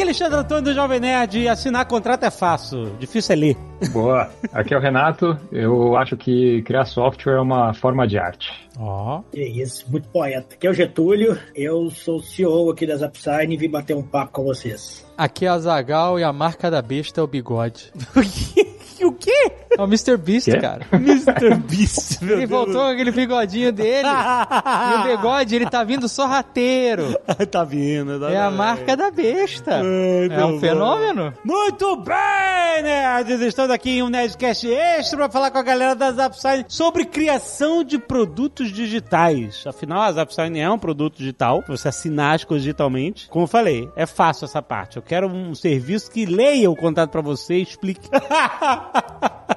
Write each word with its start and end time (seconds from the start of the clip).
Aqui 0.00 0.04
é 0.04 0.08
Alexandre 0.08 0.38
Antônio 0.38 0.64
do 0.64 0.72
Jovem 0.72 0.98
Nerd. 0.98 1.46
Assinar 1.46 1.84
contrato 1.84 2.24
é 2.24 2.30
fácil, 2.30 2.96
difícil 2.98 3.34
é 3.34 3.36
ler. 3.36 3.56
Boa. 3.92 4.30
Aqui 4.50 4.72
é 4.72 4.78
o 4.78 4.80
Renato. 4.80 5.38
Eu 5.52 5.94
acho 5.94 6.16
que 6.16 6.62
criar 6.62 6.86
software 6.86 7.34
é 7.34 7.40
uma 7.40 7.74
forma 7.74 8.08
de 8.08 8.18
arte. 8.18 8.50
Ó. 8.78 9.20
Que 9.30 9.42
isso, 9.42 9.84
muito 9.90 10.08
poeta. 10.08 10.54
Aqui 10.54 10.66
é 10.66 10.70
o 10.70 10.72
Getúlio, 10.72 11.38
eu 11.54 11.90
sou 11.90 12.16
o 12.16 12.22
CEO 12.22 12.70
aqui 12.70 12.86
das 12.86 13.02
Upsign 13.02 13.52
e 13.52 13.58
vim 13.58 13.68
bater 13.68 13.94
um 13.94 14.02
papo 14.02 14.32
com 14.32 14.44
vocês. 14.44 15.06
Aqui 15.18 15.44
é 15.44 15.50
a 15.50 15.58
Zagal 15.58 16.18
e 16.18 16.24
a 16.24 16.32
marca 16.32 16.70
da 16.70 16.80
besta 16.80 17.20
é 17.20 17.24
o 17.24 17.26
bigode. 17.26 17.92
o 19.04 19.12
quê? 19.12 19.52
É 19.76 19.80
o 19.80 19.84
Mr. 19.84 20.16
Beast, 20.16 20.50
Quê? 20.50 20.58
cara. 20.58 20.86
Mr. 20.92 21.54
Beast, 21.56 22.20
meu 22.22 22.36
Ele 22.38 22.46
Deus. 22.46 22.50
voltou 22.50 22.82
com 22.82 22.88
aquele 22.88 23.10
bigodinho 23.12 23.72
dele. 23.72 24.06
e 24.08 24.94
o 25.00 25.16
bigode, 25.16 25.54
ele 25.56 25.66
tá 25.68 25.82
vindo 25.84 26.08
sorrateiro. 26.08 27.18
tá 27.50 27.64
vindo. 27.64 28.18
Tá 28.20 28.30
É 28.30 28.36
a 28.36 28.48
vindo. 28.48 28.58
marca 28.58 28.96
da 28.96 29.10
besta. 29.10 29.82
Muito 29.82 30.34
É 30.34 30.44
um 30.44 30.52
bom. 30.52 30.60
fenômeno. 30.60 31.34
Muito 31.44 31.96
bem, 31.96 32.82
nerds! 32.82 33.40
Estamos 33.40 33.70
aqui 33.70 33.90
em 33.98 34.02
um 34.02 34.08
Nerdcast 34.08 34.70
Extra 34.70 35.18
para 35.18 35.30
falar 35.30 35.50
com 35.50 35.58
a 35.58 35.62
galera 35.62 35.94
da 35.94 36.12
Zapsign 36.12 36.64
sobre 36.68 37.04
criação 37.04 37.82
de 37.84 37.98
produtos 37.98 38.72
digitais. 38.72 39.64
Afinal, 39.66 40.02
a 40.02 40.12
Zapsign 40.12 40.58
é 40.58 40.70
um 40.70 40.78
produto 40.78 41.16
digital, 41.18 41.62
você 41.66 41.88
assinar 41.88 42.34
as 42.34 42.44
coisas 42.44 42.62
digitalmente. 42.64 43.28
Como 43.28 43.44
eu 43.44 43.48
falei, 43.48 43.88
é 43.96 44.06
fácil 44.06 44.44
essa 44.44 44.60
parte. 44.62 44.96
Eu 44.96 45.02
quero 45.02 45.28
um 45.28 45.54
serviço 45.54 46.10
que 46.10 46.26
leia 46.26 46.70
o 46.70 46.76
contrato 46.76 47.10
para 47.10 47.20
você 47.20 47.54
e 47.54 47.62
explique. 47.62 48.08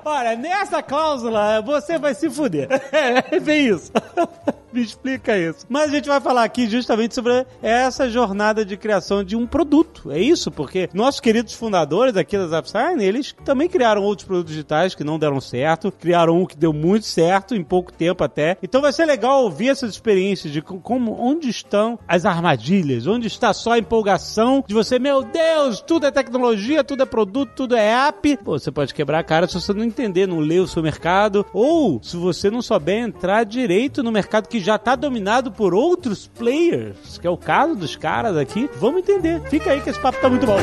Olha, 0.05 0.35
nessa 0.35 0.81
cláusula 0.83 1.61
você 1.61 1.97
vai 1.97 2.13
se 2.13 2.29
fuder. 2.29 2.67
É 3.31 3.39
bem 3.39 3.67
isso. 3.67 3.91
Me 4.73 4.81
explica 4.81 5.37
isso. 5.37 5.65
Mas 5.69 5.91
a 5.91 5.95
gente 5.95 6.07
vai 6.07 6.19
falar 6.19 6.43
aqui 6.43 6.67
justamente 6.67 7.13
sobre 7.13 7.45
essa 7.61 8.09
jornada 8.09 8.65
de 8.65 8.75
criação 8.75 9.23
de 9.23 9.35
um 9.35 9.45
produto. 9.45 10.11
É 10.11 10.19
isso, 10.19 10.49
porque 10.49 10.89
nossos 10.93 11.19
queridos 11.19 11.53
fundadores 11.53 12.17
aqui 12.17 12.35
da 12.37 12.47
Zapsign, 12.47 13.03
eles 13.03 13.35
também 13.45 13.69
criaram 13.69 14.01
outros 14.01 14.25
produtos 14.27 14.51
digitais 14.51 14.95
que 14.95 15.03
não 15.03 15.19
deram 15.19 15.39
certo, 15.39 15.91
criaram 15.91 16.41
um 16.41 16.45
que 16.45 16.57
deu 16.57 16.73
muito 16.73 17.05
certo 17.05 17.53
em 17.53 17.63
pouco 17.63 17.93
tempo 17.93 18.23
até. 18.23 18.57
Então 18.63 18.81
vai 18.81 18.91
ser 18.91 19.05
legal 19.05 19.43
ouvir 19.43 19.69
essas 19.69 19.91
experiências 19.91 20.51
de 20.51 20.61
co- 20.61 20.79
como 20.79 21.13
onde 21.21 21.49
estão 21.49 21.99
as 22.07 22.25
armadilhas, 22.25 23.05
onde 23.05 23.27
está 23.27 23.53
só 23.53 23.73
a 23.73 23.79
empolgação 23.79 24.63
de 24.67 24.73
você, 24.73 24.97
meu 24.97 25.21
Deus, 25.23 25.81
tudo 25.81 26.07
é 26.07 26.11
tecnologia, 26.11 26.83
tudo 26.83 27.03
é 27.03 27.05
produto, 27.05 27.51
tudo 27.55 27.75
é 27.75 28.07
app. 28.07 28.37
Pô, 28.37 28.57
você 28.57 28.71
pode 28.71 28.93
quebrar 28.93 29.19
a 29.19 29.23
cara 29.23 29.47
se 29.47 29.53
você 29.53 29.71
não 29.71 29.83
entender, 29.83 30.27
não 30.27 30.39
ler 30.39 30.61
o 30.61 30.67
seu 30.67 30.81
mercado, 30.81 31.45
ou 31.53 32.01
se 32.01 32.17
você 32.17 32.49
não 32.49 32.61
souber 32.61 32.97
entrar 33.03 33.43
direito 33.43 34.01
no 34.01 34.11
mercado 34.11 34.47
que 34.47 34.62
já 34.63 34.75
está 34.75 34.95
dominado 34.95 35.51
por 35.51 35.73
outros 35.73 36.27
players, 36.27 37.17
que 37.17 37.27
é 37.27 37.29
o 37.29 37.37
caso 37.37 37.75
dos 37.75 37.95
caras 37.95 38.35
aqui. 38.37 38.69
Vamos 38.79 39.01
entender. 39.01 39.41
Fica 39.49 39.71
aí 39.71 39.81
que 39.81 39.89
esse 39.89 39.99
papo 39.99 40.19
tá 40.19 40.29
muito 40.29 40.45
bom. 40.45 40.57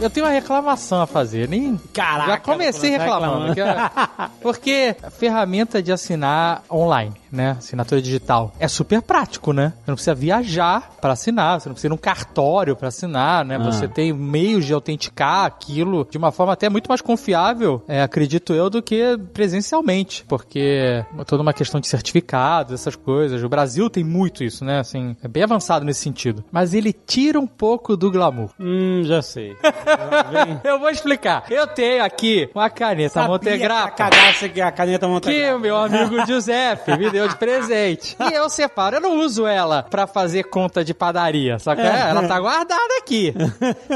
Eu 0.00 0.10
tenho 0.10 0.26
uma 0.26 0.32
reclamação 0.32 1.00
a 1.00 1.06
fazer. 1.06 1.48
Nem... 1.48 1.76
Caraca, 1.92 2.30
Já 2.32 2.38
comecei 2.38 2.90
reclamando. 2.90 3.52
reclamando. 3.52 3.60
é- 3.60 4.28
Porque 4.42 4.96
ferramenta 5.16 5.80
de 5.80 5.92
assinar 5.92 6.64
online, 6.70 7.14
né? 7.32 7.56
Assinatura 7.58 8.00
digital. 8.00 8.52
É 8.60 8.68
super 8.68 9.00
prático, 9.02 9.52
né? 9.52 9.72
Você 9.78 9.90
não 9.90 9.94
precisa 9.94 10.14
viajar 10.14 10.90
para 11.00 11.14
assinar, 11.14 11.60
você 11.60 11.68
não 11.68 11.74
precisa 11.74 11.88
ir 11.88 11.90
num 11.90 11.96
cartório 11.96 12.76
para 12.76 12.88
assinar, 12.88 13.44
né? 13.44 13.56
Ah. 13.56 13.64
Você 13.64 13.88
tem 13.88 14.12
meios 14.12 14.64
de 14.66 14.72
autenticar 14.72 15.46
aquilo 15.46 16.06
de 16.10 16.18
uma 16.18 16.30
forma 16.30 16.52
até 16.52 16.68
muito 16.68 16.88
mais 16.88 17.00
confiável, 17.00 17.82
é, 17.88 18.02
acredito 18.02 18.52
eu, 18.52 18.68
do 18.68 18.82
que 18.82 19.18
presencialmente. 19.32 20.24
Porque 20.28 21.04
é 21.18 21.24
toda 21.24 21.42
uma 21.42 21.52
questão 21.52 21.80
de 21.80 21.88
certificados, 21.88 22.74
essas 22.74 22.94
coisas. 22.94 23.42
O 23.42 23.48
Brasil 23.48 23.88
tem 23.88 24.04
muito 24.04 24.44
isso, 24.44 24.64
né? 24.64 24.80
Assim, 24.80 25.16
é 25.22 25.28
bem 25.28 25.42
avançado 25.42 25.84
nesse 25.84 26.00
sentido. 26.00 26.44
Mas 26.52 26.74
ele 26.74 26.92
tira 26.92 27.38
um 27.40 27.46
pouco 27.46 27.96
do 27.96 28.10
glamour. 28.10 28.50
Hum, 28.60 29.02
já 29.04 29.22
sei. 29.22 29.56
Eu 30.64 30.78
vou 30.78 30.90
explicar. 30.90 31.44
Eu 31.50 31.66
tenho 31.66 32.04
aqui 32.04 32.50
uma 32.54 32.68
caneta 32.68 33.14
Sabia 33.14 33.58
que 33.58 33.64
a 33.64 34.48
que 34.48 34.60
a 34.60 34.72
caneta 34.72 35.06
Que 35.06 35.12
Montegrappa. 35.12 35.56
o 35.56 35.60
meu 35.60 35.76
amigo 35.76 36.24
Giuseppe 36.26 36.96
me 36.96 37.10
deu 37.10 37.21
de 37.28 37.36
presente. 37.36 38.16
E 38.32 38.34
eu 38.34 38.48
separo, 38.48 38.96
eu 38.96 39.00
não 39.00 39.18
uso 39.18 39.46
ela 39.46 39.82
pra 39.82 40.06
fazer 40.06 40.44
conta 40.44 40.84
de 40.84 40.94
padaria, 40.94 41.58
só 41.58 41.74
que 41.74 41.80
ela 41.80 42.26
tá 42.26 42.38
guardada 42.40 42.98
aqui. 42.98 43.34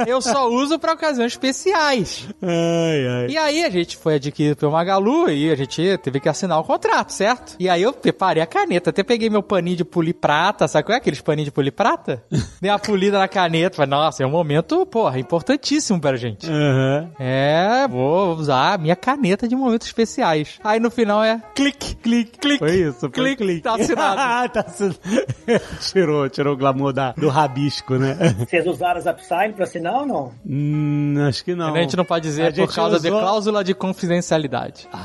Eu 0.07 0.21
só 0.21 0.49
uso 0.49 0.79
pra 0.79 0.93
ocasiões 0.93 1.33
especiais. 1.33 2.27
Ai, 2.43 3.07
ai. 3.07 3.27
E 3.31 3.39
aí 3.39 3.65
a 3.65 3.71
gente 3.71 3.97
foi 3.97 4.17
adquirido 4.17 4.57
pelo 4.57 4.73
Magalu 4.73 5.31
e 5.31 5.51
a 5.51 5.57
gente 5.57 5.99
teve 5.99 6.21
que 6.21 6.29
assinar 6.29 6.59
o 6.61 6.65
contrato, 6.65 7.13
certo? 7.13 7.57
E 7.59 7.69
aí 7.69 7.83
eu 7.83 7.93
preparei 7.93 8.43
a 8.43 8.47
caneta, 8.47 8.91
até 8.91 9.03
peguei 9.03 9.31
meu 9.31 9.43
paninho 9.43 9.77
de 9.77 9.85
polir 9.85 10.15
prata, 10.15 10.69
sabe 10.69 10.85
qual 10.85 10.95
é 10.95 10.99
aqueles 10.99 11.21
paninhos 11.21 11.47
de 11.47 11.53
polir 11.53 11.73
prata? 11.73 12.23
Dei 12.61 12.71
uma 12.71 12.79
polida 12.79 13.19
na 13.19 13.29
caneta, 13.29 13.77
falei, 13.77 13.91
nossa, 13.91 14.23
é 14.23 14.27
um 14.27 14.31
momento, 14.31 14.85
porra, 14.87 15.19
importantíssimo 15.19 16.01
pra 16.01 16.17
gente. 16.17 16.47
Aham. 16.51 17.11
É, 17.19 17.87
vou 17.89 18.35
usar 18.35 18.75
a 18.75 18.79
minha 18.79 18.97
caneta 18.97 19.49
de 19.49 19.57
momentos 19.57 19.87
especiais. 19.87 20.59
Aí 20.63 20.81
no 20.81 20.91
final 20.91 21.23
é 21.23 21.41
clique, 21.55 21.95
clique, 21.97 22.39
clique. 22.39 22.59
Foi 22.59 22.75
isso, 22.75 23.09
clique, 23.21 23.43
clique. 23.43 23.61
tá 23.63 23.75
assinado. 23.75 24.17
Ah, 24.27 24.49
tá 24.49 24.61
assinado. 24.61 24.99
tirou, 25.93 26.29
tirou 26.29 26.55
o 26.55 26.57
glamour 26.57 26.93
da, 26.93 27.13
do 27.13 27.29
rabisco, 27.29 27.95
né? 27.97 28.17
Vocês 28.39 28.67
usaram 28.67 28.99
as 28.99 29.07
Upsign 29.07 29.55
pra 29.55 29.65
assinar 29.65 29.95
ou 29.95 30.07
não? 30.07 30.33
Hum, 30.47 31.15
acho 31.29 31.45
que 31.45 31.55
não. 31.55 31.75
a 31.75 31.79
gente 31.81 31.97
não 31.97 32.05
pode 32.05 32.27
A 32.27 32.31
dizer 32.31 32.53
por 32.53 32.55
gente 32.67 32.75
causa 32.75 33.01
de 33.01 33.09
usou- 33.09 33.21
cláusula 33.21 33.63
de 33.65 33.75
confidencialidade. 33.75 34.89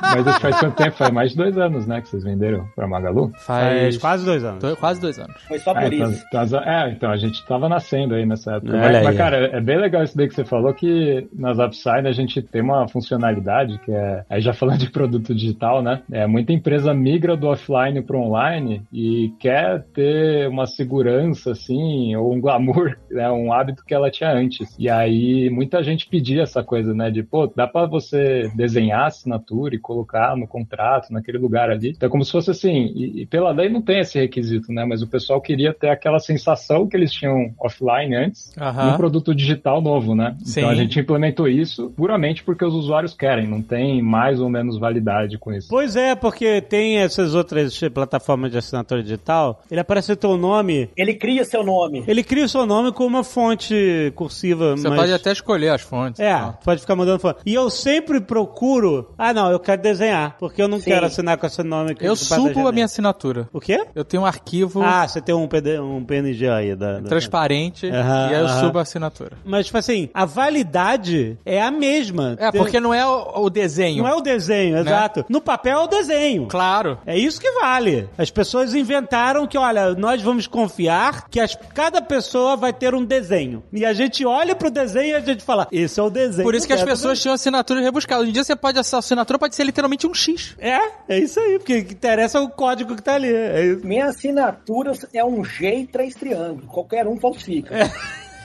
Mas 0.00 0.26
isso 0.26 0.40
faz 0.40 0.58
quanto 0.60 0.76
tempo? 0.76 0.96
Faz 0.96 1.10
mais 1.12 1.30
de 1.30 1.36
dois 1.36 1.58
anos, 1.58 1.86
né, 1.86 2.00
que 2.00 2.08
vocês 2.08 2.22
venderam 2.22 2.66
pra 2.74 2.86
Magalu? 2.86 3.32
Faz 3.38 3.96
quase 3.98 4.24
dois 4.24 4.44
anos. 4.44 4.62
do- 4.62 4.76
quase 4.76 5.00
dois 5.00 5.18
anos. 5.18 5.34
Foi 5.46 5.58
só 5.58 5.74
por 5.74 5.82
É, 5.82 5.88
isso. 5.94 6.24
então, 6.28 6.60
é, 6.62 6.90
então 6.92 7.10
a 7.10 7.16
gente 7.16 7.44
tava 7.46 7.68
nascendo 7.68 8.14
aí 8.14 8.24
nessa 8.24 8.54
época. 8.56 8.76
Mas, 8.76 8.96
aí. 8.96 9.04
mas, 9.04 9.16
cara, 9.16 9.36
é 9.56 9.60
bem 9.60 9.78
legal 9.78 10.02
isso 10.04 10.16
daí 10.16 10.28
que 10.28 10.34
você 10.34 10.44
falou, 10.44 10.72
que 10.72 11.26
nas 11.32 11.58
Upside 11.58 12.06
a 12.06 12.12
gente 12.12 12.40
tem 12.42 12.62
uma 12.62 12.86
funcionalidade 12.88 13.78
que 13.84 13.90
é, 13.92 14.24
aí 14.30 14.40
já 14.40 14.52
falando 14.52 14.78
de 14.78 14.90
produto 14.90 15.34
digital, 15.34 15.82
né? 15.82 16.00
É, 16.10 16.26
muita 16.26 16.52
empresa 16.52 16.94
migra 17.08 17.34
do 17.34 17.48
offline 17.48 18.02
para 18.02 18.18
online 18.18 18.82
e 18.92 19.32
quer 19.40 19.82
ter 19.94 20.46
uma 20.48 20.66
segurança, 20.66 21.52
assim, 21.52 22.14
ou 22.14 22.34
um 22.34 22.40
glamour, 22.40 22.98
né? 23.10 23.30
Um 23.30 23.50
hábito 23.50 23.82
que 23.82 23.94
ela 23.94 24.10
tinha 24.10 24.30
antes. 24.30 24.76
E 24.78 24.90
aí 24.90 25.48
muita 25.48 25.82
gente 25.82 26.06
pedia 26.06 26.42
essa 26.42 26.62
coisa, 26.62 26.92
né? 26.92 27.10
De, 27.10 27.22
pô, 27.22 27.46
dá 27.46 27.66
para 27.66 27.86
você 27.86 28.50
desenhar 28.54 29.04
a 29.04 29.06
assinatura 29.06 29.74
e 29.74 29.78
colocar 29.78 30.36
no 30.36 30.46
contrato, 30.46 31.10
naquele 31.10 31.38
lugar 31.38 31.70
ali. 31.70 31.90
Então 31.90 32.06
é 32.06 32.10
como 32.10 32.24
se 32.24 32.32
fosse 32.32 32.50
assim, 32.50 32.92
e, 32.94 33.22
e 33.22 33.26
pela 33.26 33.50
lei 33.52 33.70
não 33.70 33.80
tem 33.80 34.00
esse 34.00 34.18
requisito, 34.18 34.70
né? 34.70 34.84
Mas 34.84 35.00
o 35.00 35.06
pessoal 35.06 35.40
queria 35.40 35.72
ter 35.72 35.88
aquela 35.88 36.18
sensação 36.18 36.86
que 36.86 36.96
eles 36.96 37.10
tinham 37.10 37.54
offline 37.58 38.14
antes, 38.14 38.52
Aham. 38.58 38.90
num 38.90 38.96
produto 38.98 39.34
digital 39.34 39.80
novo, 39.80 40.14
né? 40.14 40.36
Sim. 40.44 40.60
Então 40.60 40.70
a 40.70 40.74
gente 40.74 41.00
implementou 41.00 41.48
isso 41.48 41.90
puramente 41.96 42.44
porque 42.44 42.64
os 42.64 42.74
usuários 42.74 43.14
querem, 43.14 43.46
não 43.46 43.62
tem 43.62 44.02
mais 44.02 44.40
ou 44.40 44.50
menos 44.50 44.78
validade 44.78 45.38
com 45.38 45.52
isso. 45.52 45.68
Pois 45.70 45.96
é, 45.96 46.14
porque 46.14 46.60
tem 46.60 46.97
essas 46.98 47.34
outras 47.34 47.78
plataformas 47.92 48.50
de 48.50 48.58
assinatura 48.58 49.02
digital, 49.02 49.60
ele 49.70 49.80
aparece 49.80 50.12
o 50.12 50.16
teu 50.16 50.36
nome, 50.36 50.90
Ele 50.96 51.14
cria 51.14 51.44
seu 51.44 51.62
nome. 51.64 52.04
ele 52.06 52.22
cria 52.22 52.44
o 52.44 52.48
seu 52.48 52.64
nome 52.66 52.92
com 52.92 53.04
uma 53.06 53.24
fonte 53.24 54.12
cursiva. 54.14 54.76
Você 54.76 54.88
mas... 54.88 54.98
pode 54.98 55.12
até 55.12 55.32
escolher 55.32 55.70
as 55.70 55.82
fontes. 55.82 56.20
É, 56.20 56.32
Então. 56.32 56.58
pode 56.64 56.80
ficar 56.80 56.96
mudando 56.96 57.18
fonte. 57.20 57.40
E 57.44 57.54
eu 57.54 57.68
sempre 57.70 58.20
procuro. 58.20 59.10
Ah, 59.18 59.32
não, 59.32 59.50
eu 59.50 59.58
quero 59.60 59.80
desenhar. 59.82 60.36
Porque 60.38 60.60
eu 60.62 60.68
não 60.68 60.78
Sim. 60.78 60.84
quero 60.90 61.06
assinar 61.06 61.36
com 61.38 61.46
esse 61.46 61.62
nome 61.62 61.92
aqui. 61.92 62.04
Eu 62.04 62.16
subo 62.16 62.66
a 62.66 62.72
minha 62.72 62.84
assinatura. 62.86 63.48
O 63.52 63.60
quê? 63.60 63.84
Eu 63.94 64.04
tenho 64.04 64.22
um 64.22 64.26
arquivo 64.26 64.82
Ah, 64.82 65.06
você 65.06 65.20
tem 65.20 65.34
um, 65.34 65.46
PD, 65.48 65.78
um 65.80 66.04
PNG 66.04 66.48
aí 66.48 66.74
da. 66.76 67.00
da- 67.00 67.08
transparente 67.08 67.86
Aham, 67.88 68.30
e 68.30 68.34
aí 68.34 68.40
eu 68.42 68.48
subo 68.48 68.78
a 68.78 68.82
assinatura. 68.82 69.32
Mas, 69.44 69.66
tipo 69.66 69.78
assim, 69.78 70.08
a 70.14 70.24
validade 70.24 71.36
é 71.44 71.60
a 71.60 71.70
mesma. 71.70 72.36
É, 72.38 72.50
Tem- 72.50 72.60
porque 72.60 72.80
não 72.80 72.92
é 72.92 73.06
o, 73.06 73.42
o 73.44 73.50
desenho. 73.50 74.02
Não 74.02 74.08
é 74.10 74.14
o 74.14 74.20
desenho, 74.20 74.76
exato. 74.78 75.24
No 75.28 75.40
papel 75.40 75.78
é 75.80 75.84
o 75.84 75.86
desenho. 75.86 76.46
Claro. 76.46 76.77
É 77.06 77.16
isso 77.18 77.40
que 77.40 77.50
vale. 77.52 78.08
As 78.16 78.30
pessoas 78.30 78.74
inventaram 78.74 79.46
que, 79.46 79.56
olha, 79.58 79.94
nós 79.94 80.20
vamos 80.22 80.46
confiar 80.46 81.28
que 81.28 81.40
as- 81.40 81.56
cada 81.74 82.00
pessoa 82.02 82.56
vai 82.56 82.72
ter 82.72 82.94
um 82.94 83.04
desenho. 83.04 83.62
E 83.72 83.84
a 83.84 83.92
gente 83.92 84.24
olha 84.24 84.54
pro 84.54 84.70
desenho 84.70 85.10
e 85.10 85.14
a 85.14 85.20
gente 85.20 85.42
fala, 85.42 85.66
esse 85.72 85.98
é 85.98 86.02
o 86.02 86.10
desenho. 86.10 86.44
Por 86.44 86.54
isso 86.54 86.66
que 86.66 86.72
as 86.72 86.82
pessoas 86.82 87.20
tinham 87.20 87.34
assinaturas 87.34 87.82
rebuscadas. 87.82 88.22
Hoje 88.22 88.30
em 88.30 88.34
dia 88.34 88.44
você 88.44 88.56
pode, 88.56 88.78
a 88.78 88.80
assinatura 88.82 89.38
pode 89.38 89.54
ser 89.54 89.64
literalmente 89.64 90.06
um 90.06 90.14
X. 90.14 90.54
É, 90.58 90.78
é 91.08 91.18
isso 91.18 91.38
aí, 91.40 91.58
porque 91.58 91.78
o 91.78 91.84
que 91.84 91.94
interessa 91.94 92.38
é 92.38 92.40
o 92.40 92.48
código 92.48 92.94
que 92.96 93.02
tá 93.02 93.14
ali. 93.14 93.32
É 93.32 93.64
isso. 93.66 93.86
Minha 93.86 94.06
assinatura 94.06 94.92
é 95.12 95.24
um 95.24 95.44
G 95.44 95.80
e 95.80 95.86
três 95.86 96.14
triângulos. 96.14 96.66
Qualquer 96.70 97.06
um 97.06 97.18
falsifica. 97.18 97.74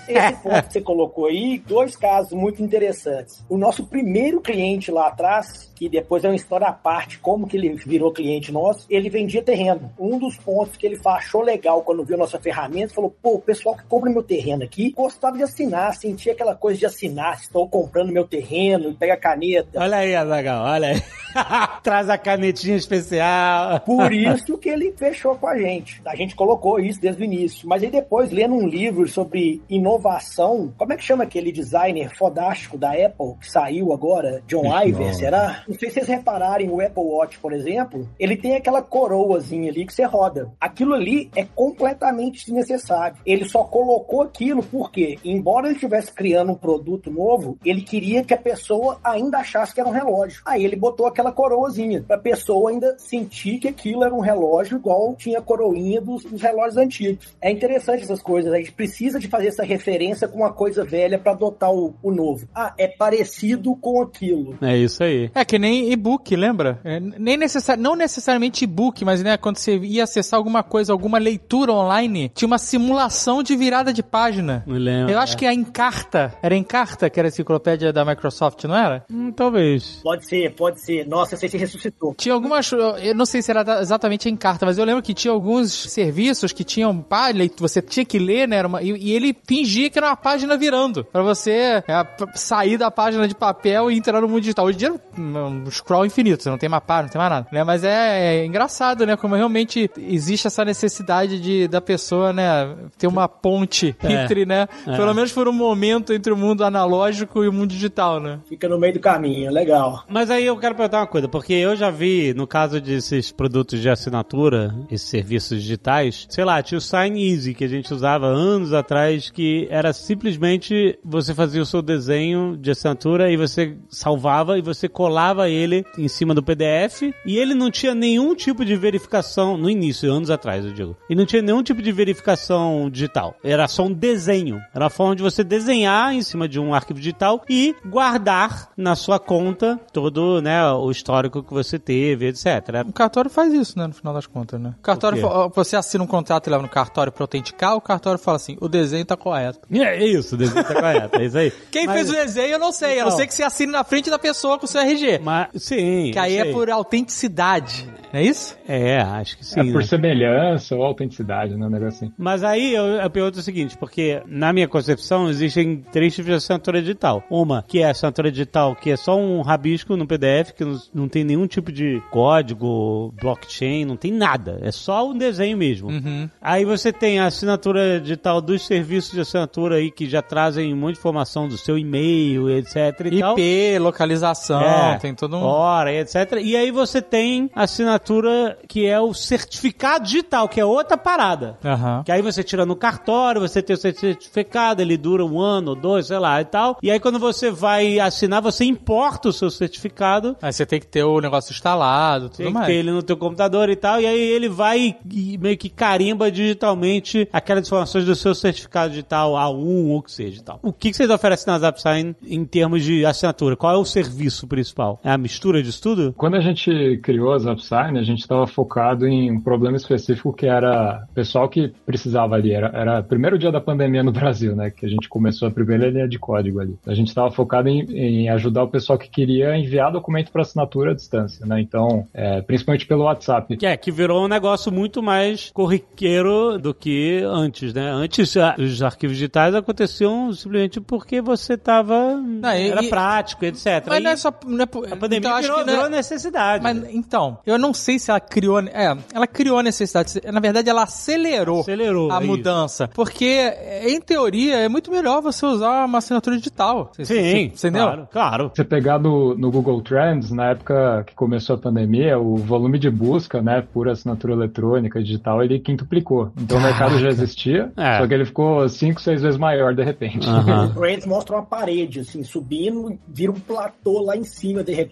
esse 0.08 0.34
ponto 0.44 0.68
que 0.68 0.74
você 0.74 0.82
colocou 0.82 1.28
aí, 1.28 1.64
dois 1.66 1.96
casos 1.96 2.34
muito 2.34 2.62
interessantes. 2.62 3.44
O 3.50 3.58
nosso 3.58 3.86
primeiro 3.86 4.42
cliente 4.42 4.92
lá 4.92 5.08
atrás, 5.08 5.72
que 5.84 5.90
depois 5.90 6.24
é 6.24 6.30
uma 6.30 6.36
história 6.36 6.68
à 6.68 6.72
parte, 6.72 7.20
como 7.20 7.46
que 7.46 7.58
ele 7.58 7.76
virou 7.76 8.14
cliente 8.14 8.54
nosso, 8.54 8.86
ele 8.90 9.10
vendia 9.10 9.44
terreno. 9.44 9.92
Um 10.00 10.18
dos 10.18 10.38
pontos 10.38 10.78
que 10.78 10.86
ele 10.86 10.98
achou 11.04 11.42
legal 11.42 11.82
quando 11.84 12.06
viu 12.06 12.18
nossa 12.18 12.40
ferramenta, 12.40 12.94
falou, 12.94 13.14
pô, 13.22 13.34
o 13.34 13.42
pessoal 13.42 13.76
que 13.76 13.84
compra 13.84 14.10
meu 14.10 14.24
terreno 14.24 14.64
aqui 14.64 14.94
gostava 14.94 15.36
de 15.36 15.44
assinar, 15.44 15.94
sentia 15.94 16.32
aquela 16.32 16.56
coisa 16.56 16.80
de 16.80 16.86
assinar, 16.86 17.36
estou 17.36 17.68
comprando 17.68 18.14
meu 18.14 18.26
terreno, 18.26 18.92
e 18.92 18.94
pega 18.94 19.16
a 19.16 19.18
caneta. 19.18 19.78
Olha 19.78 19.98
aí, 19.98 20.16
Azagal, 20.16 20.66
olha 20.66 20.88
aí. 20.88 21.02
Traz 21.84 22.10
a 22.10 22.18
canetinha 22.18 22.78
especial. 22.78 23.82
Por 23.82 24.12
isso 24.14 24.58
que 24.58 24.70
ele 24.70 24.94
fechou 24.96 25.36
com 25.36 25.48
a 25.48 25.58
gente. 25.58 26.02
A 26.06 26.16
gente 26.16 26.34
colocou 26.34 26.80
isso 26.80 27.02
desde 27.02 27.22
o 27.22 27.26
início. 27.26 27.68
Mas 27.68 27.84
aí 27.84 27.90
depois, 27.90 28.32
lendo 28.32 28.56
um 28.56 28.68
livro 28.68 29.06
sobre 29.10 29.62
inovação, 29.70 30.74
como 30.78 30.94
é 30.94 30.96
que 30.96 31.04
chama 31.04 31.26
aquele 31.26 31.52
designer 31.52 32.16
fodástico 32.16 32.78
da 32.78 32.92
Apple 32.92 33.36
que 33.42 33.52
saiu 33.52 33.92
agora? 33.92 34.42
John 34.48 34.66
Iver, 34.82 35.14
será? 35.14 35.64
Não 35.74 35.80
sei 35.80 35.90
se 35.90 35.96
vocês 35.96 36.08
repararem, 36.08 36.70
o 36.70 36.80
Apple 36.80 37.04
Watch, 37.04 37.40
por 37.40 37.52
exemplo, 37.52 38.08
ele 38.20 38.38
tem 38.38 38.56
aquela 38.56 38.84
coroazinha 38.84 39.72
ali 39.72 39.88
que 39.88 39.94
você 39.94 40.04
roda. 40.04 40.52
Aquilo 40.62 40.94
ali 40.94 41.32
é 41.36 41.44
completamente 41.44 42.46
desnecessário. 42.46 43.18
Ele 43.26 43.44
só 43.50 43.64
colocou 43.64 44.22
aquilo 44.22 44.62
porque, 44.62 45.18
embora 45.26 45.66
ele 45.66 45.74
estivesse 45.74 46.14
criando 46.14 46.52
um 46.52 46.56
produto 46.56 47.10
novo, 47.10 47.58
ele 47.66 47.82
queria 47.82 48.24
que 48.24 48.36
a 48.36 48.38
pessoa 48.38 49.00
ainda 49.04 49.40
achasse 49.40 49.74
que 49.74 49.80
era 49.80 49.90
um 49.90 49.94
relógio. 49.94 50.44
Aí 50.46 50.64
ele 50.64 50.76
botou 50.76 51.08
aquela 51.08 51.32
coroazinha, 51.32 52.04
pra 52.04 52.20
pessoa 52.20 52.70
ainda 52.70 52.96
sentir 53.00 53.58
que 53.58 53.68
aquilo 53.68 54.04
era 54.04 54.14
um 54.14 54.20
relógio 54.20 54.78
igual 54.78 55.16
tinha 55.16 55.40
a 55.40 55.42
coroinha 55.42 56.00
dos, 56.00 56.24
dos 56.24 56.40
relógios 56.40 56.78
antigos. 56.78 57.36
É 57.42 57.50
interessante 57.50 58.04
essas 58.04 58.22
coisas. 58.22 58.54
A 58.54 58.58
gente 58.58 58.74
precisa 58.74 59.20
de 59.20 59.28
fazer 59.28 59.48
essa 59.48 59.64
referência 59.64 60.28
com 60.28 60.38
uma 60.38 60.54
coisa 60.54 60.86
velha 60.86 61.18
para 61.18 61.32
adotar 61.32 61.74
o, 61.74 61.96
o 62.04 62.12
novo. 62.12 62.48
Ah, 62.54 62.76
é 62.78 62.88
parecido 62.88 63.76
com 63.76 64.00
aquilo. 64.00 64.56
É 64.62 64.78
isso 64.78 65.04
aí. 65.04 65.32
É 65.34 65.44
que 65.44 65.53
nem 65.60 65.92
e-book, 65.92 66.36
lembra? 66.36 66.80
É, 66.84 67.00
nem 67.00 67.38
necessari 67.38 67.80
não 67.80 67.96
necessariamente 67.96 68.64
e-book, 68.64 69.04
mas 69.06 69.22
né, 69.24 69.38
quando 69.38 69.58
você 69.58 69.78
ia 69.78 70.04
acessar 70.04 70.38
alguma 70.38 70.64
coisa, 70.64 70.92
alguma 70.94 71.18
leitura 71.18 71.72
online, 71.74 72.32
tinha 72.34 72.48
uma 72.48 72.58
simulação 72.58 73.42
de 73.44 73.56
virada 73.56 73.94
de 73.94 74.04
página. 74.04 74.64
Me 74.68 74.78
lembro. 74.80 75.12
Eu 75.12 75.20
acho 75.20 75.36
é. 75.36 75.38
que 75.40 75.46
a 75.46 75.54
Encarta, 75.54 76.34
era 76.42 76.56
Encarta 76.56 77.10
que 77.10 77.20
era 77.20 77.28
a 77.28 77.30
enciclopédia 77.30 77.92
da 77.94 78.06
Microsoft, 78.06 78.64
não 78.66 78.76
era? 78.76 79.06
Hum, 79.12 79.32
talvez. 79.32 80.00
Pode 80.04 80.28
ser, 80.28 80.54
pode 80.56 80.82
ser. 80.82 81.08
Nossa, 81.08 81.36
você 81.36 81.48
se 81.48 81.58
ressuscitou. 81.58 82.14
Tinha 82.18 82.34
algumas, 82.34 82.72
eu 82.72 83.16
não 83.16 83.26
sei 83.26 83.42
se 83.42 83.52
era 83.52 83.82
exatamente 83.82 84.28
a 84.28 84.32
Encarta, 84.32 84.66
mas 84.66 84.78
eu 84.78 84.86
lembro 84.86 85.02
que 85.02 85.14
tinha 85.14 85.32
alguns 85.32 85.72
serviços 85.72 86.52
que 86.52 86.64
tinham 86.64 86.98
página, 87.02 87.50
você 87.58 87.82
tinha 87.82 88.06
que 88.06 88.20
ler, 88.20 88.48
né, 88.48 88.58
era 88.58 88.68
uma- 88.68 88.82
e, 88.82 88.92
e 88.92 89.12
ele 89.12 89.36
fingia 89.48 89.90
que 89.90 89.98
era 89.98 90.08
uma 90.08 90.16
página 90.16 90.58
virando, 90.58 91.04
pra 91.04 91.22
você 91.22 91.84
é, 91.88 92.08
sair 92.36 92.78
da 92.78 92.90
página 92.92 93.28
de 93.28 93.36
papel 93.36 93.92
e 93.92 93.98
entrar 93.98 94.22
no 94.22 94.28
mundo 94.28 94.42
digital. 94.42 94.66
Hoje 94.66 94.76
em 94.78 94.80
dia 94.80 94.90
é 94.90 95.20
um, 95.44 95.70
scroll 95.72 96.06
infinito, 96.06 96.44
você 96.44 96.50
não 96.50 96.58
tem 96.58 96.70
mais 96.70 96.84
página, 96.84 97.04
não 97.04 97.12
tem 97.12 97.20
mais 97.20 97.32
nada, 97.32 97.48
né, 97.52 97.64
mas 97.64 97.84
é, 97.84 98.38
é 98.42 98.46
engraçado, 98.46 99.06
né, 99.06 99.16
como 99.16 99.36
realmente 99.36 99.90
existe 99.98 100.48
essa 100.48 100.64
necessidade 100.66 101.40
de, 101.40 101.68
da 101.68 101.82
pessoa, 101.82 102.32
né, 102.34 102.76
ter 102.98 103.08
uma 103.08 103.28
ponte 103.28 103.96
É. 104.04 104.12
entre, 104.24 104.46
né, 104.46 104.68
É. 104.88 104.96
pelo 104.96 105.14
menos 105.14 105.32
por 105.32 105.48
um 105.48 105.54
momento 105.54 106.14
entre 106.14 106.32
o 106.32 106.38
mundo 106.38 106.64
analógico 106.64 107.44
e 107.44 107.48
o 107.48 107.54
mundo 107.54 107.70
digital, 107.70 108.20
né. 108.20 108.40
Fica 108.48 108.68
no 108.68 108.80
meio 108.80 108.94
do 108.94 109.00
caminho, 109.00 109.52
legal. 109.52 110.04
Mas 110.10 110.30
aí 110.30 110.46
eu 110.46 110.58
quero 110.58 110.76
perguntar 110.76 111.00
uma 111.00 111.08
coisa, 111.08 111.28
porque 111.28 111.54
eu 111.54 111.76
já 111.76 111.90
vi, 111.90 112.34
no 112.34 112.46
caso 112.48 112.80
desses 112.80 113.32
produtos 113.32 113.80
de 113.82 113.90
assinatura, 113.90 114.74
esses 114.90 115.10
serviços 115.10 115.62
digitais, 115.62 116.26
sei 116.30 116.44
lá, 116.44 116.62
tinha 116.62 116.78
o 116.78 116.82
Sign 116.82 117.32
Easy, 117.32 117.54
que 117.54 117.64
a 117.64 117.68
gente 117.68 117.94
usava 117.94 118.28
anos 118.28 118.74
atrás, 118.74 119.30
que 119.30 119.68
era 119.70 119.92
simplesmente 119.94 120.98
você 121.04 121.34
fazia 121.34 121.62
o 121.62 121.66
seu 121.66 121.82
desenho 121.82 122.56
de 122.58 122.72
assinatura 122.72 123.32
e 123.32 123.38
você 123.38 123.76
salvava 123.90 124.58
e 124.58 124.62
você 124.62 124.88
colava 124.88 125.33
ele 125.50 125.86
em 125.98 126.08
cima 126.08 126.34
do 126.34 126.44
PDF 126.44 127.02
e 127.26 127.38
ele 127.38 127.54
não 127.54 127.70
tinha 127.72 127.94
nenhum 127.96 128.34
tipo 128.36 128.64
de 128.64 128.76
verificação, 128.76 129.58
no 129.58 129.70
início, 129.70 130.12
anos 130.12 130.30
atrás, 130.30 130.66
eu 130.66 130.72
digo, 130.74 130.96
e 131.10 131.16
não 131.16 131.26
tinha 131.26 131.42
nenhum 131.42 131.64
tipo 131.64 131.82
de 131.82 131.92
verificação 131.92 132.90
digital. 132.92 133.36
Era 133.44 133.68
só 133.68 133.84
um 133.84 133.92
desenho. 133.94 134.62
Era 134.74 134.88
a 134.88 134.90
forma 134.90 135.16
de 135.16 135.22
você 135.24 135.44
desenhar 135.44 136.14
em 136.14 136.22
cima 136.22 136.48
de 136.48 136.60
um 136.60 136.74
arquivo 136.74 137.00
digital 137.00 137.44
e 137.50 137.76
guardar 137.86 138.70
na 138.78 138.96
sua 138.96 139.20
conta 139.20 139.80
todo, 139.92 140.42
né, 140.42 140.66
o 140.72 140.90
histórico 140.92 141.44
que 141.44 141.54
você 141.54 141.78
teve, 141.80 142.28
etc. 142.28 142.46
O 142.88 142.94
cartório 142.94 143.30
faz 143.30 143.54
isso, 143.54 143.78
né, 143.78 143.88
no 143.88 143.94
final 143.94 144.14
das 144.14 144.26
contas, 144.28 144.60
né? 144.60 144.74
O 144.80 144.82
cartório, 144.82 145.26
O 145.26 145.50
você 145.50 145.76
assina 145.76 146.04
um 146.04 146.08
contrato 146.08 146.48
e 146.48 146.50
leva 146.50 146.64
no 146.64 146.70
cartório 146.70 147.12
pra 147.12 147.24
autenticar, 147.24 147.76
o 147.76 147.82
cartório 147.82 148.20
fala 148.20 148.38
assim, 148.38 148.58
o 148.62 148.68
desenho 148.68 149.06
tá 149.06 149.16
correto. 149.18 149.60
É 149.94 150.06
isso, 150.06 150.36
o 150.36 150.38
desenho 150.38 150.64
tá 150.64 150.74
correto, 150.74 151.18
é 151.20 151.26
isso 151.26 151.38
aí. 151.38 151.52
Quem 151.72 151.86
Mas- 151.86 151.96
fez 151.96 152.10
o 152.10 152.14
desenho 152.14 152.54
eu 152.54 152.60
não 152.60 152.72
sei, 152.72 153.00
a 153.00 153.02
não 153.04 153.08
Então. 153.08 153.18
ser 153.18 153.28
que 153.28 153.34
você 153.34 153.44
assine 153.44 153.72
na 153.72 153.84
frente 153.84 154.10
da 154.10 154.18
pessoa 154.18 154.58
com 154.58 154.66
o 154.66 154.68
seu 154.68 154.82
RG. 154.82 155.20
Mas, 155.24 155.48
sim. 155.56 156.12
que 156.12 156.20
aí 156.20 156.38
é 156.38 156.52
por 156.52 156.70
autenticidade, 156.70 157.86
não 158.14 158.20
é 158.20 158.24
isso? 158.24 158.56
É, 158.68 159.02
acho 159.02 159.38
que 159.38 159.46
sim. 159.46 159.60
É 159.60 159.64
por 159.64 159.82
né? 159.82 159.88
semelhança 159.88 160.76
ou 160.76 160.84
autenticidade, 160.84 161.56
né? 161.56 161.66
Um 161.66 161.70
negócio 161.70 162.06
assim. 162.06 162.14
Mas 162.18 162.44
aí 162.44 162.74
eu, 162.74 162.84
eu 162.86 163.10
pergunto 163.10 163.40
o 163.40 163.42
seguinte, 163.42 163.78
porque 163.78 164.22
na 164.28 164.54
minha 164.54 164.68
concepção 164.68 165.30
existem 165.30 165.84
três 165.92 166.14
tipos 166.14 166.30
de 166.30 166.38
assinatura 166.38 166.80
digital. 166.80 167.24
Uma 167.30 167.64
que 167.68 167.80
é 167.80 167.86
a 167.86 167.92
assinatura 167.92 168.32
digital, 168.32 168.76
que 168.76 168.92
é 168.92 168.96
só 168.96 169.18
um 169.18 169.42
rabisco 169.42 169.96
no 169.98 170.06
PDF, 170.06 170.52
que 170.52 170.64
não, 170.64 170.80
não 170.94 171.08
tem 171.08 171.24
nenhum 171.24 171.48
tipo 171.48 171.72
de 171.72 172.02
código, 172.12 173.14
blockchain, 173.20 173.86
não 173.86 173.98
tem 173.98 174.12
nada. 174.12 174.60
É 174.62 174.72
só 174.72 175.10
um 175.10 175.18
desenho 175.18 175.58
mesmo. 175.58 175.90
Uhum. 175.90 176.30
Aí 176.42 176.66
você 176.66 176.92
tem 176.92 177.20
a 177.20 177.26
assinatura 177.26 178.00
digital 178.00 178.42
dos 178.42 178.66
serviços 178.66 179.12
de 179.12 179.22
assinatura 179.22 179.78
aí 179.78 179.90
que 179.90 180.08
já 180.08 180.22
trazem 180.22 180.74
um 180.74 180.78
monte 180.78 180.94
de 180.94 181.00
informação 181.00 181.48
do 181.48 181.58
seu 181.58 181.78
e-mail, 181.78 182.50
etc 182.50 182.76
e 183.06 183.20
tal. 183.20 183.38
IP, 183.38 183.80
localização, 183.80 184.62
É, 184.62 184.98
tem 185.00 185.13
todo 185.16 185.38
um... 185.38 185.44
hora, 185.44 185.94
etc. 185.94 186.40
E 186.42 186.56
aí 186.56 186.72
você 186.72 187.02
tem 187.02 187.50
a 187.56 187.64
assinatura 187.64 188.58
que 188.68 188.86
é 188.86 189.00
o 189.00 189.14
certificado 189.14 190.06
digital, 190.06 190.48
que 190.48 190.60
é 190.60 190.66
outra 190.66 190.98
parada. 190.98 191.58
Aham. 191.64 192.04
Que 192.04 192.12
aí 192.12 192.22
você 192.22 192.44
tira 192.44 192.66
no 192.66 192.76
cartório, 192.76 193.42
você 193.42 193.62
tem 193.62 193.76
o 193.76 193.80
seu 193.80 193.94
certificado, 193.94 194.82
ele 194.82 194.98
dura 194.98 195.26
um 195.26 195.40
ano 195.40 195.72
ou 195.72 195.76
dois, 195.76 196.08
sei 196.08 196.20
lá 196.20 196.42
e 196.42 196.46
tal. 196.46 196.78
E 196.82 196.92
aí 196.92 197.00
quando 197.00 197.20
você 197.20 197.52
vai 197.52 198.00
assinar, 198.00 198.42
você 198.42 198.66
importa 198.66 199.30
o 199.30 199.34
seu 199.34 199.50
certificado. 199.50 200.36
Aí 200.42 200.52
você 200.52 200.66
tem 200.66 200.80
que 200.80 200.88
ter 200.88 201.04
o 201.04 201.20
negócio 201.20 201.52
instalado, 201.52 202.30
tudo 202.30 202.38
Tem 202.38 202.48
que 202.48 202.54
mais. 202.54 202.68
ter 202.68 202.74
ele 202.74 202.92
no 202.92 203.04
teu 203.04 203.18
computador 203.18 203.70
e 203.70 203.76
tal, 203.76 204.00
e 204.02 204.06
aí 204.06 204.20
ele 204.20 204.50
vai 204.50 204.96
e 205.12 205.38
meio 205.38 205.58
que 205.58 205.70
carimba 205.70 206.32
digitalmente 206.32 207.28
aquelas 207.32 207.68
informações 207.68 208.06
do 208.06 208.16
seu 208.16 208.34
certificado 208.36 208.90
digital 208.92 209.34
A1 209.34 209.90
ou 209.90 209.98
o 209.98 210.02
que 210.02 210.12
seja 210.12 210.40
e 210.40 210.44
tal. 210.44 210.60
O 210.62 210.72
que 210.72 210.92
que 210.92 210.98
vocês 210.98 211.10
oferecem 211.10 211.52
na 211.52 211.60
ZapSign 211.60 212.16
em 212.26 212.46
termos 212.46 212.84
de 212.84 213.06
assinatura? 213.06 213.56
Qual 213.56 213.74
é 213.74 213.78
o 213.78 213.86
serviço 213.86 214.48
principal? 214.48 215.00
É 215.04 215.12
a 215.12 215.18
mistura 215.18 215.62
disso 215.62 215.82
tudo? 215.82 216.14
Quando 216.18 216.36
a 216.36 216.40
gente 216.40 217.00
criou 217.04 217.34
a 217.34 217.40
Zapsign, 217.40 218.00
a 218.00 218.04
gente 218.04 218.20
estava 218.22 218.48
focado 218.48 219.06
em 219.06 219.32
um 219.32 219.40
problema 219.42 219.76
específico 219.76 220.32
que 220.34 220.46
era 220.46 221.06
o 221.10 221.14
pessoal 221.14 221.50
que 221.50 221.74
precisava 221.86 222.36
ali. 222.36 222.54
Era, 222.54 222.68
era 222.74 223.00
o 223.00 223.04
primeiro 223.04 223.38
dia 223.38 223.52
da 223.52 223.60
pandemia 223.60 224.02
no 224.04 224.12
Brasil, 224.14 224.56
né? 224.56 224.70
Que 224.72 224.86
a 224.86 224.90
gente 224.90 225.10
começou 225.10 225.48
a 225.48 225.52
primeira 225.52 225.90
linha 225.90 226.08
de 226.08 226.18
código 226.18 226.60
ali. 226.60 226.76
A 226.88 226.94
gente 226.94 227.08
estava 227.10 227.30
focado 227.32 227.68
em, 227.68 227.82
em 227.92 228.30
ajudar 228.30 228.64
o 228.64 228.68
pessoal 228.70 228.98
que 228.98 229.10
queria 229.10 229.58
enviar 229.58 229.92
documento 229.92 230.32
para 230.32 230.42
assinatura 230.42 230.92
à 230.92 230.96
distância, 230.96 231.46
né? 231.46 231.60
Então, 231.60 232.08
é, 232.14 232.42
principalmente 232.42 232.86
pelo 232.86 233.04
WhatsApp. 233.04 233.58
Que 233.58 233.66
é, 233.66 233.76
que 233.76 233.92
virou 233.92 234.24
um 234.24 234.28
negócio 234.30 234.72
muito 234.72 235.04
mais 235.04 235.52
corriqueiro 235.54 236.58
do 236.58 236.74
que 236.74 237.22
antes, 237.26 237.74
né? 237.74 237.90
Antes, 237.92 238.36
a- 238.38 238.56
os 238.58 238.82
arquivos 238.82 239.18
digitais 239.18 239.54
aconteciam 239.54 240.32
simplesmente 240.34 240.80
porque 240.80 241.22
você 241.22 241.58
tava... 241.58 242.16
e- 242.58 242.70
era 242.70 242.84
e- 242.84 242.90
prático, 242.90 243.44
etc. 243.46 243.84
Mas 243.88 244.00
E 244.00 244.04
não 244.04 244.12
é 244.12 244.16
só... 244.16 244.34
Não 244.46 244.64
é, 244.64 244.93
A 244.94 244.96
pandemia 244.96 245.30
então, 245.30 245.42
virou, 245.42 245.60
é- 245.60 245.64
virou 245.66 245.90
necessidade. 245.90 246.64
Mas, 246.64 246.84
então, 246.94 247.38
eu 247.46 247.58
não 247.58 247.74
sei 247.74 248.00
se 248.00 248.10
ela 248.10 248.20
criou. 248.20 248.60
É, 248.60 248.96
ela 249.14 249.28
criou 249.28 249.58
a 249.60 249.64
necessidade. 249.64 250.22
Na 250.32 250.40
verdade, 250.40 250.70
ela 250.70 250.84
acelerou, 250.84 251.62
Acelerou, 251.62 252.12
a 252.12 252.16
é 252.16 252.18
isso. 252.20 252.28
mudança. 252.28 252.88
Porque, 252.94 253.54
em 253.86 254.00
teoria, 254.00 254.58
é 254.58 254.70
muito 254.70 254.92
melhor 254.92 255.22
você 255.22 255.46
usar 255.46 255.86
uma 255.86 255.98
assinatura 255.98 256.38
digital. 256.38 256.92
Você- 256.96 257.06
Sim, 257.06 257.52
você- 257.54 257.68
Entendeu? 257.68 257.86
claro, 257.86 258.08
claro. 258.12 258.52
Você 258.54 258.64
pegar 258.64 259.00
no, 259.00 259.36
no 259.36 259.52
Google 259.52 259.82
Trends, 259.82 260.32
na 260.32 260.50
época 260.52 261.04
que 261.08 261.16
começou 261.16 261.56
a 261.56 261.60
pandemia, 261.60 262.18
o 262.20 262.36
volume 262.38 262.78
de 262.80 262.90
busca, 262.90 263.42
né, 263.42 263.64
por 263.74 263.90
assinatura 263.90 264.34
eletrônica 264.34 265.02
digital, 265.02 265.44
ele 265.44 265.60
quintuplicou. 265.60 266.32
Então 266.38 266.58
o 266.58 266.62
mercado 266.62 267.00
já 267.00 267.08
existia, 267.10 267.72
É. 267.78 267.98
só 268.00 268.08
que 268.08 268.14
ele 268.14 268.26
ficou 268.26 268.68
cinco, 268.70 269.02
seis 269.02 269.22
vezes 269.22 269.38
maior 269.40 269.74
de 269.74 269.84
repente. 269.84 270.28
Aham. 270.28 270.68
O 270.68 270.74
Trends 270.80 271.06
mostra 271.06 271.36
uma 271.36 271.46
parede, 271.46 272.02
assim, 272.02 272.24
subindo, 272.24 272.98
vira 273.08 273.32
um 273.32 273.40
platô 273.40 274.02
lá 274.04 274.16
em 274.16 274.24
cima, 274.24 274.64
de 274.64 274.74
repente. 274.74 274.83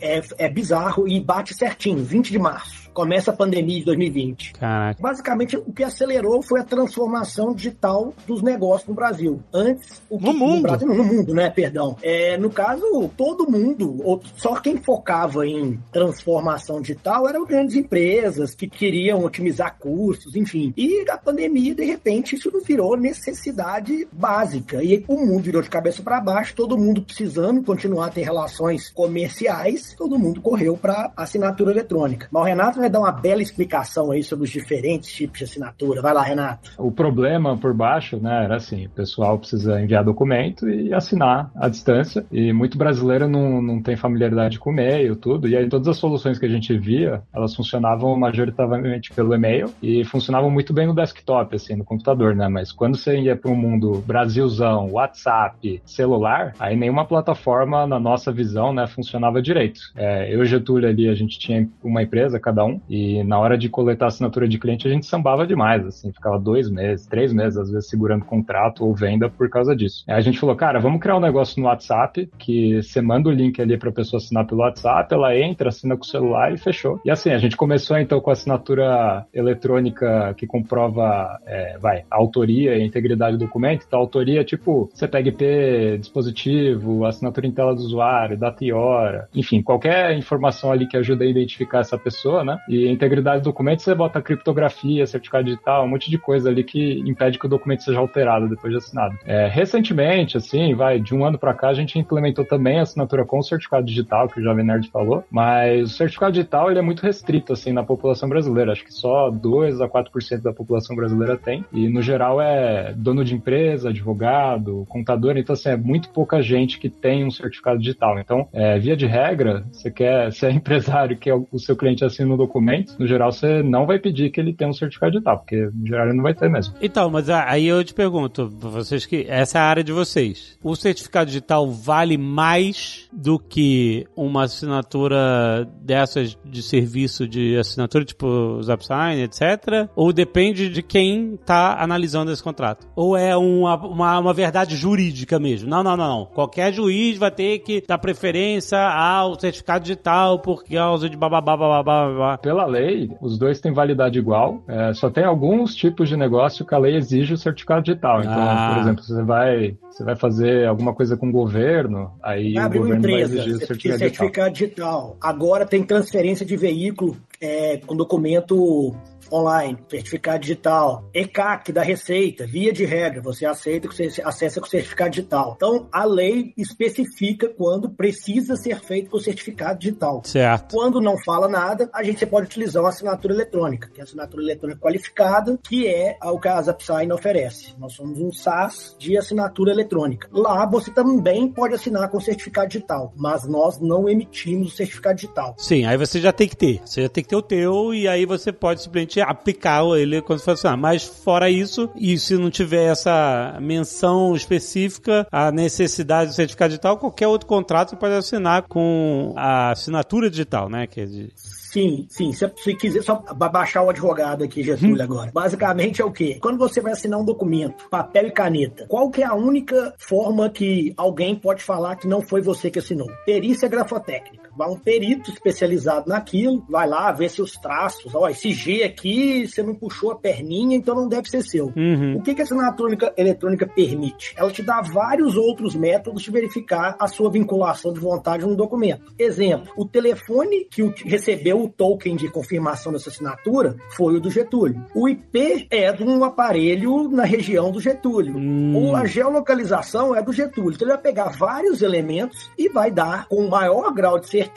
É, 0.00 0.22
é 0.38 0.48
bizarro 0.48 1.08
e 1.08 1.20
bate 1.20 1.54
certinho. 1.54 2.02
20 2.02 2.30
de 2.30 2.38
março 2.38 2.87
começa 2.98 3.30
a 3.30 3.36
pandemia 3.36 3.78
de 3.78 3.84
2020. 3.84 4.54
Caraca. 4.54 5.00
Basicamente, 5.00 5.56
o 5.56 5.72
que 5.72 5.84
acelerou 5.84 6.42
foi 6.42 6.58
a 6.60 6.64
transformação 6.64 7.54
digital 7.54 8.12
dos 8.26 8.42
negócios 8.42 8.88
no 8.88 8.94
Brasil. 8.94 9.40
Antes, 9.54 10.02
o 10.10 10.18
que, 10.18 10.24
No 10.24 10.34
mundo. 10.34 10.62
Brasil, 10.62 10.88
não, 10.88 10.96
no 10.96 11.04
mundo, 11.04 11.32
né? 11.32 11.48
Perdão. 11.48 11.96
É, 12.02 12.36
no 12.36 12.50
caso, 12.50 13.08
todo 13.16 13.48
mundo, 13.48 14.00
ou 14.02 14.20
só 14.34 14.56
quem 14.56 14.78
focava 14.78 15.46
em 15.46 15.78
transformação 15.92 16.80
digital 16.80 17.28
eram 17.28 17.46
grandes 17.46 17.76
empresas 17.76 18.52
que 18.52 18.66
queriam 18.66 19.24
otimizar 19.24 19.76
custos, 19.78 20.34
enfim. 20.34 20.74
E 20.76 21.08
a 21.08 21.16
pandemia, 21.16 21.76
de 21.76 21.84
repente, 21.84 22.34
isso 22.34 22.50
não 22.52 22.60
virou 22.60 22.96
necessidade 22.96 24.08
básica. 24.10 24.82
E 24.82 25.04
o 25.06 25.24
mundo 25.24 25.44
virou 25.44 25.62
de 25.62 25.70
cabeça 25.70 26.02
para 26.02 26.20
baixo, 26.20 26.56
todo 26.56 26.76
mundo 26.76 27.02
precisando 27.02 27.62
continuar 27.62 28.06
a 28.06 28.10
ter 28.10 28.22
relações 28.22 28.90
comerciais, 28.90 29.94
todo 29.96 30.18
mundo 30.18 30.40
correu 30.40 30.76
para 30.76 31.12
assinatura 31.16 31.70
eletrônica. 31.70 32.26
Mas 32.32 32.42
o 32.42 32.46
Renato 32.46 32.87
dar 32.90 33.00
uma 33.00 33.12
bela 33.12 33.42
explicação 33.42 34.10
aí 34.10 34.22
sobre 34.22 34.44
os 34.44 34.50
diferentes 34.50 35.12
tipos 35.12 35.38
de 35.38 35.44
assinatura. 35.44 36.02
Vai 36.02 36.14
lá, 36.14 36.22
Renato. 36.22 36.72
O 36.78 36.90
problema 36.90 37.56
por 37.56 37.74
baixo, 37.74 38.18
né, 38.18 38.44
era 38.44 38.56
assim, 38.56 38.86
o 38.86 38.90
pessoal 38.90 39.38
precisa 39.38 39.80
enviar 39.80 40.04
documento 40.04 40.68
e 40.68 40.92
assinar 40.92 41.50
à 41.56 41.68
distância, 41.68 42.24
e 42.30 42.52
muito 42.52 42.78
brasileiro 42.78 43.28
não, 43.28 43.60
não 43.60 43.82
tem 43.82 43.96
familiaridade 43.96 44.58
com 44.58 44.70
e-mail, 44.70 45.16
tudo, 45.16 45.48
e 45.48 45.56
aí 45.56 45.68
todas 45.68 45.88
as 45.88 45.96
soluções 45.96 46.38
que 46.38 46.46
a 46.46 46.48
gente 46.48 46.76
via, 46.76 47.22
elas 47.34 47.54
funcionavam 47.54 48.16
majoritariamente 48.16 49.12
pelo 49.12 49.34
e-mail, 49.34 49.72
e 49.82 50.04
funcionavam 50.04 50.50
muito 50.50 50.72
bem 50.72 50.86
no 50.86 50.94
desktop, 50.94 51.56
assim, 51.56 51.74
no 51.76 51.84
computador, 51.84 52.34
né, 52.34 52.48
mas 52.48 52.72
quando 52.72 52.96
você 52.96 53.18
ia 53.18 53.36
para 53.36 53.50
um 53.50 53.56
mundo 53.56 54.02
Brasilzão, 54.06 54.90
WhatsApp, 54.92 55.82
celular, 55.84 56.54
aí 56.58 56.76
nenhuma 56.76 57.04
plataforma, 57.04 57.86
na 57.86 57.98
nossa 57.98 58.32
visão, 58.32 58.72
né, 58.72 58.86
funcionava 58.86 59.42
direito. 59.42 59.80
É, 59.96 60.34
eu 60.34 60.42
e 60.42 60.46
Getúlio 60.46 60.88
ali, 60.88 61.08
a 61.08 61.14
gente 61.14 61.38
tinha 61.38 61.68
uma 61.82 62.02
empresa, 62.02 62.38
cada 62.38 62.64
um, 62.64 62.77
e 62.88 63.22
na 63.24 63.38
hora 63.38 63.56
de 63.56 63.68
coletar 63.68 64.06
a 64.06 64.08
assinatura 64.08 64.48
de 64.48 64.58
cliente, 64.58 64.86
a 64.86 64.90
gente 64.90 65.06
sambava 65.06 65.46
demais, 65.46 65.84
assim, 65.86 66.12
ficava 66.12 66.38
dois 66.38 66.70
meses, 66.70 67.06
três 67.06 67.32
meses, 67.32 67.58
às 67.58 67.70
vezes, 67.70 67.88
segurando 67.88 68.24
contrato 68.24 68.84
ou 68.84 68.94
venda 68.94 69.28
por 69.28 69.48
causa 69.48 69.74
disso. 69.74 70.04
Aí 70.08 70.16
a 70.16 70.20
gente 70.20 70.38
falou, 70.38 70.56
cara, 70.56 70.78
vamos 70.78 71.00
criar 71.00 71.16
um 71.16 71.20
negócio 71.20 71.60
no 71.60 71.68
WhatsApp, 71.68 72.30
que 72.38 72.82
você 72.82 73.00
manda 73.00 73.28
o 73.28 73.32
link 73.32 73.60
ali 73.60 73.76
pra 73.76 73.92
pessoa 73.92 74.18
assinar 74.18 74.46
pelo 74.46 74.60
WhatsApp, 74.60 75.12
ela 75.12 75.36
entra, 75.36 75.68
assina 75.68 75.96
com 75.96 76.02
o 76.02 76.06
celular 76.06 76.52
e 76.52 76.58
fechou. 76.58 77.00
E 77.04 77.10
assim, 77.10 77.30
a 77.30 77.38
gente 77.38 77.56
começou 77.56 77.98
então 77.98 78.20
com 78.20 78.30
a 78.30 78.32
assinatura 78.32 79.26
eletrônica 79.32 80.34
que 80.36 80.46
comprova, 80.46 81.38
é, 81.46 81.78
vai, 81.78 82.04
a 82.10 82.16
autoria 82.16 82.76
e 82.76 82.82
a 82.82 82.84
integridade 82.84 83.36
do 83.36 83.44
documento. 83.44 83.84
Então, 83.86 83.98
a 83.98 84.02
autoria, 84.02 84.44
tipo, 84.44 84.90
CPGP, 84.94 85.98
dispositivo, 85.98 87.04
assinatura 87.04 87.46
em 87.46 87.52
tela 87.52 87.74
do 87.74 87.80
usuário, 87.80 88.38
data 88.38 88.64
e 88.64 88.72
hora, 88.72 89.28
enfim, 89.34 89.62
qualquer 89.62 90.16
informação 90.16 90.72
ali 90.72 90.86
que 90.86 90.96
ajude 90.96 91.24
a 91.24 91.28
identificar 91.28 91.80
essa 91.80 91.98
pessoa, 91.98 92.44
né? 92.44 92.57
E 92.68 92.88
integridade 92.88 93.42
do 93.42 93.44
documento, 93.44 93.82
você 93.82 93.94
bota 93.94 94.22
criptografia, 94.22 95.06
certificado 95.06 95.44
digital, 95.44 95.84
um 95.84 95.88
monte 95.88 96.10
de 96.10 96.18
coisa 96.18 96.48
ali 96.48 96.64
que 96.64 97.00
impede 97.00 97.38
que 97.38 97.46
o 97.46 97.48
documento 97.48 97.82
seja 97.82 97.98
alterado 97.98 98.48
depois 98.48 98.72
de 98.72 98.78
assinado. 98.78 99.18
É, 99.24 99.46
recentemente, 99.48 100.36
assim, 100.36 100.74
vai, 100.74 101.00
de 101.00 101.14
um 101.14 101.24
ano 101.24 101.38
para 101.38 101.54
cá, 101.54 101.68
a 101.68 101.74
gente 101.74 101.98
implementou 101.98 102.44
também 102.44 102.78
a 102.78 102.82
assinatura 102.82 103.24
com 103.24 103.42
certificado 103.42 103.86
digital, 103.86 104.28
que 104.28 104.40
o 104.40 104.42
Jovem 104.42 104.64
Nerd 104.64 104.88
falou, 104.90 105.24
mas 105.30 105.92
o 105.92 105.94
certificado 105.94 106.32
digital, 106.32 106.70
ele 106.70 106.78
é 106.78 106.82
muito 106.82 107.02
restrito, 107.02 107.52
assim, 107.52 107.72
na 107.72 107.82
população 107.82 108.28
brasileira. 108.28 108.72
Acho 108.72 108.84
que 108.84 108.92
só 108.92 109.30
2 109.30 109.80
a 109.80 109.88
4% 109.88 110.42
da 110.42 110.52
população 110.52 110.96
brasileira 110.96 111.36
tem, 111.36 111.64
e 111.72 111.88
no 111.88 112.02
geral 112.02 112.40
é 112.40 112.92
dono 112.96 113.24
de 113.24 113.34
empresa, 113.34 113.90
advogado, 113.90 114.84
contador, 114.88 115.36
então, 115.36 115.52
assim, 115.52 115.70
é 115.70 115.76
muito 115.76 116.10
pouca 116.10 116.42
gente 116.42 116.78
que 116.78 116.88
tem 116.88 117.24
um 117.24 117.30
certificado 117.30 117.78
digital. 117.78 118.18
Então, 118.18 118.48
é, 118.52 118.78
via 118.78 118.96
de 118.96 119.06
regra, 119.06 119.64
você 119.70 119.90
quer, 119.90 120.32
se 120.32 120.46
é 120.46 120.50
empresário 120.52 121.16
que 121.16 121.30
o 121.32 121.58
seu 121.58 121.76
cliente 121.76 122.04
assina 122.04 122.32
um 122.32 122.36
documento, 122.48 122.96
no 122.98 123.06
geral 123.06 123.30
você 123.30 123.62
não 123.62 123.86
vai 123.86 123.98
pedir 123.98 124.30
que 124.30 124.40
ele 124.40 124.52
tenha 124.52 124.70
um 124.70 124.72
certificado 124.72 125.12
digital, 125.12 125.38
porque 125.38 125.68
no 125.72 125.86
geral 125.86 126.06
ele 126.06 126.16
não 126.16 126.22
vai 126.22 126.34
ter 126.34 126.48
mesmo. 126.48 126.74
Então, 126.80 127.10
mas 127.10 127.28
aí 127.28 127.66
eu 127.66 127.84
te 127.84 127.94
pergunto, 127.94 128.48
vocês 128.48 129.06
que 129.06 129.26
essa 129.28 129.58
é 129.58 129.60
a 129.60 129.64
área 129.64 129.84
de 129.84 129.92
vocês. 129.92 130.58
O 130.62 130.74
certificado 130.74 131.26
digital 131.26 131.70
vale 131.70 132.16
mais 132.16 133.08
do 133.12 133.38
que 133.38 134.06
uma 134.16 134.44
assinatura 134.44 135.68
dessas 135.82 136.36
de 136.44 136.62
serviço 136.62 137.28
de 137.28 137.56
assinatura, 137.56 138.04
tipo 138.04 138.60
ZapSign, 138.62 139.22
etc? 139.22 139.88
Ou 139.94 140.12
depende 140.12 140.68
de 140.68 140.82
quem 140.82 141.34
está 141.34 141.82
analisando 141.82 142.32
esse 142.32 142.42
contrato? 142.42 142.86
Ou 142.96 143.16
é 143.16 143.36
uma, 143.36 143.76
uma, 143.76 144.18
uma 144.18 144.32
verdade 144.32 144.76
jurídica 144.76 145.38
mesmo? 145.38 145.68
Não, 145.68 145.82
não, 145.82 145.96
não. 145.96 146.26
Qualquer 146.26 146.72
juiz 146.72 147.18
vai 147.18 147.30
ter 147.30 147.58
que 147.60 147.82
dar 147.86 147.98
preferência 147.98 148.78
ao 148.78 149.38
certificado 149.38 149.82
digital 149.82 150.38
por 150.38 150.64
causa 150.64 151.08
de 151.08 151.16
bababá, 151.16 151.56
bababá, 151.56 152.08
babá. 152.08 152.37
Pela 152.42 152.64
lei, 152.66 153.10
os 153.20 153.38
dois 153.38 153.60
têm 153.60 153.72
validade 153.72 154.18
igual, 154.18 154.62
é, 154.68 154.92
só 154.94 155.10
tem 155.10 155.24
alguns 155.24 155.74
tipos 155.74 156.08
de 156.08 156.16
negócio 156.16 156.64
que 156.64 156.74
a 156.74 156.78
lei 156.78 156.96
exige 156.96 157.34
o 157.34 157.36
certificado 157.38 157.82
digital. 157.82 158.20
Então, 158.20 158.32
Ah. 158.32 158.70
por 158.74 158.80
exemplo, 158.82 159.02
você 159.02 159.22
vai, 159.22 159.76
você 159.90 160.04
vai 160.04 160.16
fazer 160.16 160.66
alguma 160.66 160.94
coisa 160.94 161.16
com 161.16 161.28
o 161.28 161.32
governo, 161.32 162.12
aí 162.22 162.54
Vai 162.54 162.62
o 162.62 162.66
abrir 162.66 162.78
uma 162.78 162.84
governo 162.86 163.02
vai 163.02 163.10
empresa, 163.12 163.34
exigir 163.34 163.54
o 163.54 163.58
você 163.58 163.66
certificado 163.66 163.98
precisa 163.98 163.98
digital. 163.98 164.26
certificado 164.26 164.52
digital. 164.52 165.16
Agora 165.20 165.66
tem 165.66 165.82
transferência 165.82 166.46
de 166.46 166.56
veículo 166.56 167.16
é, 167.40 167.76
com 167.86 167.94
documento 167.96 168.94
online, 169.32 169.78
certificado 169.88 170.40
digital. 170.40 171.08
ECAC 171.12 171.72
da 171.72 171.82
Receita, 171.82 172.46
via 172.46 172.72
de 172.72 172.84
regra, 172.84 173.20
você 173.20 173.44
aceita 173.46 173.88
que 173.88 173.94
você 173.94 174.22
acessa 174.22 174.60
com 174.60 174.66
certificado 174.66 175.10
digital. 175.10 175.54
Então, 175.56 175.88
a 175.92 176.04
lei 176.04 176.52
especifica 176.56 177.48
quando 177.48 177.90
precisa 177.90 178.56
ser 178.56 178.80
feito 178.80 179.10
com 179.10 179.18
certificado 179.18 179.78
digital. 179.78 180.22
Certo. 180.24 180.74
Quando 180.74 181.00
não 181.00 181.16
fala 181.18 181.48
nada, 181.48 181.88
a 181.92 182.02
gente 182.02 182.24
pode 182.26 182.46
utilizar 182.46 182.82
uma 182.82 182.90
assinatura 182.90 183.34
eletrônica, 183.34 183.88
que 183.88 184.00
é 184.00 184.02
a 184.02 184.04
assinatura 184.04 184.42
eletrônica 184.42 184.80
qualificada, 184.80 185.58
que 185.62 185.86
é 185.86 186.16
o 186.22 186.38
que 186.38 186.48
a 186.48 186.60
ZapSign 186.60 187.12
oferece. 187.12 187.74
Nós 187.78 187.94
somos 187.94 188.20
um 188.20 188.32
SaaS 188.32 188.96
de 188.98 189.16
assinatura 189.16 189.70
eletrônica. 189.70 190.28
Lá 190.32 190.66
você 190.66 190.90
também 190.90 191.48
pode 191.48 191.74
assinar 191.74 192.08
com 192.08 192.20
certificado 192.20 192.68
digital, 192.68 193.12
mas 193.16 193.46
nós 193.46 193.78
não 193.80 194.08
emitimos 194.08 194.72
o 194.72 194.76
certificado 194.76 195.16
digital. 195.16 195.54
Sim, 195.58 195.84
aí 195.84 195.96
você 195.96 196.20
já 196.20 196.32
tem 196.32 196.48
que 196.48 196.56
ter. 196.56 196.80
Você 196.84 197.02
já 197.02 197.08
tem 197.08 197.22
que 197.22 197.30
ter 197.30 197.36
o 197.36 197.42
teu 197.42 197.94
e 197.94 198.08
aí 198.08 198.24
você 198.24 198.52
pode 198.52 198.82
simplesmente 198.82 199.17
aplicar 199.20 199.84
ele 199.96 200.22
quando 200.22 200.40
for 200.40 200.52
assinar. 200.52 200.76
Mas 200.76 201.04
fora 201.04 201.50
isso, 201.50 201.90
e 201.96 202.18
se 202.18 202.36
não 202.36 202.50
tiver 202.50 202.90
essa 202.90 203.58
menção 203.60 204.34
específica, 204.34 205.26
a 205.30 205.50
necessidade 205.50 206.30
do 206.30 206.34
certificado 206.34 206.70
digital, 206.70 206.98
qualquer 206.98 207.28
outro 207.28 207.46
contrato 207.46 207.90
você 207.90 207.96
pode 207.96 208.14
assinar 208.14 208.62
com 208.68 209.32
a 209.36 209.70
assinatura 209.70 210.30
digital, 210.30 210.68
né? 210.68 210.86
Que 210.86 211.00
é 211.02 211.06
de... 211.06 211.32
Sim, 211.34 212.06
sim. 212.08 212.32
Se, 212.32 212.50
se 212.56 212.74
quiser, 212.74 213.02
só 213.02 213.16
ba- 213.36 213.48
baixar 213.48 213.82
o 213.82 213.90
advogado 213.90 214.42
aqui, 214.42 214.62
Getúlio, 214.62 215.02
agora. 215.02 215.30
Basicamente 215.32 216.00
é 216.00 216.04
o 216.04 216.10
quê? 216.10 216.38
Quando 216.40 216.56
você 216.56 216.80
vai 216.80 216.92
assinar 216.92 217.20
um 217.20 217.24
documento, 217.24 217.88
papel 217.90 218.26
e 218.28 218.30
caneta, 218.30 218.86
qual 218.88 219.10
que 219.10 219.22
é 219.22 219.26
a 219.26 219.34
única 219.34 219.94
forma 219.98 220.48
que 220.48 220.94
alguém 220.96 221.36
pode 221.36 221.62
falar 221.62 221.96
que 221.96 222.08
não 222.08 222.22
foi 222.22 222.40
você 222.40 222.70
que 222.70 222.78
assinou? 222.78 223.06
Perícia 223.26 223.68
grafotécnica. 223.68 224.47
Vai 224.58 224.68
um 224.68 224.76
perito 224.76 225.30
especializado 225.30 226.08
naquilo, 226.08 226.64
vai 226.68 226.88
lá 226.88 227.12
ver 227.12 227.30
seus 227.30 227.52
traços. 227.52 228.12
Ó, 228.12 228.28
esse 228.28 228.50
G 228.52 228.82
aqui, 228.82 229.46
você 229.46 229.62
não 229.62 229.72
puxou 229.72 230.10
a 230.10 230.16
perninha, 230.16 230.76
então 230.76 230.96
não 230.96 231.06
deve 231.06 231.30
ser 231.30 231.42
seu. 231.44 231.72
Uhum. 231.76 232.16
O 232.16 232.22
que, 232.22 232.34
que 232.34 232.40
a 232.40 232.44
assinatura 232.44 233.14
eletrônica 233.16 233.68
permite? 233.68 234.34
Ela 234.36 234.50
te 234.50 234.60
dá 234.60 234.80
vários 234.80 235.36
outros 235.36 235.76
métodos 235.76 236.22
de 236.22 236.32
verificar 236.32 236.96
a 236.98 237.06
sua 237.06 237.30
vinculação 237.30 237.92
de 237.92 238.00
vontade 238.00 238.44
num 238.44 238.56
documento. 238.56 239.14
Exemplo, 239.16 239.72
o 239.76 239.84
telefone 239.84 240.64
que 240.64 240.82
recebeu 241.04 241.62
o 241.62 241.68
token 241.68 242.16
de 242.16 242.28
confirmação 242.28 242.92
dessa 242.92 243.10
assinatura 243.10 243.76
foi 243.90 244.16
o 244.16 244.20
do 244.20 244.28
Getúlio. 244.28 244.84
O 244.92 245.08
IP 245.08 245.68
é 245.70 245.92
de 245.92 246.02
um 246.02 246.24
aparelho 246.24 247.08
na 247.08 247.24
região 247.24 247.70
do 247.70 247.80
Getúlio. 247.80 248.36
Hum. 248.36 248.74
Ou 248.74 248.96
a 248.96 249.06
geolocalização 249.06 250.16
é 250.16 250.20
do 250.20 250.32
Getúlio. 250.32 250.72
Então 250.74 250.88
ele 250.88 250.94
vai 250.94 251.02
pegar 251.02 251.28
vários 251.28 251.80
elementos 251.80 252.50
e 252.58 252.68
vai 252.68 252.90
dar 252.90 253.28
com 253.28 253.36
o 253.36 253.48
maior 253.48 253.92
grau 253.92 254.18
de 254.18 254.28
certeza 254.28 254.47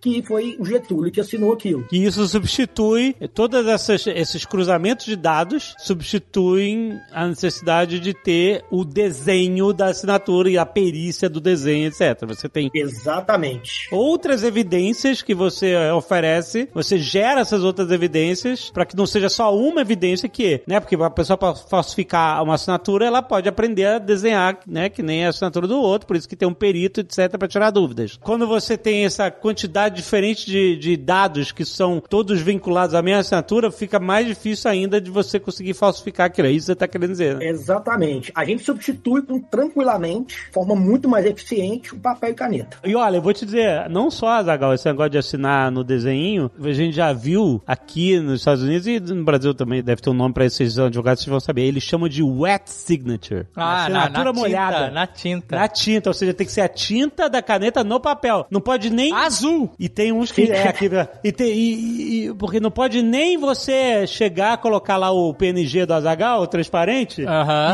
que 0.00 0.22
foi 0.22 0.56
o 0.58 0.64
Getúlio 0.64 1.12
que 1.12 1.20
assinou 1.20 1.52
aquilo. 1.52 1.84
Que 1.84 1.98
isso 1.98 2.26
substitui 2.26 3.14
todos 3.34 3.66
esses 3.88 4.44
cruzamentos 4.44 5.06
de 5.06 5.16
dados 5.16 5.74
substituem 5.78 6.98
a 7.12 7.26
necessidade 7.26 7.98
de 8.00 8.14
ter 8.14 8.64
o 8.70 8.84
desenho 8.84 9.72
da 9.72 9.86
assinatura 9.86 10.50
e 10.50 10.58
a 10.58 10.66
perícia 10.66 11.28
do 11.28 11.40
desenho, 11.40 11.88
etc. 11.88 12.26
Você 12.26 12.48
tem 12.48 12.70
Exatamente. 12.74 13.88
outras 13.92 14.42
evidências 14.42 15.22
que 15.22 15.34
você 15.34 15.70
eh, 15.70 15.92
oferece, 15.92 16.68
você 16.72 16.98
gera 16.98 17.40
essas 17.40 17.62
outras 17.62 17.90
evidências 17.90 18.70
para 18.70 18.84
que 18.84 18.96
não 18.96 19.06
seja 19.06 19.28
só 19.28 19.56
uma 19.56 19.80
evidência 19.80 20.28
que, 20.28 20.62
né, 20.66 20.80
porque 20.80 20.96
a 20.96 21.10
pessoa 21.10 21.36
para 21.36 21.54
falsificar 21.54 22.42
uma 22.42 22.54
assinatura, 22.54 23.06
ela 23.06 23.22
pode 23.22 23.48
aprender 23.48 23.86
a 23.86 23.98
desenhar, 23.98 24.58
né, 24.66 24.88
que 24.88 25.02
nem 25.02 25.26
a 25.26 25.30
assinatura 25.30 25.66
do 25.66 25.78
outro, 25.78 26.06
por 26.06 26.16
isso 26.16 26.28
que 26.28 26.36
tem 26.36 26.48
um 26.48 26.54
perito, 26.54 27.00
etc, 27.00 27.36
para 27.38 27.48
tirar 27.48 27.70
dúvidas. 27.70 28.18
Quando 28.22 28.46
você 28.46 28.76
tem 28.76 29.04
essa 29.04 29.30
quantidade 29.40 29.96
diferente 29.96 30.46
de, 30.46 30.76
de 30.76 30.96
dados 30.96 31.52
que 31.52 31.64
são 31.64 32.00
todos 32.00 32.40
vinculados 32.40 32.94
à 32.94 33.02
mesma 33.02 33.20
assinatura, 33.20 33.70
fica 33.70 33.98
mais 33.98 34.26
difícil 34.26 34.70
ainda 34.70 35.00
de 35.00 35.10
você 35.10 35.38
conseguir 35.38 35.74
falsificar 35.74 36.26
aquilo. 36.26 36.48
É 36.48 36.50
isso 36.50 36.66
que 36.66 36.72
você 36.72 36.76
tá 36.76 36.88
querendo 36.88 37.10
dizer, 37.10 37.36
né? 37.36 37.46
Exatamente. 37.46 38.32
A 38.34 38.44
gente 38.44 38.62
substitui 38.62 39.22
com 39.22 39.40
tranquilamente, 39.40 40.36
de 40.46 40.52
forma 40.52 40.74
muito 40.74 41.08
mais 41.08 41.24
eficiente, 41.26 41.94
o 41.94 41.98
papel 41.98 42.30
e 42.30 42.34
caneta. 42.34 42.78
E 42.84 42.94
olha, 42.94 43.16
eu 43.16 43.22
vou 43.22 43.32
te 43.32 43.44
dizer, 43.44 43.88
não 43.88 44.10
só, 44.10 44.42
Zagal, 44.42 44.74
esse 44.74 44.86
negócio 44.86 45.10
de 45.10 45.18
assinar 45.18 45.70
no 45.70 45.84
desenho, 45.84 46.50
a 46.60 46.72
gente 46.72 46.94
já 46.94 47.12
viu 47.12 47.62
aqui 47.66 48.18
nos 48.20 48.40
Estados 48.40 48.62
Unidos 48.62 48.86
e 48.86 49.00
no 49.00 49.24
Brasil 49.24 49.54
também 49.54 49.82
deve 49.82 50.00
ter 50.00 50.10
um 50.10 50.14
nome 50.14 50.34
para 50.34 50.44
esses 50.44 50.78
advogados, 50.78 51.22
vocês 51.22 51.30
vão 51.30 51.40
saber. 51.40 51.62
Eles 51.62 51.82
chamam 51.82 52.08
de 52.08 52.22
wet 52.22 52.70
signature. 52.70 53.46
Ah, 53.54 53.88
na, 53.88 54.04
assinatura 54.04 54.24
na 54.24 54.32
molhada. 54.32 54.76
tinta, 54.76 54.90
na 54.90 55.06
tinta. 55.06 55.56
Na 55.56 55.68
tinta, 55.68 56.10
ou 56.10 56.14
seja, 56.14 56.34
tem 56.34 56.46
que 56.46 56.52
ser 56.52 56.62
a 56.62 56.68
tinta 56.68 57.28
da 57.28 57.42
caneta 57.42 57.82
no 57.84 58.00
papel. 58.00 58.46
Não 58.50 58.60
pode 58.60 58.90
nem. 58.90 59.12
Azul! 59.24 59.70
E 59.78 59.88
tem 59.88 60.12
uns 60.12 60.30
que. 60.32 60.50
É, 60.50 60.68
aqui, 60.68 60.90
e 61.24 61.32
tem, 61.32 61.52
e- 61.52 62.26
e- 62.28 62.34
porque 62.34 62.60
não 62.60 62.70
pode 62.70 63.02
nem 63.02 63.36
você 63.38 64.06
chegar, 64.06 64.58
colocar 64.58 64.96
lá 64.96 65.10
o 65.10 65.32
PNG 65.34 65.86
do 65.86 65.94
Azagal, 65.94 66.46
transparente, 66.46 67.24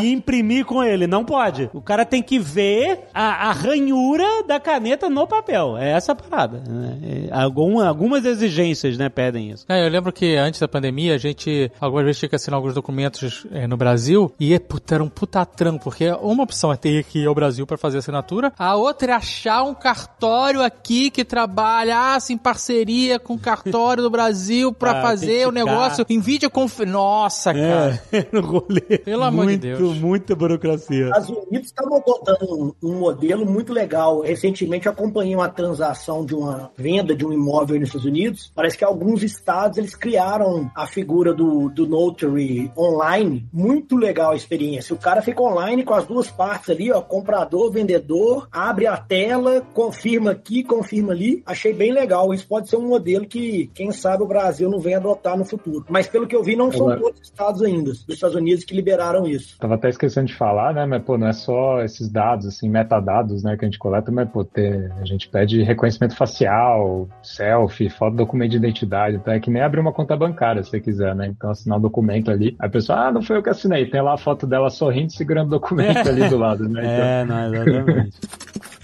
e 0.02 0.12
imprimir 0.12 0.64
com 0.64 0.82
ele. 0.82 1.06
Não 1.06 1.24
pode. 1.24 1.68
O 1.72 1.80
cara 1.80 2.04
tem 2.04 2.22
que 2.22 2.38
ver 2.38 3.00
a, 3.14 3.48
a 3.48 3.52
ranhura 3.52 4.42
da 4.46 4.58
caneta 4.60 5.08
no 5.10 5.26
papel. 5.26 5.76
É 5.76 5.90
essa 5.92 6.12
a 6.12 6.14
parada. 6.14 6.62
né? 6.68 6.98
É, 7.30 7.34
algum- 7.34 7.80
algumas 7.80 8.24
exigências, 8.24 8.96
né, 8.98 9.08
pedem 9.08 9.50
isso. 9.50 9.64
É, 9.68 9.84
eu 9.84 9.90
lembro 9.90 10.12
que 10.12 10.36
antes 10.36 10.60
da 10.60 10.68
pandemia, 10.68 11.14
a 11.14 11.18
gente 11.18 11.70
algumas 11.80 12.04
vezes 12.04 12.18
tinha 12.20 12.28
que 12.28 12.36
assinar 12.36 12.56
alguns 12.56 12.74
documentos 12.74 13.46
eh, 13.52 13.66
no 13.66 13.76
Brasil 13.76 14.32
e 14.38 14.58
puta, 14.58 14.94
era 14.94 15.04
um 15.04 15.08
puta 15.08 15.44
trampo, 15.44 15.84
porque 15.84 16.10
uma 16.20 16.44
opção 16.44 16.72
é 16.72 16.76
ter 16.76 17.04
que 17.04 17.20
ir 17.20 17.26
ao 17.26 17.34
Brasil 17.34 17.66
pra 17.66 17.76
fazer 17.76 17.96
a 17.96 18.00
assinatura, 18.00 18.52
a 18.58 18.76
outra 18.76 19.12
é 19.12 19.14
achar 19.14 19.62
um 19.62 19.74
cartório 19.74 20.62
aqui 20.62 21.10
que 21.10 21.24
trabalhasse 21.32 22.34
em 22.34 22.36
parceria 22.36 23.18
com 23.18 23.32
o 23.32 23.38
cartório 23.38 24.02
do 24.02 24.10
Brasil 24.10 24.70
pra 24.70 24.92
Pra 24.92 25.00
fazer 25.00 25.48
o 25.48 25.50
negócio 25.50 26.04
em 26.10 26.20
videoconferência. 26.20 26.92
Nossa, 26.92 27.54
cara. 27.54 28.02
É, 28.12 28.26
no 28.30 28.42
rolê. 28.42 28.98
Pelo 28.98 29.22
amor 29.22 29.46
de 29.46 29.52
muito, 29.52 29.62
Deus. 29.62 29.98
Muita 29.98 30.34
burocracia. 30.34 31.04
Os 31.04 31.08
Estados 31.08 31.28
Unidos 31.30 31.66
estavam 31.68 31.96
adotando 31.96 32.74
um, 32.82 32.90
um 32.90 32.98
modelo 32.98 33.46
muito 33.46 33.72
legal. 33.72 34.20
Recentemente 34.20 34.86
eu 34.86 34.92
acompanhei 34.92 35.34
uma 35.34 35.48
transação 35.48 36.26
de 36.26 36.34
uma 36.34 36.70
venda 36.76 37.14
de 37.14 37.24
um 37.24 37.32
imóvel 37.32 37.78
nos 37.78 37.88
Estados 37.88 38.06
Unidos. 38.06 38.52
Parece 38.54 38.76
que 38.76 38.84
alguns 38.84 39.22
estados 39.22 39.78
eles 39.78 39.94
criaram 39.94 40.70
a 40.74 40.86
figura 40.86 41.32
do, 41.32 41.70
do 41.70 41.86
notary 41.86 42.70
online. 42.76 43.46
Muito 43.50 43.96
legal 43.96 44.32
a 44.32 44.36
experiência. 44.36 44.94
O 44.94 44.98
cara 44.98 45.22
fica 45.22 45.42
online 45.42 45.84
com 45.84 45.94
as 45.94 46.06
duas 46.06 46.30
partes 46.30 46.68
ali, 46.68 46.92
ó, 46.92 47.00
comprador, 47.00 47.70
vendedor, 47.70 48.48
abre 48.52 48.86
a 48.86 48.96
tela, 48.98 49.62
confirma 49.72 50.32
aqui, 50.32 50.62
confirma 50.62 51.12
ali. 51.12 51.21
Achei 51.46 51.72
bem 51.72 51.92
legal. 51.92 52.32
Isso 52.32 52.46
pode 52.46 52.68
ser 52.68 52.76
um 52.76 52.86
modelo 52.88 53.26
que, 53.26 53.70
quem 53.74 53.90
sabe, 53.92 54.22
o 54.22 54.26
Brasil 54.26 54.68
não 54.70 54.78
vem 54.78 54.94
adotar 54.94 55.36
no 55.36 55.44
futuro. 55.44 55.84
Mas 55.88 56.06
pelo 56.06 56.26
que 56.26 56.34
eu 56.36 56.42
vi, 56.42 56.56
não 56.56 56.70
são 56.70 56.82
Agora- 56.88 57.00
todos 57.00 57.20
os 57.20 57.26
estados 57.28 57.62
ainda, 57.62 57.90
dos 57.90 58.08
Estados 58.08 58.36
Unidos, 58.36 58.64
que 58.64 58.74
liberaram 58.74 59.26
isso. 59.26 59.58
Tava 59.58 59.74
até 59.74 59.88
esquecendo 59.88 60.26
de 60.26 60.34
falar, 60.34 60.74
né? 60.74 60.86
Mas, 60.86 61.02
pô, 61.02 61.16
não 61.18 61.26
é 61.28 61.32
só 61.32 61.82
esses 61.82 62.08
dados, 62.10 62.46
assim, 62.46 62.68
metadados, 62.68 63.42
né, 63.42 63.56
que 63.56 63.64
a 63.64 63.68
gente 63.68 63.78
coleta, 63.78 64.10
mas, 64.10 64.28
pô, 64.28 64.44
ter, 64.44 64.90
a 65.00 65.04
gente 65.04 65.28
pede 65.28 65.62
reconhecimento 65.62 66.16
facial, 66.16 67.08
selfie, 67.22 67.88
foto, 67.88 68.16
documento 68.16 68.50
de 68.52 68.56
identidade. 68.56 69.16
Então 69.16 69.32
é 69.32 69.40
que 69.40 69.50
nem 69.50 69.62
abrir 69.62 69.80
uma 69.80 69.92
conta 69.92 70.16
bancária, 70.16 70.62
se 70.62 70.70
você 70.70 70.80
quiser, 70.80 71.14
né? 71.14 71.26
Então 71.28 71.50
assinar 71.50 71.78
um 71.78 71.80
documento 71.80 72.30
ali. 72.30 72.54
A 72.58 72.68
pessoa, 72.68 73.06
ah, 73.08 73.12
não 73.12 73.22
foi 73.22 73.36
eu 73.36 73.42
que 73.42 73.50
assinei. 73.50 73.86
Tem 73.86 74.00
lá 74.02 74.14
a 74.14 74.18
foto 74.18 74.46
dela 74.46 74.70
sorrindo, 74.70 75.12
segurando 75.12 75.46
o 75.48 75.50
documento 75.50 75.98
ali 76.08 76.28
do 76.28 76.38
lado, 76.38 76.68
né? 76.68 76.80
Então, 76.82 76.90
É, 77.04 77.24
não, 77.24 77.54
exatamente. 77.54 78.18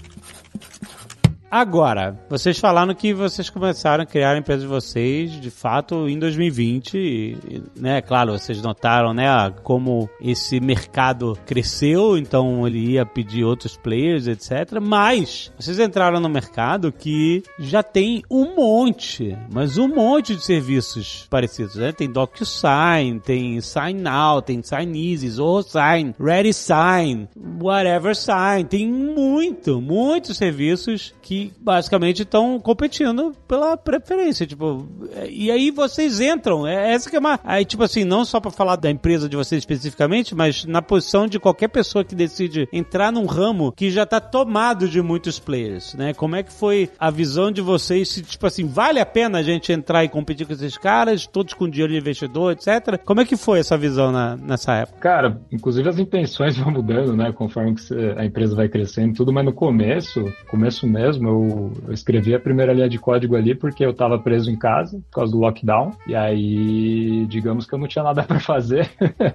Agora, 1.51 2.15
vocês 2.29 2.59
falaram 2.59 2.93
que 2.93 3.11
vocês 3.11 3.49
começaram 3.49 4.03
a 4.03 4.05
criar 4.05 4.33
a 4.33 4.37
empresa 4.37 4.61
de 4.61 4.67
vocês, 4.67 5.31
de 5.31 5.49
fato, 5.49 6.07
em 6.07 6.19
2020, 6.19 6.95
e, 6.95 7.37
e, 7.49 7.63
né? 7.75 8.01
Claro, 8.03 8.33
vocês 8.33 8.61
notaram, 8.61 9.15
né, 9.15 9.25
como 9.63 10.07
esse 10.21 10.59
mercado 10.59 11.35
cresceu, 11.47 12.17
então 12.17 12.67
ele 12.67 12.91
ia 12.91 13.03
pedir 13.03 13.43
outros 13.43 13.75
players, 13.75 14.27
etc. 14.27 14.79
Mas 14.79 15.51
vocês 15.59 15.79
entraram 15.79 16.19
no 16.19 16.29
mercado 16.29 16.91
que 16.91 17.41
já 17.57 17.81
tem 17.81 18.21
um 18.29 18.55
monte, 18.55 19.35
mas 19.51 19.75
um 19.79 19.87
monte 19.87 20.35
de 20.35 20.45
serviços 20.45 21.25
parecidos, 21.31 21.75
né? 21.75 21.91
Tem 21.91 22.11
DocuSign, 22.11 23.19
tem 23.19 23.59
Sign 23.59 23.99
Now, 23.99 24.39
tem 24.43 24.61
Sign 24.61 25.11
Easy, 25.11 25.27
Zoho 25.29 25.63
Sign, 25.63 26.13
Ready 26.19 26.53
Sign, 26.53 27.27
Whatever 27.59 28.15
Sign, 28.15 28.65
tem 28.65 28.87
muito, 28.87 29.81
muitos 29.81 30.37
serviços 30.37 31.11
que 31.23 31.38
basicamente 31.59 32.23
estão 32.23 32.59
competindo 32.59 33.33
pela 33.47 33.77
preferência, 33.77 34.45
tipo, 34.45 34.87
e 35.29 35.51
aí 35.51 35.71
vocês 35.71 36.19
entram, 36.19 36.65
é 36.67 36.93
essa 36.93 37.09
que 37.09 37.15
é 37.15 37.19
uma, 37.19 37.39
aí 37.43 37.65
tipo 37.65 37.83
assim, 37.83 38.03
não 38.03 38.25
só 38.25 38.39
para 38.39 38.51
falar 38.51 38.75
da 38.75 38.89
empresa 38.89 39.29
de 39.29 39.35
vocês 39.35 39.61
especificamente, 39.61 40.35
mas 40.35 40.65
na 40.65 40.81
posição 40.81 41.27
de 41.27 41.39
qualquer 41.39 41.69
pessoa 41.69 42.03
que 42.03 42.15
decide 42.15 42.67
entrar 42.71 43.11
num 43.11 43.25
ramo 43.25 43.71
que 43.71 43.89
já 43.89 44.05
tá 44.05 44.19
tomado 44.19 44.87
de 44.87 45.01
muitos 45.01 45.39
players, 45.39 45.93
né? 45.95 46.13
Como 46.13 46.35
é 46.35 46.43
que 46.43 46.51
foi 46.51 46.89
a 46.99 47.09
visão 47.09 47.51
de 47.51 47.61
vocês, 47.61 48.09
se 48.09 48.21
tipo 48.21 48.45
assim, 48.45 48.67
vale 48.67 48.99
a 48.99 49.05
pena 49.05 49.39
a 49.39 49.43
gente 49.43 49.71
entrar 49.71 50.03
e 50.03 50.09
competir 50.09 50.45
com 50.45 50.53
esses 50.53 50.77
caras, 50.77 51.25
todos 51.25 51.53
com 51.53 51.69
dinheiro 51.69 51.93
de 51.93 51.99
investidor, 51.99 52.53
etc. 52.53 52.99
Como 53.05 53.21
é 53.21 53.25
que 53.25 53.37
foi 53.37 53.59
essa 53.59 53.77
visão 53.77 54.11
na, 54.11 54.35
nessa 54.35 54.73
época? 54.73 54.99
Cara, 54.99 55.41
inclusive 55.51 55.87
as 55.87 55.99
intenções 55.99 56.57
vão 56.57 56.71
mudando, 56.71 57.15
né? 57.15 57.31
Conforme 57.31 57.75
a 58.17 58.25
empresa 58.25 58.55
vai 58.55 58.67
crescendo 58.67 59.13
tudo, 59.13 59.31
mas 59.31 59.45
no 59.45 59.53
começo, 59.53 60.25
começo 60.49 60.87
mesmo, 60.87 61.28
eu, 61.29 61.71
escrevi 61.89 62.33
a 62.33 62.39
primeira 62.39 62.73
linha 62.73 62.89
de 62.89 62.99
código 62.99 63.35
ali 63.35 63.55
porque 63.55 63.85
eu 63.85 63.93
tava 63.93 64.19
preso 64.19 64.49
em 64.51 64.57
casa 64.57 64.99
por 65.09 65.15
causa 65.15 65.31
do 65.31 65.39
lockdown. 65.39 65.91
E 66.07 66.15
aí, 66.15 67.25
digamos 67.27 67.65
que 67.65 67.73
eu 67.73 67.79
não 67.79 67.87
tinha 67.87 68.03
nada 68.03 68.23
pra 68.27 68.39
fazer. 68.39 68.89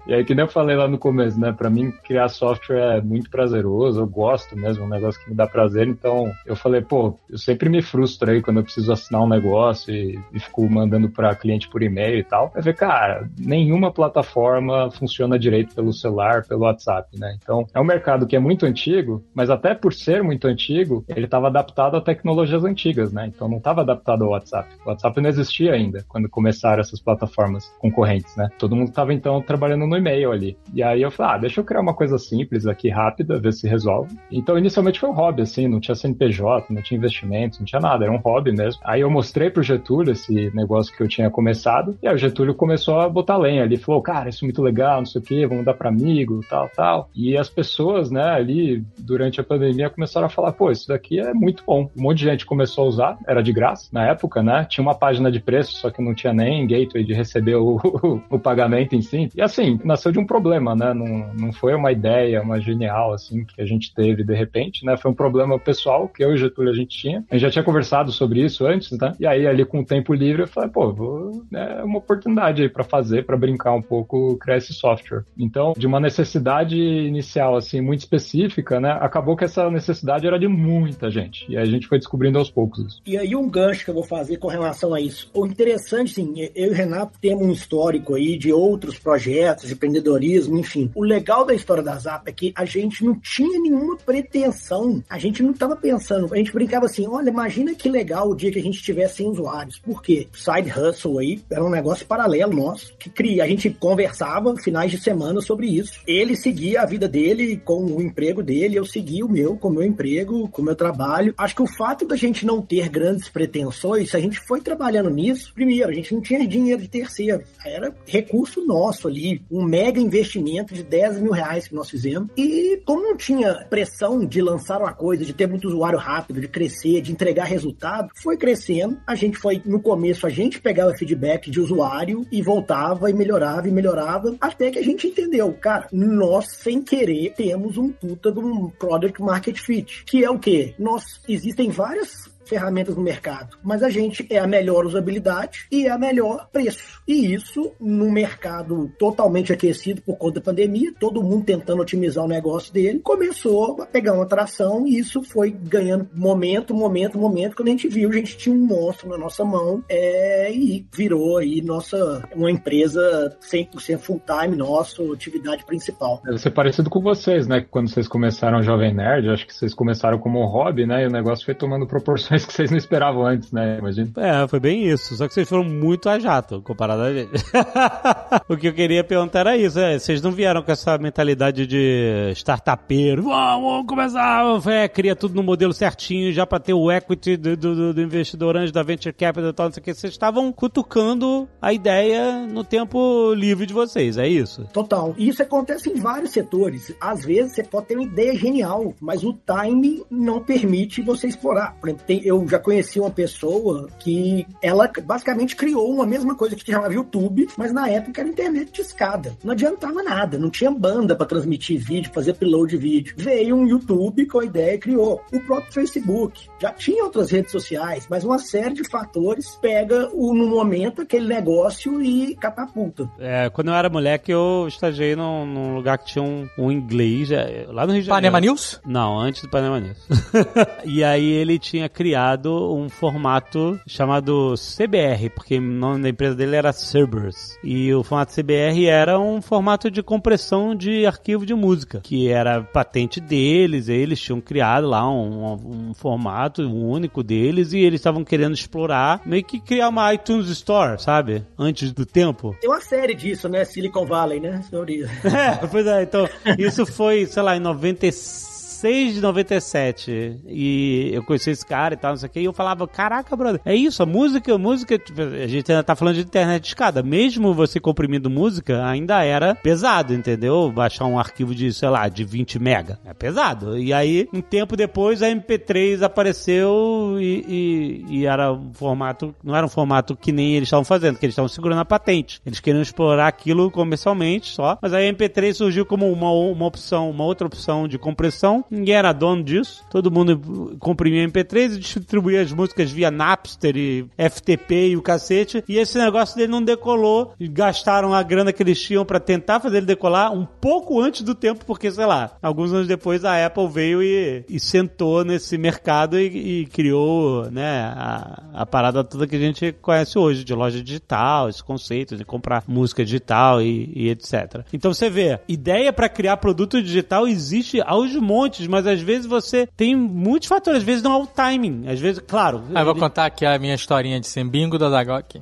e 0.07 0.15
aí, 0.15 0.25
que 0.25 0.35
nem 0.35 0.45
eu 0.45 0.51
falei 0.51 0.77
lá 0.77 0.89
no 0.89 0.99
começo, 0.99 1.39
né? 1.39 1.53
Pra 1.53 1.71
mim, 1.71 1.93
criar 2.05 2.29
software 2.29 2.99
é 2.99 3.01
muito 3.01 3.31
prazeroso, 3.31 4.01
eu 4.01 4.07
gosto 4.07 4.57
mesmo, 4.57 4.85
é 4.85 4.87
um 4.87 4.91
negócio 4.91 5.23
que 5.23 5.31
me 5.31 5.37
dá 5.37 5.47
prazer. 5.47 5.87
Então, 5.89 6.31
eu 6.47 6.57
falei, 6.57 6.81
pô, 6.81 7.19
eu 7.29 7.39
sempre 7.39 7.69
me 7.69 7.83
frustro 7.83 8.31
aí 8.31 8.43
quando 8.43 8.59
eu 8.59 8.65
preciso 8.65 8.93
assinar 8.93 9.23
um 9.23 9.29
negócio 9.29 9.95
e, 9.95 10.19
e 10.33 10.41
fico 10.41 10.69
mandando 10.69 11.09
pra 11.09 11.35
cliente 11.35 11.69
por 11.69 11.83
e-mail 11.83 12.19
e 12.19 12.25
tal. 12.25 12.53
Eu 12.55 12.63
falei, 12.63 12.75
cara, 12.75 13.29
nenhuma 13.39 13.93
plataforma 13.93 14.91
funciona 14.91 15.39
direito 15.39 15.75
pelo 15.75 15.93
celular, 15.93 16.45
pelo 16.47 16.63
WhatsApp, 16.63 17.19
né? 17.19 17.37
Então, 17.43 17.67
é 17.73 17.81
um 17.81 17.85
mercado 17.85 18.27
que 18.27 18.37
é 18.37 18.41
muito 18.41 18.67
antigo, 18.67 19.25
mas 19.35 19.51
até 19.51 19.75
por 19.75 19.93
ser 19.93 20.23
muito 20.23 20.47
antigo, 20.47 21.05
ele 21.09 21.27
estava 21.27 21.49
adaptado 21.49 21.84
a 21.93 22.01
tecnologias 22.01 22.65
antigas, 22.65 23.13
né? 23.13 23.31
Então, 23.35 23.49
não 23.49 23.59
estava 23.59 23.83
adaptado 23.83 24.25
ao 24.25 24.31
WhatsApp. 24.31 24.69
O 24.85 24.89
WhatsApp 24.89 25.21
não 25.21 25.29
existia 25.29 25.73
ainda 25.73 26.05
quando 26.09 26.29
começaram 26.29 26.81
essas 26.81 27.01
plataformas 27.01 27.73
concorrentes, 27.79 28.37
né? 28.37 28.49
Todo 28.59 28.77
mundo 28.77 28.89
estava, 28.89 29.13
então, 29.13 29.41
trabalhando 29.41 29.87
no 29.87 29.97
e-mail 29.97 30.33
ali. 30.33 30.57
E 30.73 30.83
aí 30.83 31.03
eu 31.03 31.11
falei, 31.11 31.35
ah, 31.35 31.39
deixa 31.39 31.61
eu 31.61 31.65
criar 31.65 31.81
uma 31.81 31.95
coisa 31.95 32.19
simples 32.19 32.67
aqui, 32.67 32.89
rápida, 32.89 33.39
ver 33.39 33.53
se 33.53 33.69
resolve. 33.69 34.17
Então, 34.31 34.59
inicialmente 34.59 35.01
foi 35.01 35.09
um 35.09 35.15
hobby, 35.15 35.43
assim, 35.43 35.69
não 35.69 35.81
tinha 35.81 35.95
CNPJ, 35.95 36.73
não 36.73 36.83
tinha 36.83 36.99
investimentos, 36.99 37.59
não 37.59 37.67
tinha 37.67 37.81
nada, 37.81 38.05
era 38.05 38.13
um 38.13 38.19
hobby 38.19 38.53
mesmo. 38.53 38.81
Aí 38.85 39.01
eu 39.01 39.11
mostrei 39.11 39.51
pro 39.51 39.63
Getúlio 39.63 40.13
esse 40.13 40.51
negócio 40.55 40.95
que 40.95 41.03
eu 41.03 41.09
tinha 41.09 41.31
começado, 41.31 41.97
e 42.03 42.09
aí 42.09 42.15
o 42.15 42.19
Getúlio 42.19 42.55
começou 42.55 43.01
a 43.01 43.09
botar 43.09 43.37
lenha 43.37 43.63
ali, 43.63 43.77
falou, 43.77 44.03
cara, 44.03 44.29
isso 44.29 44.45
é 44.45 44.47
muito 44.47 44.63
legal, 44.63 44.99
não 44.99 45.07
sei 45.07 45.21
o 45.21 45.25
quê, 45.25 45.47
vamos 45.47 45.65
dar 45.65 45.75
para 45.75 45.89
amigo, 45.89 46.41
tal, 46.49 46.69
tal. 46.75 47.11
E 47.15 47.37
as 47.37 47.49
pessoas, 47.49 48.11
né, 48.11 48.31
ali, 48.31 48.85
durante 48.99 49.41
a 49.41 49.45
pandemia, 49.45 49.91
começaram 49.91 50.27
a 50.27 50.31
falar, 50.31 50.53
pô, 50.53 50.71
isso 50.71 50.89
daqui 50.89 51.21
é 51.21 51.33
muito 51.33 51.63
bom. 51.67 51.74
Um 51.81 52.03
monte 52.03 52.19
de 52.19 52.25
gente 52.25 52.47
começou 52.47 52.85
a 52.85 52.89
usar, 52.89 53.19
era 53.27 53.43
de 53.43 53.53
graça 53.53 53.89
na 53.93 54.07
época, 54.07 54.43
né? 54.43 54.67
Tinha 54.69 54.83
uma 54.83 54.95
página 54.95 55.31
de 55.31 55.41
preço, 55.41 55.75
só 55.75 55.91
que 55.91 56.03
não 56.03 56.15
tinha 56.15 56.33
nem 56.33 56.67
gateway 56.67 57.05
de 57.05 57.13
receber 57.13 57.57
o, 57.57 57.81
o 58.31 58.39
pagamento 58.39 58.95
em 58.95 59.03
si. 59.03 59.29
E 59.35 59.43
assim, 59.43 59.79
nasceu 59.85 60.13
de 60.13 60.19
um 60.19 60.27
problema, 60.27 60.75
né? 60.75 60.93
Não, 60.95 61.33
não 61.35 61.53
foi 61.53 61.75
uma 61.75 61.93
ideia, 61.93 62.43
uma 62.43 62.61
genial, 62.61 63.13
assim, 63.13 63.45
que 63.45 63.61
a 63.61 63.67
gente 63.67 63.95
teve 63.95 64.25
de 64.25 64.35
repente, 64.35 64.85
né? 64.85 64.97
Foi 64.97 65.11
um 65.11 65.15
problema 65.15 65.59
pessoal 65.59 66.09
que 66.09 66.23
eu 66.23 66.31
e 66.31 66.35
o 66.35 66.37
Getúlio 66.37 66.73
a 66.73 66.77
gente 66.77 66.97
tinha. 66.97 67.25
A 67.31 67.35
gente 67.35 67.43
já 67.43 67.51
tinha 67.51 67.65
conversado 67.65 68.13
sobre 68.13 68.45
isso 68.45 68.67
antes, 68.67 68.99
né? 68.99 69.13
E 69.19 69.27
aí, 69.27 69.47
ali 69.47 69.65
com 69.65 69.81
o 69.81 69.85
tempo 69.85 70.15
livre, 70.15 70.43
eu 70.43 70.49
falei, 70.49 70.71
pô, 70.71 70.93
vou, 70.93 71.45
é 71.53 71.83
uma 71.83 71.99
oportunidade 71.99 72.63
aí 72.63 72.69
pra 72.69 72.85
fazer, 72.85 73.25
pra 73.25 73.37
brincar 73.37 73.73
um 73.73 73.83
pouco, 73.83 74.37
criar 74.39 74.59
esse 74.59 74.73
software. 74.73 75.25
Então, 75.39 75.73
de 75.77 75.87
uma 75.87 76.01
necessidade 76.01 76.77
inicial, 76.77 77.57
assim, 77.57 77.81
muito 77.81 78.01
específica, 78.01 78.81
né? 78.81 78.97
Acabou 79.01 79.37
que 79.37 79.45
essa 79.45 79.71
necessidade 79.71 80.27
era 80.27 80.39
de 80.39 80.49
muita 80.49 81.11
gente. 81.11 81.51
E 81.51 81.57
aí 81.57 81.64
a 81.69 81.71
gente 81.71 81.87
foi 81.87 81.99
descobrindo 81.99 82.39
aos 82.39 82.51
poucos. 82.51 83.01
E 83.07 83.17
aí 83.17 83.35
um 83.35 83.49
gancho 83.49 83.85
que 83.85 83.91
eu 83.91 83.95
vou 83.95 84.05
fazer 84.05 84.37
com 84.39 84.49
relação 84.49 84.95
a 84.95 85.01
isso. 85.01 85.31
O 85.35 85.47
interessante, 85.47 86.15
sim, 86.15 86.35
eu 86.55 86.69
e 86.69 86.71
o 86.71 86.75
Renato 86.75 87.19
temos 87.21 87.47
um 87.47 87.53
histórico 87.53 88.15
aí 88.15 88.37
de 88.39 88.53
outros 88.53 88.99
projetos, 88.99 89.69
de 89.69 89.75
empreendedorismo, 89.75 90.59
enfim. 90.59 90.91
O 90.95 91.03
legal 91.03 91.45
da 91.45 91.55
história 91.55 91.83
da 91.83 91.97
Zap 91.97 92.29
é 92.29 92.33
que 92.33 92.53
a 92.57 92.65
gente 92.65 93.05
não 93.05 93.19
tinha 93.19 93.59
nenhuma 93.61 93.97
pretensão. 93.97 95.03
A 95.09 95.19
gente 95.19 95.43
não 95.43 95.53
estava 95.53 95.77
pensando. 95.77 96.33
A 96.33 96.37
gente 96.37 96.53
brincava 96.53 96.87
assim, 96.87 97.07
olha, 97.07 97.31
imagina 97.31 97.75
que 97.75 97.89
legal 97.89 98.31
o 98.31 98.35
dia 98.35 98.51
que 98.51 98.59
a 98.59 98.63
gente 98.63 98.83
tivesse 98.83 99.17
100 99.17 99.31
usuários. 99.31 99.79
Por 99.79 100.03
quê? 100.03 100.29
Side 100.33 100.71
Hustle 100.71 101.19
aí 101.19 101.41
era 101.51 101.65
um 101.65 101.71
negócio 101.71 102.07
paralelo 102.07 102.55
nosso, 102.55 102.95
que 102.99 103.11
cria. 103.11 103.45
A 103.45 103.49
gente 103.49 103.71
conversava 103.71 104.55
finais 104.57 104.91
de 104.91 104.99
semana 104.99 105.41
sobre 105.41 105.67
isso. 105.67 106.01
Ele 106.07 106.37
seguia 106.37 106.83
a 106.83 106.87
vida 106.87 107.09
dele 107.09 107.57
com 107.57 107.85
o 107.85 108.03
emprego 108.03 108.43
dele, 108.43 108.77
eu 108.77 108.85
seguia 108.85 109.25
o 109.25 109.31
meu, 109.31 109.57
com 109.57 109.69
o 109.69 109.73
meu 109.73 109.83
emprego, 109.83 110.49
com 110.49 110.63
o 110.63 110.65
meu 110.65 110.75
trabalho. 110.75 111.35
Acho 111.37 111.54
acho 111.55 111.57
que 111.57 111.63
o 111.63 111.67
fato 111.67 112.05
da 112.05 112.17
gente 112.17 112.45
não 112.45 112.61
ter 112.61 112.89
grandes 112.89 113.29
pretensões, 113.29 114.15
a 114.15 114.19
gente 114.19 114.41
foi 114.41 114.61
trabalhando 114.61 115.09
nisso, 115.09 115.53
primeiro, 115.55 115.89
a 115.89 115.95
gente 115.95 116.13
não 116.13 116.21
tinha 116.21 116.47
dinheiro 116.47 116.83
de 116.83 116.89
terceiro, 116.89 117.45
era 117.65 117.95
recurso 118.07 118.67
nosso 118.67 119.07
ali, 119.07 119.41
um 119.51 119.63
mega 119.63 120.01
investimento 120.01 120.75
de 120.75 120.83
10 120.83 121.21
mil 121.21 121.33
reais 121.33 121.69
que 121.69 121.75
nós 121.75 121.89
fizemos. 121.89 122.29
E 122.37 122.83
como 122.85 123.03
não 123.03 123.17
tinha 123.17 123.67
pressão 123.71 124.25
de 124.27 124.43
lançar 124.43 124.81
uma 124.81 124.93
coisa, 124.93 125.25
de 125.25 125.33
ter 125.33 125.47
muito 125.47 125.69
usuário 125.69 125.99
rápido, 125.99 126.41
de 126.41 126.49
crescer, 126.49 127.01
de 127.01 127.13
entregar 127.13 127.45
resultado, 127.45 128.11
foi 128.21 128.37
crescendo. 128.37 128.99
A 129.07 129.15
gente 129.15 129.39
foi, 129.39 129.63
no 129.65 129.81
começo, 129.81 130.27
a 130.27 130.31
gente 130.31 130.61
pegava 130.61 130.95
feedback 130.95 131.51
de 131.51 131.61
usuário 131.61 132.27
e 132.33 132.43
voltava 132.43 133.11
e 133.11 133.15
melhorava 133.15 133.69
e 133.69 133.71
melhorava, 133.71 134.35
até 134.41 134.71
que 134.71 134.79
a 134.79 134.85
gente 134.85 135.07
entendeu, 135.07 135.53
cara, 135.53 135.87
nós 135.93 136.47
sem 136.49 136.83
querer 136.83 137.33
temos 137.37 137.77
um 137.77 137.91
puta 137.91 138.33
de 138.33 138.41
um 138.41 138.69
product 138.71 139.23
market 139.23 139.59
fit, 139.59 140.05
que 140.05 140.25
é 140.25 140.31
o 140.31 140.39
quê? 140.39 140.75
Nós 140.79 141.21
existem 141.45 141.69
várias 141.69 142.27
ferramentas 142.45 142.97
no 142.97 143.03
mercado, 143.03 143.57
mas 143.63 143.83
a 143.83 143.91
gente 143.91 144.27
é 144.31 144.39
a 144.39 144.47
melhor 144.47 144.87
usabilidade 144.87 145.67
e 145.71 145.87
é 145.87 145.91
a 145.91 145.99
melhor 145.99 146.49
preço. 146.53 147.03
E 147.07 147.35
isso, 147.35 147.73
no 147.81 148.11
mercado 148.11 148.91
totalmente 148.99 149.53
aquecido 149.53 150.03
por 150.03 150.17
conta 150.17 150.41
da 150.41 150.45
pandemia, 150.45 150.93
todo 150.99 151.23
mundo 151.23 151.45
tentando 151.45 151.83
otimizar 151.83 152.25
o 152.25 152.29
negócio 152.29 152.73
dele, 152.73 153.01
começou 153.01 153.83
a 153.83 153.87
pegar 153.87 154.13
uma 154.15 154.27
tração 154.27 154.87
e 154.87 154.99
isso 154.99 155.23
foi 155.23 155.51
ganhando 155.51 156.09
momento, 156.15 156.75
momento, 156.75 157.19
momento. 157.19 157.57
Quando 157.57 157.69
a 157.69 157.71
gente 157.73 157.89
viu, 157.89 158.11
a 158.11 158.13
gente 158.13 158.37
tinha 158.37 158.55
um 158.55 158.67
monstro 158.67 159.09
na 159.09 159.19
nossa 159.19 159.45
mão 159.45 159.83
é, 159.89 160.53
e 160.53 160.87
virou 160.93 161.39
aí 161.39 161.63
nossa, 161.63 162.23
uma 162.35 162.51
empresa 162.51 163.37
100% 163.41 163.99
full 163.99 164.21
time, 164.27 164.57
nossa 164.57 165.03
atividade 165.13 165.65
principal. 165.65 166.21
Deve 166.25 166.39
ser 166.39 166.51
parecido 166.51 166.91
com 166.91 167.01
vocês, 167.01 167.47
né? 167.47 167.65
Quando 167.71 167.89
vocês 167.89 168.09
começaram 168.09 168.63
Jovem 168.63 168.95
Nerd, 168.95 169.29
acho 169.29 169.47
que 169.47 169.55
vocês 169.55 169.75
começaram 169.75 170.19
como 170.19 170.45
hobby, 170.47 170.87
né? 170.87 171.05
E 171.05 171.07
o 171.07 171.11
negócio 171.11 171.45
foi 171.45 171.55
tomando 171.55 171.87
proporções 171.87 172.34
que 172.43 172.53
vocês 172.53 172.71
não 172.71 172.79
esperavam 172.79 173.27
antes, 173.27 173.53
né? 173.53 173.79
Imagina. 173.79 174.11
É, 174.17 174.49
foi 174.49 174.61
bem 174.61 174.87
isso. 174.87 175.17
Só 175.17 175.29
que 175.29 175.35
vocês 175.35 175.49
foram 175.49 175.65
muito 175.65 176.09
a 176.09 176.19
jato 176.19 176.61
comparado 176.63 177.03
a 177.03 177.13
gente. 177.13 177.45
o 178.49 178.57
que 178.57 178.69
eu 178.69 178.73
queria 178.73 179.05
perguntar 179.05 179.41
era 179.41 179.57
isso. 179.57 179.79
É, 179.79 179.99
vocês 179.99 180.23
não 180.23 180.33
vieram 180.33 180.63
com 180.63 180.73
essa 180.73 180.97
mentalidade 180.99 181.67
de 181.67 182.33
startupeiro. 182.35 183.23
Vamos 183.23 183.87
começar. 183.87 184.45
É, 184.67 184.89
cria 184.89 185.15
tudo 185.15 185.35
no 185.35 185.43
modelo 185.43 185.73
certinho 185.73 186.33
já 186.33 186.47
pra 186.47 186.59
ter 186.59 186.75
o 186.75 186.91
equity 186.91 187.37
do, 187.37 187.57
do, 187.57 187.95
do 187.95 188.03
investidor 188.03 188.57
anjo 188.57 188.73
da 188.73 188.83
Venture 188.83 189.13
Capital 189.13 189.51
e 189.51 189.53
tal, 189.53 189.67
não 189.67 189.73
sei 189.73 189.81
o 189.81 189.85
que. 189.85 189.95
Vocês 189.95 190.13
estavam 190.13 190.53
cutucando 190.53 191.49
a 191.61 191.73
ideia 191.73 192.47
no 192.47 192.65
tempo 192.65 193.33
livre 193.35 193.67
de 193.67 193.75
vocês, 193.75 194.17
é 194.17 194.27
isso? 194.27 194.65
Total. 194.73 195.15
E 195.17 195.29
isso 195.29 195.43
acontece 195.43 195.91
em 195.91 196.01
vários 196.01 196.31
setores. 196.31 196.95
Às 197.01 197.25
vezes 197.25 197.53
você 197.53 197.63
pode 197.63 197.87
ter 197.87 197.95
uma 197.95 198.05
ideia 198.05 198.35
genial, 198.35 198.95
mas 199.01 199.23
o 199.25 199.33
time 199.33 200.03
não 200.11 200.41
permite 200.41 201.03
você 201.03 201.27
explorar. 201.27 201.75
Por 201.81 201.89
exemplo, 201.89 202.07
tem, 202.07 202.24
eu 202.25 202.47
já 202.49 202.59
conheci 202.59 202.99
uma 202.99 203.11
pessoa 203.11 203.89
que 203.99 204.47
ela 204.63 204.91
basicamente 205.05 205.55
criou 205.55 205.93
uma 205.93 206.07
mesma 206.07 206.35
coisa 206.35 206.57
que 206.57 206.65
chamava 206.65 206.95
YouTube, 206.95 207.47
mas 207.57 207.73
na 207.73 207.89
época 207.89 208.21
era 208.23 208.31
internet 208.31 208.73
de 208.73 208.81
escada. 208.81 209.37
Não 209.45 209.53
adiantava 209.53 210.03
nada, 210.03 210.39
não 210.39 210.51
tinha 210.51 210.71
banda 210.71 211.15
para 211.15 211.27
transmitir 211.27 211.79
vídeo, 211.79 212.11
fazer 212.13 212.31
upload 212.31 212.71
de 212.71 212.79
vídeo. 212.79 213.15
Veio 213.19 213.55
um 213.55 213.67
YouTube 213.67 214.27
com 214.27 214.41
a 214.41 214.45
ideia 214.45 214.75
e 214.75 214.79
criou. 214.79 215.23
O 215.33 215.41
próprio 215.41 215.73
Facebook. 215.73 216.49
Já 216.59 216.73
tinha 216.73 217.05
outras 217.05 217.31
redes 217.31 217.53
sociais, 217.53 218.07
mas 218.09 218.25
uma 218.25 218.39
série 218.39 218.75
de 218.75 218.89
fatores 218.89 219.57
pega 219.61 220.09
o, 220.13 220.35
no 220.35 220.49
momento 220.49 221.03
aquele 221.03 221.29
negócio 221.29 222.03
e 222.03 222.35
catapulta. 222.37 223.11
É, 223.19 223.51
quando 223.51 223.69
eu 223.69 223.75
era 223.75 223.91
moleque, 223.91 224.33
eu 224.33 224.65
estagiei 224.67 225.15
num, 225.15 225.45
num 225.45 225.75
lugar 225.75 225.99
que 225.99 226.07
tinha 226.07 226.25
um, 226.25 226.49
um 226.59 226.73
inglês, 226.73 227.31
é, 227.31 227.67
lá 227.69 227.87
no 227.87 227.93
Rio 227.93 228.03
de 228.03 228.09
Janeiro. 228.09 228.33
Panema 228.33 228.41
News? 228.41 228.81
Não, 228.87 229.19
antes 229.19 229.43
do 229.43 229.51
Panema 229.51 229.79
News. 229.79 229.99
e 230.85 231.05
aí 231.05 231.31
ele 231.31 231.59
tinha 231.59 231.89
criado 231.89 232.14
um 232.17 232.89
formato 232.89 233.81
chamado 233.87 234.55
CBR, 234.55 235.31
porque 235.31 235.59
o 235.59 235.63
nome 235.63 236.03
da 236.03 236.09
empresa 236.09 236.35
dele 236.35 236.57
era 236.57 236.73
Cerberus. 236.73 237.59
E 237.63 237.93
o 237.95 238.03
formato 238.03 238.35
CBR 238.35 238.87
era 238.87 239.19
um 239.19 239.41
formato 239.41 239.91
de 239.91 240.03
compressão 240.03 240.75
de 240.75 241.07
arquivo 241.07 241.47
de 241.47 241.55
música, 241.55 242.01
que 242.03 242.29
era 242.29 242.63
patente 242.63 243.21
deles, 243.21 243.89
eles 243.89 244.21
tinham 244.21 244.41
criado 244.41 244.87
lá 244.87 245.09
um, 245.11 245.91
um 245.91 245.95
formato 245.95 246.63
único 246.63 247.23
deles 247.23 247.73
e 247.73 247.79
eles 247.79 248.01
estavam 248.01 248.25
querendo 248.25 248.55
explorar, 248.55 249.21
meio 249.25 249.45
que 249.45 249.61
criar 249.61 249.89
uma 249.89 250.13
iTunes 250.15 250.49
Store, 250.49 251.01
sabe? 251.01 251.45
Antes 251.59 251.93
do 251.93 252.07
tempo. 252.07 252.57
Tem 252.61 252.71
uma 252.71 252.81
série 252.81 253.15
disso, 253.15 253.49
né? 253.49 253.65
Silicon 253.65 254.07
Valley, 254.07 254.41
né? 254.41 254.63
Sobre... 254.71 255.03
é, 255.25 255.67
pois 255.67 255.87
é, 255.87 256.03
então, 256.03 256.29
isso 256.59 256.87
foi, 256.87 257.27
sei 257.27 257.43
lá, 257.43 257.57
em 257.57 257.61
96 257.61 258.54
6 258.85 259.15
de 259.15 259.21
97 259.23 260.41
e 260.47 261.09
eu 261.11 261.23
conheci 261.23 261.49
esse 261.49 261.65
cara 261.65 261.95
e 261.95 261.97
tal, 261.97 262.11
não 262.11 262.19
sei 262.19 262.29
o 262.29 262.31
que, 262.31 262.41
e 262.41 262.45
eu 262.45 262.53
falava, 262.53 262.87
caraca, 262.87 263.35
brother, 263.35 263.59
é 263.65 263.75
isso, 263.75 264.03
a 264.03 264.07
música, 264.07 264.55
a 264.55 264.59
música, 264.59 264.99
tipo, 264.99 265.23
a 265.23 265.47
gente 265.47 265.73
ainda 265.73 265.83
tá 265.83 265.97
falando 265.97 266.17
de 266.17 266.21
internet 266.21 266.61
de 266.61 266.69
escada, 266.69 267.03
mesmo 267.03 267.55
você 267.55 267.81
comprimindo 267.81 268.29
música, 268.29 268.87
ainda 268.87 269.25
era 269.25 269.55
pesado, 269.55 270.13
entendeu? 270.13 270.71
Baixar 270.71 271.07
um 271.07 271.19
arquivo 271.19 271.55
de, 271.55 271.73
sei 271.73 271.89
lá, 271.89 272.07
de 272.11 272.25
20 272.25 272.59
mega, 272.59 272.99
é 273.07 273.15
pesado. 273.15 273.79
E 273.79 273.91
aí, 273.91 274.29
um 274.35 274.43
tempo 274.43 274.77
depois, 274.77 275.23
a 275.23 275.29
MP3 275.29 276.03
apareceu 276.03 277.17
e, 277.19 278.05
e, 278.11 278.19
e 278.19 278.27
era 278.27 278.53
um 278.53 278.71
formato, 278.75 279.35
não 279.43 279.57
era 279.57 279.65
um 279.65 279.71
formato 279.71 280.15
que 280.15 280.31
nem 280.31 280.57
eles 280.57 280.67
estavam 280.67 280.85
fazendo, 280.85 281.19
que 281.19 281.25
eles 281.25 281.33
estavam 281.33 281.49
segurando 281.49 281.81
a 281.81 281.87
patente. 281.87 282.39
Eles 282.45 282.61
queriam 282.61 282.83
explorar 282.83 283.29
aquilo 283.29 283.71
comercialmente 283.71 284.51
só, 284.51 284.79
mas 284.83 284.93
aí 284.93 285.09
a 285.09 285.13
MP3 285.15 285.55
surgiu 285.55 285.87
como 285.87 286.13
uma, 286.13 286.31
uma 286.31 286.67
opção, 286.67 287.09
uma 287.09 287.25
outra 287.25 287.47
opção 287.47 287.89
de 287.89 287.99
compressão 287.99 288.63
ninguém 288.75 288.95
era 288.95 289.13
dono 289.13 289.43
disso. 289.43 289.85
Todo 289.91 290.11
mundo 290.11 290.77
comprimia 290.79 291.27
MP3 291.27 291.77
e 291.77 291.79
distribuía 291.79 292.43
as 292.43 292.53
músicas 292.53 292.91
via 292.91 293.11
Napster 293.11 293.77
e 293.77 294.07
FTP 294.19 294.89
e 294.89 294.97
o 294.97 295.03
cacete. 295.03 295.65
E 295.69 295.79
esse 295.79 295.99
negócio 295.99 296.37
dele 296.37 296.51
não 296.51 296.63
decolou. 296.63 297.35
Gastaram 297.41 298.13
a 298.13 298.23
grana 298.23 298.53
que 298.53 298.63
eles 298.63 298.81
tinham 298.81 299.05
para 299.05 299.21
tentar 299.21 299.61
fazer 299.61 299.79
ele 299.79 299.87
decolar 299.87 300.33
um 300.33 300.45
pouco 300.45 301.01
antes 301.01 301.23
do 301.23 301.35
tempo, 301.35 301.65
porque, 301.65 301.91
sei 301.91 302.07
lá, 302.07 302.33
alguns 302.43 302.73
anos 302.73 302.87
depois 302.87 303.25
a 303.25 303.45
Apple 303.47 303.69
veio 303.69 304.03
e, 304.03 304.45
e 304.49 304.61
sentou 304.61 305.25
nesse 305.25 305.57
mercado 305.57 306.19
e, 306.19 306.63
e 306.63 306.67
criou, 306.67 307.51
né, 307.51 307.93
a, 307.97 308.43
a, 308.55 308.67
parada 308.67 309.05
toda 309.05 309.27
que 309.27 309.37
a 309.37 309.39
gente 309.39 309.73
conhece 309.81 310.19
hoje, 310.19 310.45
de 310.45 310.55
loja 310.55 310.83
digital, 310.83 311.49
esse 311.49 311.63
conceito 311.63 312.17
de 312.17 312.25
comprar 312.25 312.65
música 312.67 313.05
digital 313.05 313.63
e, 313.63 313.91
e 313.95 314.09
etc. 314.09 314.65
Então 314.73 314.93
você 314.93 315.09
vê, 315.09 315.39
ideia 315.49 315.93
para 315.93 316.09
criar 316.09 316.37
produto 316.37 316.83
digital 316.83 317.27
existe 317.27 317.81
aos 317.85 318.15
montes 318.17 318.54
mas 318.67 318.87
às 318.87 319.01
vezes 319.01 319.27
você 319.27 319.69
tem 319.77 319.95
muitos 319.97 320.49
fatores, 320.49 320.79
às 320.79 320.85
vezes 320.85 321.03
não 321.03 321.13
há 321.13 321.19
o 321.19 321.27
timing, 321.27 321.89
às 321.89 322.01
vezes, 322.01 322.23
claro. 322.27 322.63
Ah, 322.75 322.81
eu 322.81 322.85
vou 322.87 322.95
contar 322.95 323.27
aqui 323.27 323.45
a 323.45 323.59
minha 323.59 323.75
historinha 323.75 324.21
de 324.21 324.27
ser 324.27 324.45
bingo 324.45 324.79
da 324.79 324.91
Zagok. 324.91 325.39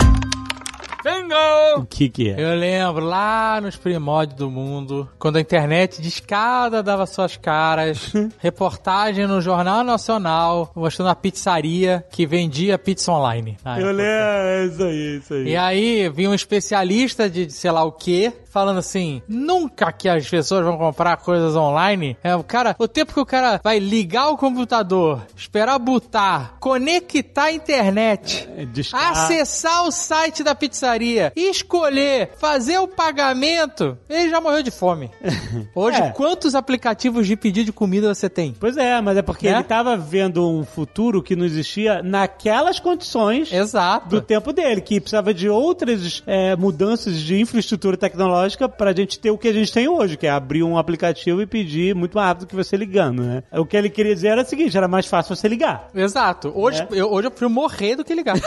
Bingo! 1.04 1.80
O 1.80 1.84
que 1.84 2.08
que 2.08 2.30
é? 2.30 2.36
Eu 2.38 2.54
lembro 2.54 3.04
lá 3.04 3.60
nos 3.60 3.74
primórdios 3.74 4.38
do 4.38 4.48
mundo, 4.48 5.08
quando 5.18 5.36
a 5.36 5.40
internet 5.40 6.00
de 6.00 6.06
escada 6.06 6.80
dava 6.80 7.06
suas 7.06 7.36
caras, 7.36 8.12
reportagem 8.38 9.26
no 9.26 9.40
Jornal 9.40 9.82
Nacional 9.82 10.70
mostrando 10.76 11.08
a 11.08 11.16
pizzaria 11.16 12.04
que 12.08 12.24
vendia 12.24 12.78
pizza 12.78 13.10
online. 13.10 13.56
Eu 13.78 13.86
lembro, 13.86 14.02
é 14.04 14.66
isso 14.66 14.82
aí, 14.84 15.16
isso 15.16 15.34
aí. 15.34 15.48
E 15.48 15.56
aí 15.56 16.08
vinha 16.08 16.30
um 16.30 16.34
especialista 16.34 17.28
de 17.28 17.50
sei 17.50 17.72
lá 17.72 17.82
o 17.82 17.90
que, 17.90 18.32
falando 18.52 18.78
assim: 18.78 19.22
nunca 19.26 19.90
que 19.90 20.08
as 20.08 20.28
pessoas 20.28 20.64
vão 20.64 20.76
comprar 20.76 21.16
coisas 21.16 21.56
online. 21.56 22.16
É, 22.22 22.36
o 22.36 22.44
cara, 22.44 22.76
o 22.78 22.86
tempo 22.86 23.14
que 23.14 23.20
o 23.20 23.26
cara 23.26 23.60
vai 23.64 23.78
ligar 23.78 24.28
o 24.28 24.36
computador, 24.36 25.22
esperar 25.34 25.78
botar, 25.78 26.56
conectar 26.60 27.44
a 27.44 27.52
internet, 27.52 28.48
é, 28.54 28.66
acessar 28.92 29.84
o 29.84 29.90
site 29.90 30.44
da 30.44 30.54
pizzaria, 30.54 31.32
escolher, 31.34 32.32
fazer 32.36 32.78
o 32.78 32.86
pagamento, 32.86 33.96
ele 34.08 34.28
já 34.28 34.40
morreu 34.40 34.62
de 34.62 34.70
fome. 34.70 35.10
Hoje, 35.74 36.02
é. 36.02 36.10
quantos 36.10 36.54
aplicativos 36.54 37.26
de 37.26 37.36
pedido 37.36 37.66
de 37.66 37.72
comida 37.72 38.14
você 38.14 38.28
tem? 38.28 38.54
Pois 38.58 38.76
é, 38.76 39.00
mas 39.00 39.16
é 39.16 39.22
porque 39.22 39.48
né? 39.48 39.56
ele 39.56 39.64
tava 39.64 39.96
vendo 39.96 40.46
um 40.46 40.64
futuro 40.64 41.22
que 41.22 41.34
não 41.34 41.46
existia 41.46 42.02
naquelas 42.02 42.78
condições 42.78 43.50
Exato. 43.50 44.08
do 44.08 44.20
tempo 44.20 44.52
dele, 44.52 44.80
que 44.80 45.00
precisava 45.00 45.32
de 45.32 45.48
outras 45.48 46.22
é, 46.26 46.54
mudanças 46.56 47.18
de 47.18 47.40
infraestrutura 47.40 47.96
tecnológica 47.96 48.41
tecnológica 48.42 48.68
pra 48.68 48.92
gente 48.92 49.18
ter 49.18 49.30
o 49.30 49.38
que 49.38 49.48
a 49.48 49.52
gente 49.52 49.72
tem 49.72 49.88
hoje, 49.88 50.16
que 50.16 50.26
é 50.26 50.30
abrir 50.30 50.62
um 50.62 50.76
aplicativo 50.76 51.40
e 51.40 51.46
pedir 51.46 51.94
muito 51.94 52.14
mais 52.14 52.28
rápido 52.28 52.46
que 52.46 52.56
você 52.56 52.76
ligando, 52.76 53.22
né? 53.22 53.42
O 53.52 53.64
que 53.64 53.76
ele 53.76 53.88
queria 53.88 54.14
dizer 54.14 54.28
era 54.28 54.42
o 54.42 54.44
seguinte, 54.44 54.76
era 54.76 54.88
mais 54.88 55.06
fácil 55.06 55.34
você 55.34 55.48
ligar. 55.48 55.88
Exato. 55.94 56.52
Hoje, 56.54 56.82
é. 56.82 56.86
eu, 56.92 57.10
hoje 57.10 57.26
eu 57.26 57.30
prefiro 57.30 57.50
morrer 57.50 57.96
do 57.96 58.04
que 58.04 58.14
ligar. 58.14 58.36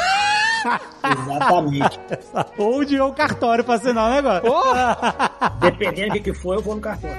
Exatamente. 1.03 1.99
Ou 2.57 2.83
de 2.83 2.95
ir 2.95 2.99
ao 2.99 3.13
cartório 3.13 3.63
pra 3.63 3.75
assinar 3.75 4.09
o 4.09 4.13
negócio. 4.13 4.51
Oh! 4.51 5.59
Dependendo 5.61 6.15
do 6.15 6.21
que 6.21 6.33
for, 6.33 6.55
eu 6.55 6.61
vou 6.61 6.75
no 6.75 6.81
cartório. 6.81 7.15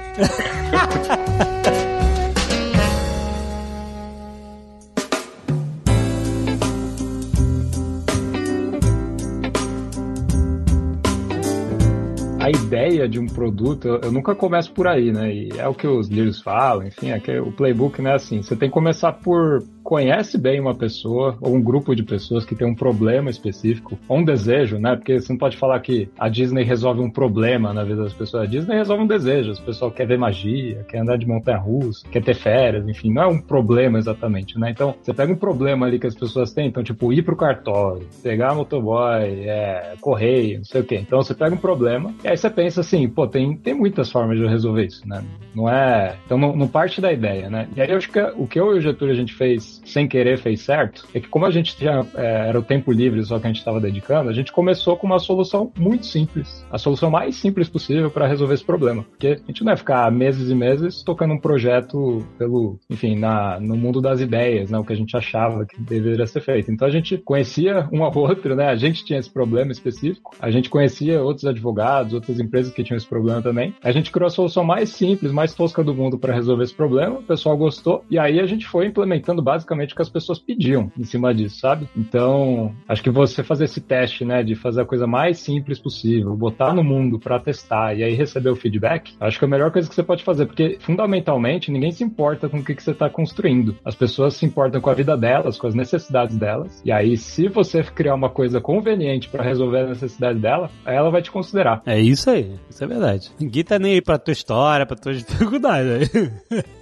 Ideia 12.87 13.07
de 13.07 13.19
um 13.19 13.25
produto, 13.25 13.87
eu, 13.87 14.01
eu, 14.03 14.11
nunca 14.11 14.35
começo 14.35 14.71
por 14.71 14.87
aí, 14.87 15.11
né? 15.11 15.33
E 15.33 15.49
é 15.57 15.67
o 15.67 15.73
que 15.73 15.87
os 15.87 16.07
livros 16.07 16.41
falam, 16.41 16.87
enfim, 16.87 17.11
é 17.11 17.19
que 17.19 17.37
o 17.39 17.51
playbook, 17.51 18.01
né, 18.01 18.13
assim, 18.13 18.41
você 18.41 18.55
tem 18.55 18.69
que 18.69 18.73
começar 18.73 19.13
por 19.13 19.63
conhece 19.87 20.37
bem 20.37 20.59
uma 20.59 20.75
pessoa 20.75 21.37
ou 21.39 21.55
um 21.55 21.61
grupo 21.61 21.95
de 21.95 22.03
pessoas 22.03 22.43
que 22.43 22.53
tem 22.53 22.67
um 22.67 22.75
problema 22.75 23.29
específico, 23.29 23.97
ou 24.09 24.17
um 24.17 24.25
desejo, 24.25 24.77
né? 24.77 24.97
Porque 24.97 25.17
você 25.17 25.31
não 25.31 25.39
pode 25.39 25.55
falar 25.55 25.79
que 25.79 26.09
a 26.19 26.27
Disney 26.27 26.63
resolve 26.63 26.99
um 26.99 27.09
problema 27.09 27.73
na 27.73 27.85
vida 27.85 28.03
das 28.03 28.11
pessoas. 28.11 28.43
A 28.43 28.45
Disney 28.45 28.75
resolve 28.75 29.03
um 29.03 29.07
desejo. 29.07 29.49
As 29.49 29.61
pessoas 29.61 29.93
querem 29.93 30.09
ver 30.09 30.17
magia, 30.17 30.85
quer 30.89 30.99
andar 30.99 31.17
de 31.17 31.25
montanha-russa, 31.25 32.05
quer 32.11 32.21
ter 32.21 32.35
férias, 32.35 32.85
enfim, 32.85 33.13
não 33.13 33.21
é 33.21 33.27
um 33.27 33.39
problema 33.39 33.97
exatamente, 33.97 34.59
né? 34.59 34.71
Então, 34.71 34.93
você 35.01 35.13
pega 35.13 35.31
um 35.31 35.37
problema 35.37 35.85
ali 35.85 35.97
que 35.97 36.07
as 36.07 36.15
pessoas 36.15 36.51
têm, 36.51 36.67
então, 36.67 36.83
tipo, 36.83 37.13
ir 37.13 37.21
pro 37.21 37.37
cartório, 37.37 38.05
pegar 38.21 38.53
motoboy, 38.53 39.23
é, 39.23 39.93
correio, 40.01 40.57
não 40.57 40.65
sei 40.65 40.81
o 40.81 40.83
quê. 40.83 40.95
Então, 40.95 41.21
você 41.21 41.33
pega 41.33 41.55
um 41.55 41.59
problema 41.59 42.13
e 42.25 42.27
aí 42.27 42.35
você 42.35 42.49
pensa 42.49 42.81
assim, 42.81 43.07
pô, 43.07 43.25
tem, 43.25 43.55
tem 43.55 43.73
muitas 43.73 44.11
formas 44.11 44.37
de 44.37 44.45
resolver 44.45 44.83
isso, 44.83 45.07
né? 45.07 45.23
Não 45.55 45.69
é... 45.69 46.17
Então, 46.25 46.37
não, 46.37 46.53
não 46.57 46.67
parte 46.67 46.99
da 46.99 47.13
ideia, 47.13 47.49
né? 47.49 47.69
E 47.73 47.79
aí, 47.79 47.89
eu 47.89 47.95
acho 47.95 48.11
que 48.11 48.19
o 48.19 48.45
que 48.45 48.59
eu 48.59 48.75
e 48.75 48.79
o 48.79 48.81
Getúlio 48.81 49.13
a 49.13 49.17
gente 49.17 49.33
fez 49.33 49.76
sem 49.89 50.07
querer, 50.07 50.37
fez 50.37 50.61
certo, 50.61 51.07
é 51.13 51.19
que 51.19 51.27
como 51.27 51.45
a 51.45 51.51
gente 51.51 51.75
tinha, 51.75 52.05
é, 52.15 52.49
era 52.49 52.59
o 52.59 52.63
tempo 52.63 52.91
livre 52.91 53.23
só 53.23 53.39
que 53.39 53.45
a 53.45 53.49
gente 53.49 53.59
estava 53.59 53.79
dedicando, 53.79 54.29
a 54.29 54.33
gente 54.33 54.51
começou 54.51 54.97
com 54.97 55.07
uma 55.07 55.19
solução 55.19 55.71
muito 55.77 56.05
simples. 56.05 56.65
A 56.71 56.77
solução 56.77 57.09
mais 57.09 57.35
simples 57.35 57.69
possível 57.69 58.09
para 58.09 58.27
resolver 58.27 58.53
esse 58.53 58.65
problema. 58.65 59.03
Porque 59.03 59.27
a 59.27 59.47
gente 59.47 59.63
não 59.63 59.71
ia 59.71 59.77
ficar 59.77 60.11
meses 60.11 60.49
e 60.49 60.55
meses 60.55 61.03
tocando 61.03 61.33
um 61.33 61.39
projeto 61.39 62.25
pelo, 62.37 62.79
enfim, 62.89 63.17
na, 63.17 63.59
no 63.59 63.75
mundo 63.75 64.01
das 64.01 64.19
ideias, 64.19 64.69
né? 64.69 64.77
O 64.77 64.83
que 64.83 64.93
a 64.93 64.95
gente 64.95 65.15
achava 65.15 65.65
que 65.65 65.79
deveria 65.81 66.25
ser 66.27 66.41
feito. 66.41 66.71
Então 66.71 66.87
a 66.87 66.91
gente 66.91 67.17
conhecia 67.17 67.87
um 67.91 68.03
ao 68.03 68.15
outro, 68.17 68.55
né? 68.55 68.67
A 68.67 68.75
gente 68.75 69.05
tinha 69.05 69.19
esse 69.19 69.29
problema 69.29 69.71
específico, 69.71 70.35
a 70.39 70.49
gente 70.51 70.69
conhecia 70.69 71.21
outros 71.21 71.45
advogados, 71.45 72.13
outras 72.13 72.39
empresas 72.39 72.73
que 72.73 72.83
tinham 72.83 72.97
esse 72.97 73.07
problema 73.07 73.41
também. 73.41 73.73
A 73.83 73.91
gente 73.91 74.11
criou 74.11 74.27
a 74.27 74.31
solução 74.31 74.63
mais 74.63 74.89
simples, 74.89 75.31
mais 75.31 75.53
tosca 75.53 75.83
do 75.83 75.93
mundo 75.93 76.17
para 76.17 76.33
resolver 76.33 76.63
esse 76.63 76.73
problema, 76.73 77.19
o 77.19 77.23
pessoal 77.23 77.57
gostou, 77.57 78.03
e 78.09 78.17
aí 78.17 78.39
a 78.39 78.45
gente 78.45 78.65
foi 78.65 78.87
implementando 78.87 79.41
basicamente 79.41 79.76
o 79.85 79.95
que 79.95 80.01
as 80.01 80.09
pessoas 80.09 80.39
pediam 80.39 80.91
em 80.97 81.03
cima 81.03 81.33
disso, 81.33 81.59
sabe? 81.59 81.87
Então, 81.95 82.73
acho 82.87 83.03
que 83.03 83.09
você 83.09 83.43
fazer 83.43 83.65
esse 83.65 83.81
teste, 83.81 84.25
né, 84.25 84.43
de 84.43 84.55
fazer 84.55 84.81
a 84.81 84.85
coisa 84.85 85.07
mais 85.07 85.39
simples 85.39 85.79
possível, 85.79 86.35
botar 86.35 86.73
no 86.73 86.83
mundo 86.83 87.19
para 87.19 87.39
testar 87.39 87.95
e 87.97 88.03
aí 88.03 88.13
receber 88.13 88.49
o 88.49 88.55
feedback, 88.55 89.13
acho 89.19 89.39
que 89.39 89.45
é 89.45 89.47
a 89.47 89.51
melhor 89.51 89.71
coisa 89.71 89.87
que 89.87 89.95
você 89.95 90.03
pode 90.03 90.23
fazer, 90.23 90.45
porque 90.45 90.77
fundamentalmente 90.79 91.71
ninguém 91.71 91.91
se 91.91 92.03
importa 92.03 92.49
com 92.49 92.57
o 92.57 92.63
que, 92.63 92.75
que 92.75 92.83
você 92.83 92.91
está 92.91 93.09
construindo. 93.09 93.75
As 93.83 93.95
pessoas 93.95 94.35
se 94.35 94.45
importam 94.45 94.81
com 94.81 94.89
a 94.89 94.93
vida 94.93 95.15
delas, 95.17 95.57
com 95.57 95.67
as 95.67 95.75
necessidades 95.75 96.37
delas, 96.37 96.81
e 96.83 96.91
aí 96.91 97.17
se 97.17 97.47
você 97.47 97.83
criar 97.83 98.15
uma 98.15 98.29
coisa 98.29 98.59
conveniente 98.59 99.29
para 99.29 99.43
resolver 99.43 99.79
a 99.79 99.87
necessidade 99.87 100.39
dela, 100.39 100.69
ela 100.85 101.09
vai 101.09 101.21
te 101.21 101.31
considerar. 101.31 101.81
É 101.85 101.99
isso 101.99 102.29
aí, 102.29 102.55
isso 102.69 102.83
é 102.83 102.87
verdade. 102.87 103.31
Ninguém 103.39 103.63
tá 103.63 103.79
nem 103.79 103.93
aí 103.93 104.01
pra 104.01 104.17
tua 104.17 104.31
história, 104.31 104.85
pra 104.85 104.95
tuas 104.95 105.23
dificuldades. 105.23 106.09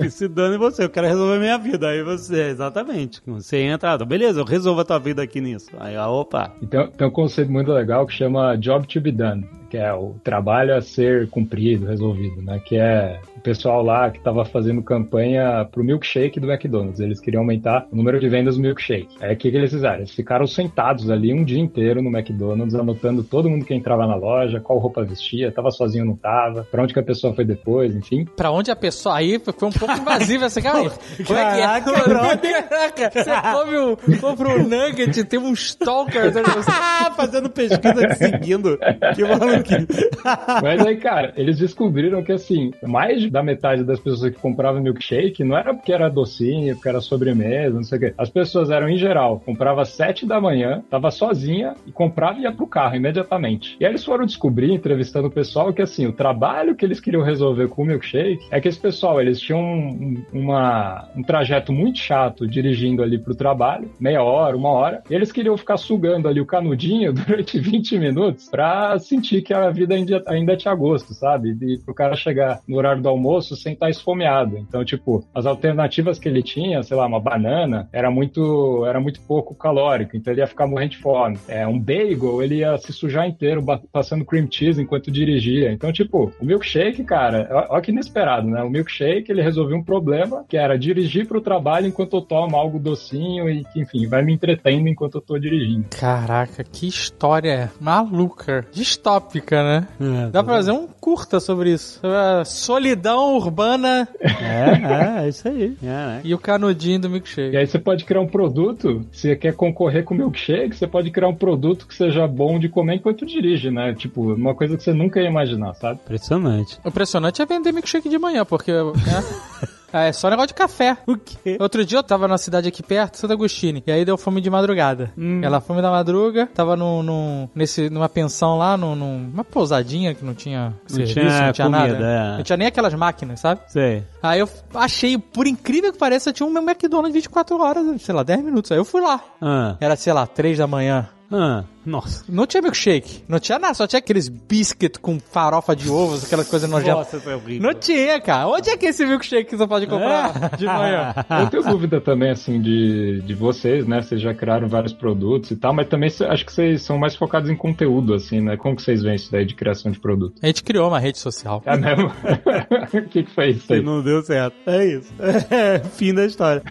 Aí. 0.00 0.10
se 0.10 0.28
dane 0.28 0.58
você, 0.58 0.84
eu 0.84 0.90
quero 0.90 1.06
resolver 1.06 1.38
minha 1.38 1.58
vida. 1.58 1.88
Aí 1.88 2.02
você, 2.02 2.19
exatamente. 2.28 3.22
Você 3.26 3.58
entra, 3.58 3.96
beleza, 4.04 4.40
eu 4.40 4.44
resolvo 4.44 4.80
a 4.80 4.84
tua 4.84 4.98
vida 4.98 5.22
aqui 5.22 5.40
nisso. 5.40 5.70
Aí, 5.78 5.96
opa. 5.96 6.52
Então, 6.60 6.88
tem 6.88 7.06
um 7.06 7.10
conceito 7.10 7.50
muito 7.50 7.70
legal 7.72 8.06
que 8.06 8.12
chama 8.12 8.56
Job 8.56 8.86
to 8.86 9.00
be 9.00 9.12
done, 9.12 9.46
que 9.70 9.76
é 9.76 9.92
o 9.92 10.16
trabalho 10.24 10.74
a 10.74 10.82
ser 10.82 11.28
cumprido, 11.30 11.86
resolvido, 11.86 12.42
né? 12.42 12.60
Que 12.64 12.76
é 12.76 13.20
o 13.36 13.40
pessoal 13.40 13.82
lá 13.82 14.10
que 14.10 14.18
estava 14.18 14.44
fazendo 14.44 14.82
campanha 14.82 15.66
pro 15.70 15.84
milkshake 15.84 16.40
do 16.40 16.50
McDonald's. 16.50 17.00
Eles 17.00 17.20
queriam 17.20 17.42
aumentar 17.42 17.86
o 17.90 17.96
número 17.96 18.18
de 18.18 18.28
vendas 18.28 18.56
do 18.56 18.62
milkshake. 18.62 19.16
Aí 19.20 19.32
o 19.32 19.36
que, 19.36 19.50
que 19.50 19.56
eles 19.56 19.70
fizeram? 19.70 19.98
Eles 19.98 20.10
ficaram 20.10 20.46
sentados 20.46 21.08
ali 21.08 21.32
um 21.32 21.44
dia 21.44 21.60
inteiro 21.60 22.02
no 22.02 22.10
McDonald's, 22.10 22.74
anotando 22.74 23.22
todo 23.22 23.48
mundo 23.48 23.64
que 23.64 23.72
entrava 23.72 24.06
na 24.06 24.16
loja, 24.16 24.60
qual 24.60 24.78
roupa 24.78 25.04
vestia, 25.04 25.52
tava 25.52 25.70
sozinho 25.70 26.04
ou 26.04 26.10
não 26.10 26.16
tava, 26.16 26.66
pra 26.70 26.82
onde 26.82 26.92
que 26.92 27.00
a 27.00 27.02
pessoa 27.02 27.32
foi 27.32 27.44
depois, 27.44 27.94
enfim. 27.94 28.24
Pra 28.36 28.50
onde 28.50 28.70
a 28.70 28.76
pessoa. 28.76 29.16
Aí 29.16 29.38
foi 29.38 29.68
um 29.68 29.72
pouco 29.72 29.94
invasivo 29.94 30.44
essa 30.44 30.60
cara. 30.60 30.90
Caraca, 31.26 31.92
brother. 31.92 32.68
Caraca, 32.68 33.10
você 33.10 33.30
come 33.52 33.76
o, 33.76 34.20
compra 34.20 34.48
um 34.48 34.68
nugget, 34.68 35.24
tem 35.24 35.38
um 35.38 35.52
stalker. 35.52 36.32
Fazendo 37.16 37.48
pesquisa 37.50 38.06
te 38.08 38.16
seguindo. 38.16 38.78
Que 39.14 39.22
Mas 40.62 40.86
aí, 40.86 40.96
cara, 40.96 41.32
eles 41.36 41.58
descobriram 41.58 42.22
que 42.22 42.32
assim, 42.32 42.72
mais 42.82 43.30
da 43.30 43.42
metade 43.42 43.84
das 43.84 44.00
pessoas 44.00 44.32
que 44.32 44.40
compravam 44.40 44.82
milkshake 44.82 45.44
não 45.44 45.56
era 45.56 45.74
porque 45.74 45.92
era 45.92 46.08
docinho, 46.08 46.74
porque 46.74 46.88
era 46.88 47.00
sobremesa, 47.00 47.74
não 47.74 47.84
sei 47.84 47.98
o 47.98 48.00
quê. 48.00 48.14
As 48.16 48.30
pessoas 48.30 48.70
eram, 48.70 48.88
em 48.88 48.96
geral, 48.96 49.40
comprava 49.40 49.82
às 49.82 49.90
sete 49.90 50.26
da 50.26 50.40
manhã, 50.40 50.82
tava 50.90 51.10
sozinha 51.10 51.74
e 51.86 51.92
comprava 51.92 52.38
e 52.38 52.42
ia 52.42 52.52
pro 52.52 52.66
carro 52.66 52.96
imediatamente. 52.96 53.76
E 53.80 53.84
aí 53.84 53.90
eles 53.90 54.04
foram 54.04 54.26
descobrir, 54.26 54.72
entrevistando 54.72 55.28
o 55.28 55.30
pessoal, 55.30 55.72
que 55.72 55.82
assim, 55.82 56.06
o 56.06 56.12
trabalho 56.12 56.74
que 56.74 56.84
eles 56.84 57.00
queriam 57.00 57.22
resolver 57.22 57.68
com 57.68 57.82
o 57.82 57.86
milkshake 57.86 58.46
é 58.50 58.60
que 58.60 58.68
esse 58.68 58.78
pessoal, 58.78 59.20
eles 59.20 59.40
tinham 59.40 59.60
um, 59.60 60.22
uma, 60.32 61.08
um 61.16 61.22
trajeto 61.22 61.72
muito 61.72 61.98
chato 61.98 62.46
dirigindo 62.46 63.02
ali 63.02 63.18
pro 63.18 63.34
trabalho, 63.34 63.90
meia 63.98 64.22
hora, 64.22 64.56
uma 64.56 64.70
hora, 64.70 65.02
e 65.08 65.14
eles 65.14 65.32
queriam 65.32 65.56
ficar 65.56 65.76
sugando 65.76 66.28
ali 66.28 66.40
o 66.40 66.46
canudinho 66.46 67.12
durante 67.14 67.58
20 67.58 67.98
minutos 67.98 68.48
pra 68.48 68.98
sentir 68.98 69.42
que 69.42 69.49
a 69.52 69.70
vida 69.70 69.94
ainda, 69.94 70.22
ainda 70.26 70.56
tinha 70.56 70.74
gosto, 70.74 71.14
sabe? 71.14 71.56
E 71.60 71.78
pro 71.78 71.94
cara 71.94 72.16
chegar 72.16 72.60
no 72.66 72.76
horário 72.76 73.02
do 73.02 73.08
almoço 73.08 73.56
sem 73.56 73.72
estar 73.72 73.90
esfomeado. 73.90 74.58
Então, 74.58 74.84
tipo, 74.84 75.24
as 75.34 75.46
alternativas 75.46 76.18
que 76.18 76.28
ele 76.28 76.42
tinha, 76.42 76.82
sei 76.82 76.96
lá, 76.96 77.06
uma 77.06 77.20
banana, 77.20 77.88
era 77.92 78.10
muito, 78.10 78.84
era 78.86 79.00
muito 79.00 79.20
pouco 79.22 79.54
calórico, 79.54 80.16
então 80.16 80.32
ele 80.32 80.40
ia 80.40 80.46
ficar 80.46 80.66
morrendo 80.66 80.90
de 80.90 80.98
fome. 80.98 81.38
É, 81.48 81.66
um 81.66 81.78
bagel, 81.78 82.42
ele 82.42 82.56
ia 82.56 82.76
se 82.78 82.92
sujar 82.92 83.28
inteiro 83.28 83.64
passando 83.92 84.24
cream 84.24 84.48
cheese 84.50 84.80
enquanto 84.80 85.10
dirigia. 85.10 85.72
Então, 85.72 85.92
tipo, 85.92 86.32
o 86.40 86.44
milkshake, 86.44 87.04
cara, 87.04 87.66
olha 87.70 87.82
que 87.82 87.90
inesperado, 87.90 88.48
né? 88.48 88.62
O 88.62 88.70
milkshake, 88.70 89.30
ele 89.30 89.42
resolveu 89.42 89.76
um 89.76 89.82
problema 89.82 90.44
que 90.48 90.56
era 90.56 90.78
dirigir 90.78 91.26
pro 91.26 91.40
trabalho 91.40 91.86
enquanto 91.86 92.16
eu 92.16 92.22
tomo 92.22 92.56
algo 92.56 92.78
docinho 92.78 93.48
e 93.48 93.64
que, 93.64 93.80
enfim, 93.80 94.06
vai 94.06 94.22
me 94.22 94.32
entretendo 94.32 94.88
enquanto 94.88 95.16
eu 95.16 95.20
tô 95.20 95.38
dirigindo. 95.38 95.86
Caraca, 95.90 96.64
que 96.64 96.86
história 96.86 97.70
maluca, 97.80 98.66
distópica, 98.72 99.39
né? 99.50 99.86
É, 100.00 100.30
Dá 100.30 100.42
pra 100.42 100.54
fazer 100.54 100.72
um 100.72 100.86
curta 101.00 101.40
sobre 101.40 101.72
isso. 101.72 102.00
A 102.06 102.44
solidão 102.44 103.34
urbana 103.36 104.08
É, 104.20 105.20
é, 105.20 105.24
é 105.24 105.28
isso 105.28 105.48
aí. 105.48 105.76
É, 105.82 105.86
né? 105.86 106.20
e 106.24 106.34
o 106.34 106.38
canudinho 106.38 107.00
do 107.00 107.08
E 107.08 107.10
milkshake. 107.10 107.56
aí 107.56 107.66
você 107.66 107.78
pode 107.78 108.04
criar 108.04 108.20
um 108.20 108.26
produto, 108.26 109.04
se 109.12 109.22
você 109.22 109.36
quer 109.36 109.54
concorrer 109.54 110.04
com 110.04 110.14
o 110.14 110.16
milkshake, 110.16 110.74
você 110.76 110.86
pode 110.86 111.10
criar 111.10 111.28
um 111.28 111.34
produto 111.34 111.86
que 111.86 111.94
seja 111.94 112.26
bom 112.26 112.58
de 112.58 112.68
comer 112.68 112.94
enquanto 112.96 113.24
dirige, 113.26 113.70
né? 113.70 113.94
Tipo, 113.94 114.34
uma 114.34 114.54
coisa 114.54 114.76
que 114.76 114.82
você 114.82 114.92
nunca 114.92 115.20
ia 115.20 115.28
imaginar, 115.28 115.74
sabe? 115.74 116.00
Impressionante. 116.04 116.78
O 116.84 116.88
impressionante 116.88 117.40
é 117.42 117.46
vender 117.46 117.72
milkshake 117.72 118.08
de 118.08 118.18
manhã, 118.18 118.44
porque 118.44 118.72
né, 118.72 118.82
é 119.92 120.12
só 120.12 120.28
negócio 120.30 120.48
de 120.48 120.54
café. 120.54 120.96
O 121.06 121.16
quê? 121.16 121.56
Outro 121.60 121.84
dia 121.84 121.98
eu 121.98 122.02
tava 122.02 122.26
na 122.28 122.38
cidade 122.38 122.68
aqui 122.68 122.82
perto, 122.82 123.16
Santa 123.16 123.34
Agostinho, 123.34 123.82
e 123.86 123.90
aí 123.92 124.04
deu 124.04 124.16
fome 124.16 124.40
de 124.40 124.48
madrugada. 124.50 125.12
Hum. 125.16 125.40
Ela 125.42 125.60
fome 125.60 125.82
da 125.82 125.90
madruga, 125.90 126.46
tava 126.54 126.76
no, 126.76 127.48
nesse, 127.54 127.88
numa 127.90 128.08
pensão 128.08 128.56
lá, 128.58 128.76
num, 128.76 128.94
numa 128.94 129.44
pousadinha 129.44 130.14
que 130.14 130.24
não 130.24 130.34
tinha 130.34 130.72
serviço, 130.86 131.14
tinha 131.14 131.46
não 131.46 131.52
tinha 131.52 131.66
comida, 131.70 131.92
nada. 131.98 132.06
é. 132.06 132.36
Não 132.36 132.42
tinha 132.42 132.56
nem 132.56 132.68
aquelas 132.68 132.94
máquinas, 132.94 133.40
sabe? 133.40 133.60
Sei. 133.68 134.02
Aí 134.22 134.40
eu 134.40 134.48
achei, 134.74 135.16
por 135.18 135.46
incrível 135.46 135.92
que 135.92 135.98
pareça, 135.98 136.32
tinha 136.32 136.46
um 136.46 136.56
McDonald's 136.58 137.12
24 137.14 137.60
horas, 137.60 138.02
sei 138.02 138.14
lá, 138.14 138.22
10 138.22 138.42
minutos. 138.44 138.70
Aí 138.72 138.78
eu 138.78 138.84
fui 138.84 139.00
lá. 139.00 139.20
Ah, 139.40 139.76
Era, 139.80 139.96
sei 139.96 140.12
lá, 140.12 140.26
3 140.26 140.58
da 140.58 140.66
manhã. 140.66 141.08
ah, 141.32 141.64
nossa. 141.90 142.24
Não 142.28 142.46
tinha 142.46 142.62
milkshake, 142.62 143.24
não 143.28 143.38
tinha 143.38 143.58
nada, 143.58 143.74
só 143.74 143.86
tinha 143.86 143.98
aqueles 143.98 144.28
biscuit 144.28 144.98
com 144.98 145.18
farofa 145.20 145.74
de 145.74 145.90
ovos, 145.90 146.24
aquela 146.24 146.44
coisa 146.44 146.66
nojenta. 146.66 146.94
Nossa, 146.94 147.20
foi 147.20 147.34
horrível. 147.34 147.62
Não 147.62 147.78
tinha, 147.78 148.20
cara. 148.20 148.48
Onde 148.48 148.70
é 148.70 148.76
que 148.76 148.86
é 148.86 148.90
esse 148.90 149.04
milkshake 149.04 149.50
que 149.50 149.56
você 149.56 149.66
pode 149.66 149.86
comprar 149.86 150.56
de 150.56 150.64
manhã? 150.64 151.14
Eu 151.40 151.50
tenho 151.50 151.62
dúvida 151.64 152.00
também, 152.00 152.30
assim, 152.30 152.60
de, 152.60 153.20
de 153.22 153.34
vocês, 153.34 153.86
né? 153.86 154.00
Vocês 154.00 154.20
já 154.20 154.32
criaram 154.32 154.68
vários 154.68 154.92
produtos 154.92 155.50
e 155.50 155.56
tal, 155.56 155.74
mas 155.74 155.88
também 155.88 156.08
acho 156.08 156.46
que 156.46 156.52
vocês 156.52 156.82
são 156.82 156.98
mais 156.98 157.14
focados 157.16 157.50
em 157.50 157.56
conteúdo, 157.56 158.14
assim, 158.14 158.40
né? 158.40 158.56
Como 158.56 158.76
que 158.76 158.82
vocês 158.82 159.02
veem 159.02 159.16
isso 159.16 159.30
daí 159.30 159.44
de 159.44 159.54
criação 159.54 159.90
de 159.90 159.98
produto? 159.98 160.34
A 160.42 160.46
gente 160.46 160.62
criou 160.62 160.88
uma 160.88 160.98
rede 161.00 161.18
social. 161.18 161.62
É 161.66 161.76
mesmo? 161.76 162.06
O 162.08 163.06
que, 163.08 163.24
que 163.24 163.30
foi 163.34 163.50
isso 163.50 163.72
aí? 163.72 163.82
não 163.82 164.02
deu 164.02 164.22
certo. 164.22 164.54
É 164.66 164.84
isso. 164.86 165.12
É, 165.18 165.78
fim 165.96 166.14
da 166.14 166.24
história. 166.24 166.62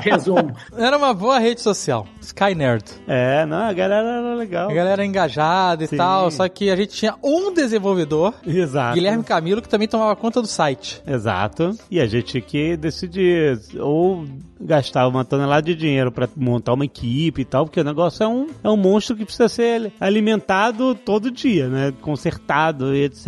Resumo. 0.00 0.54
Era 0.76 0.96
uma 0.96 1.14
boa 1.14 1.38
rede 1.38 1.60
social. 1.60 2.06
Sky 2.20 2.54
Nerd. 2.54 2.84
É, 3.06 3.46
não, 3.46 3.58
a 3.68 3.72
galera 3.72 4.08
era 4.08 4.41
legal. 4.42 4.70
A 4.70 4.74
galera 4.74 5.04
engajada 5.04 5.84
e 5.84 5.86
Sim. 5.86 5.96
tal, 5.96 6.30
só 6.30 6.48
que 6.48 6.70
a 6.70 6.76
gente 6.76 6.92
tinha 6.94 7.14
um 7.22 7.52
desenvolvedor, 7.52 8.34
Exato. 8.46 8.94
Guilherme 8.94 9.24
Camilo, 9.24 9.62
que 9.62 9.68
também 9.68 9.88
tomava 9.88 10.14
conta 10.16 10.40
do 10.40 10.46
site. 10.46 11.02
Exato. 11.06 11.76
E 11.90 12.00
a 12.00 12.06
gente 12.06 12.40
que 12.40 12.76
decidir 12.76 13.58
ou 13.78 14.24
gastar 14.60 15.08
uma 15.08 15.24
tonelada 15.24 15.62
de 15.62 15.74
dinheiro 15.74 16.12
pra 16.12 16.28
montar 16.36 16.72
uma 16.74 16.84
equipe 16.84 17.40
e 17.42 17.44
tal, 17.44 17.64
porque 17.66 17.80
o 17.80 17.84
negócio 17.84 18.22
é 18.22 18.28
um, 18.28 18.46
é 18.62 18.70
um 18.70 18.76
monstro 18.76 19.16
que 19.16 19.24
precisa 19.24 19.48
ser 19.48 19.92
alimentado 20.00 20.94
todo 20.94 21.30
dia, 21.30 21.68
né? 21.68 21.92
Consertado 22.00 22.94
e 22.94 23.04
etc. 23.04 23.26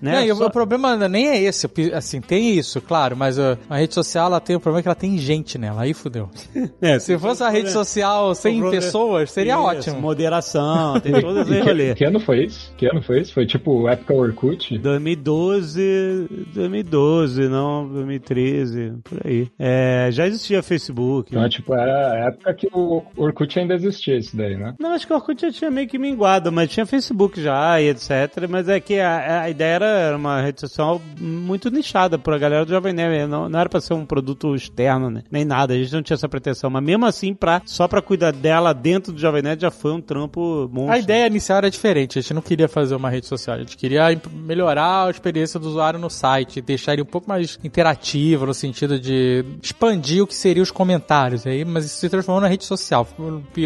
Né? 0.00 0.12
Não, 0.12 0.22
e 0.24 0.32
o- 0.32 0.36
Só- 0.36 0.46
o 0.46 0.50
problema 0.50 0.96
nem 1.08 1.28
é 1.28 1.42
esse, 1.42 1.68
assim, 1.92 2.20
tem 2.20 2.52
isso, 2.56 2.80
claro, 2.80 3.16
mas 3.16 3.38
uh, 3.38 3.58
a 3.68 3.76
rede 3.76 3.92
social 3.94 4.26
ela 4.26 4.40
tem 4.40 4.54
o 4.56 4.60
problema 4.60 4.82
que 4.82 4.88
ela 4.88 4.94
tem 4.94 5.18
gente 5.18 5.58
nela, 5.58 5.82
aí 5.82 5.92
fudeu. 5.94 6.28
É, 6.80 6.98
Se 6.98 7.18
fosse 7.18 7.42
a 7.42 7.48
rede 7.48 7.70
social 7.72 8.34
sem 8.34 8.60
problema- 8.60 8.80
pessoas, 8.82 9.30
seria 9.32 9.54
Isso, 9.54 9.62
ótimo. 9.62 10.00
Revelação, 10.38 11.00
tem 11.00 11.20
todo 11.20 11.40
esse 11.40 11.52
E 11.52 11.60
rolê. 11.60 11.88
que, 11.90 11.94
que 11.96 12.04
ano 12.04 12.20
foi 12.20 12.44
isso? 12.44 12.72
Que 12.76 12.86
ano 12.86 13.02
foi 13.02 13.20
isso? 13.20 13.32
Foi 13.34 13.46
tipo 13.46 13.88
época 13.88 14.14
Orkut? 14.14 14.78
2012, 14.78 16.28
2012, 16.54 17.48
não, 17.48 17.88
2013, 17.88 18.94
por 19.04 19.26
aí. 19.26 19.48
É, 19.58 20.08
já 20.12 20.26
existia 20.26 20.62
Facebook. 20.62 21.34
Então, 21.34 21.48
tipo, 21.48 21.74
era 21.74 22.12
a 22.12 22.28
época 22.28 22.54
que 22.54 22.68
o 22.72 23.02
Orkut 23.16 23.58
ainda 23.58 23.74
existia 23.74 24.16
isso 24.16 24.36
daí, 24.36 24.56
né? 24.56 24.74
Não, 24.78 24.92
acho 24.92 25.06
que 25.06 25.12
o 25.12 25.16
Orkut 25.16 25.40
já 25.40 25.52
tinha 25.52 25.70
meio 25.70 25.88
que 25.88 25.98
minguado, 25.98 26.50
mas 26.52 26.70
tinha 26.70 26.86
Facebook 26.86 27.40
já 27.40 27.80
e 27.80 27.88
etc. 27.88 28.10
Mas 28.48 28.68
é 28.68 28.80
que 28.80 28.98
a, 29.00 29.42
a 29.42 29.50
ideia 29.50 29.78
era 29.78 30.16
uma 30.16 30.40
rede 30.40 30.60
social 30.60 31.00
muito 31.20 31.70
nichada 31.70 32.18
pra 32.18 32.38
galera 32.38 32.64
do 32.64 32.70
Jovem 32.70 32.92
Nerd. 32.92 33.28
Não, 33.28 33.48
não 33.48 33.58
era 33.60 33.68
pra 33.68 33.80
ser 33.80 33.94
um 33.94 34.04
produto 34.06 34.54
externo, 34.54 35.10
né? 35.10 35.22
Nem 35.30 35.44
nada. 35.44 35.74
A 35.74 35.76
gente 35.76 35.92
não 35.92 36.02
tinha 36.02 36.14
essa 36.14 36.28
pretensão. 36.28 36.70
Mas 36.70 36.82
mesmo 36.82 37.06
assim, 37.06 37.34
pra, 37.34 37.62
só 37.64 37.86
pra 37.88 38.02
cuidar 38.02 38.32
dela 38.32 38.72
dentro 38.72 39.12
do 39.12 39.18
Jovem 39.20 39.42
Nerd 39.42 39.60
já 39.62 39.70
foi 39.70 39.92
um 39.92 40.00
trampo 40.00 40.27
monstro. 40.36 40.92
A 40.92 40.98
ideia 40.98 41.26
inicial 41.26 41.58
era 41.58 41.70
diferente. 41.70 42.18
A 42.18 42.22
gente 42.22 42.34
não 42.34 42.42
queria 42.42 42.68
fazer 42.68 42.94
uma 42.94 43.10
rede 43.10 43.26
social. 43.26 43.56
A 43.56 43.60
gente 43.60 43.76
queria 43.76 44.04
melhorar 44.32 45.06
a 45.06 45.10
experiência 45.10 45.58
do 45.58 45.68
usuário 45.68 45.98
no 45.98 46.10
site, 46.10 46.60
deixar 46.60 46.92
ele 46.92 47.02
um 47.02 47.06
pouco 47.06 47.28
mais 47.28 47.58
interativo, 47.62 48.46
no 48.46 48.54
sentido 48.54 48.98
de 48.98 49.44
expandir 49.62 50.22
o 50.22 50.26
que 50.26 50.34
seriam 50.34 50.62
os 50.62 50.70
comentários. 50.70 51.46
Aí, 51.46 51.64
mas 51.64 51.84
isso 51.84 51.96
se 51.96 52.08
transformou 52.08 52.40
na 52.40 52.48
rede 52.48 52.64
social. 52.64 53.06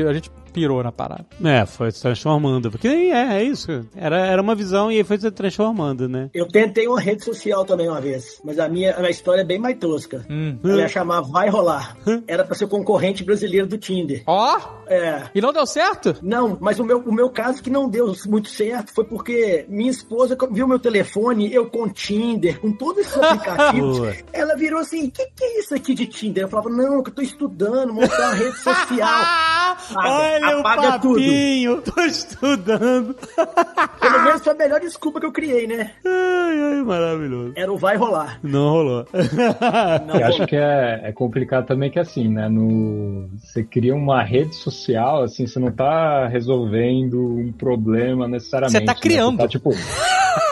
A 0.09 0.12
gente 0.12 0.31
pirou 0.53 0.83
na 0.83 0.93
parada. 0.93 1.27
É, 1.45 1.65
foi 1.67 1.91
se 1.91 2.01
transformando. 2.01 2.71
Porque 2.71 2.88
é, 2.88 3.37
é 3.38 3.43
isso. 3.43 3.87
Era, 3.97 4.27
era 4.27 4.43
uma 4.43 4.55
visão 4.55 4.91
e 4.91 5.03
foi 5.05 5.19
se 5.19 5.31
transformando, 5.31 6.09
né? 6.09 6.31
Eu 6.35 6.47
tentei 6.47 6.87
uma 6.87 7.01
rede 7.01 7.25
social 7.25 7.65
também 7.65 7.88
uma 7.88 8.01
vez, 8.01 8.41
mas 8.45 8.59
a 8.59 8.69
minha, 8.69 8.95
a 8.95 8.99
minha 8.99 9.11
história 9.11 9.43
é 9.43 9.45
bem 9.45 9.59
mais 9.59 9.77
tosca. 9.79 10.25
Hum. 10.29 10.59
Ela 10.62 10.83
ia 10.83 10.88
chamar 10.88 11.23
Vai 11.23 11.49
Rolar. 11.49 11.97
Era 12.27 12.45
pra 12.45 12.55
ser 12.55 12.69
concorrente 12.69 13.25
brasileiro 13.25 13.67
do 13.67 13.79
Tinder. 13.79 14.23
Ó! 14.27 14.59
É. 14.87 15.31
E 15.35 15.41
não 15.41 15.53
deu 15.53 15.67
certo? 15.67 16.17
Não, 16.23 16.59
mas 16.61 16.79
o 16.79 16.85
meu, 16.85 16.99
o 16.99 17.12
meu 17.12 17.31
caso 17.31 17.62
que 17.62 17.71
não 17.71 17.88
deu 17.88 18.12
muito 18.27 18.49
certo 18.49 18.93
foi 18.95 19.05
porque 19.05 19.65
minha 19.69 19.91
esposa 19.91 20.37
viu 20.51 20.69
meu 20.69 20.79
telefone, 20.79 21.53
eu 21.53 21.67
com 21.69 21.88
Tinder, 21.88 22.61
com 22.61 22.73
todos 22.73 23.07
esses 23.07 23.17
aplicativos. 23.17 24.23
Ela 24.33 24.55
virou 24.57 24.81
assim: 24.81 25.07
o 25.07 25.11
que, 25.11 25.25
que 25.27 25.45
é 25.45 25.61
isso 25.61 25.75
aqui 25.75 25.95
de 25.95 26.07
Tinder? 26.07 26.45
Eu 26.45 26.49
falava: 26.49 26.69
não, 26.69 27.03
que 27.03 27.11
eu 27.11 27.15
tô 27.15 27.23
estudando, 27.23 27.93
montar 27.93 28.19
uma 28.19 28.35
rede 28.35 28.59
social. 28.59 29.23
Apaga, 29.93 30.41
Olha 30.42 30.61
apaga 30.61 30.81
o 30.81 30.92
papinho, 30.92 31.83
tô 31.83 32.00
estudando. 32.02 33.14
Pelo 34.00 34.24
menos 34.24 34.42
foi 34.42 34.52
a 34.52 34.57
melhor 34.57 34.81
desculpa 34.81 35.20
que 35.20 35.26
eu 35.26 35.33
criei, 35.33 35.66
né? 35.66 35.92
Ai, 36.05 36.61
ai, 36.61 36.83
maravilhoso. 36.83 37.52
Era 37.57 37.72
o 37.72 37.78
vai 37.78 37.96
rolar. 37.96 38.38
Não 38.42 38.70
rolou. 38.70 39.07
Não 40.07 40.20
Eu 40.20 40.26
acho 40.26 40.46
que 40.46 40.57
é, 40.57 41.00
é 41.05 41.12
complicado 41.12 41.66
também 41.66 41.90
que 41.90 41.98
assim, 41.98 42.28
né? 42.28 42.48
No, 42.48 43.28
você 43.38 43.62
cria 43.62 43.94
uma 43.94 44.22
rede 44.22 44.55
social, 44.55 45.22
assim, 45.22 45.46
você 45.46 45.59
não 45.59 45.70
tá 45.70 46.26
resolvendo 46.26 47.22
um 47.22 47.52
problema 47.52 48.26
necessariamente. 48.28 48.78
Você 48.78 48.85
tá 48.85 48.94
né? 48.94 49.00
criando. 49.00 49.38
tá, 49.38 49.48
tipo, 49.48 49.70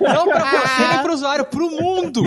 Não 0.00 0.26
pra 0.26 0.44
você 0.44 0.88
nem 0.88 1.02
pro 1.02 1.12
usuário, 1.14 1.44
pro 1.46 1.70
mundo! 1.70 2.22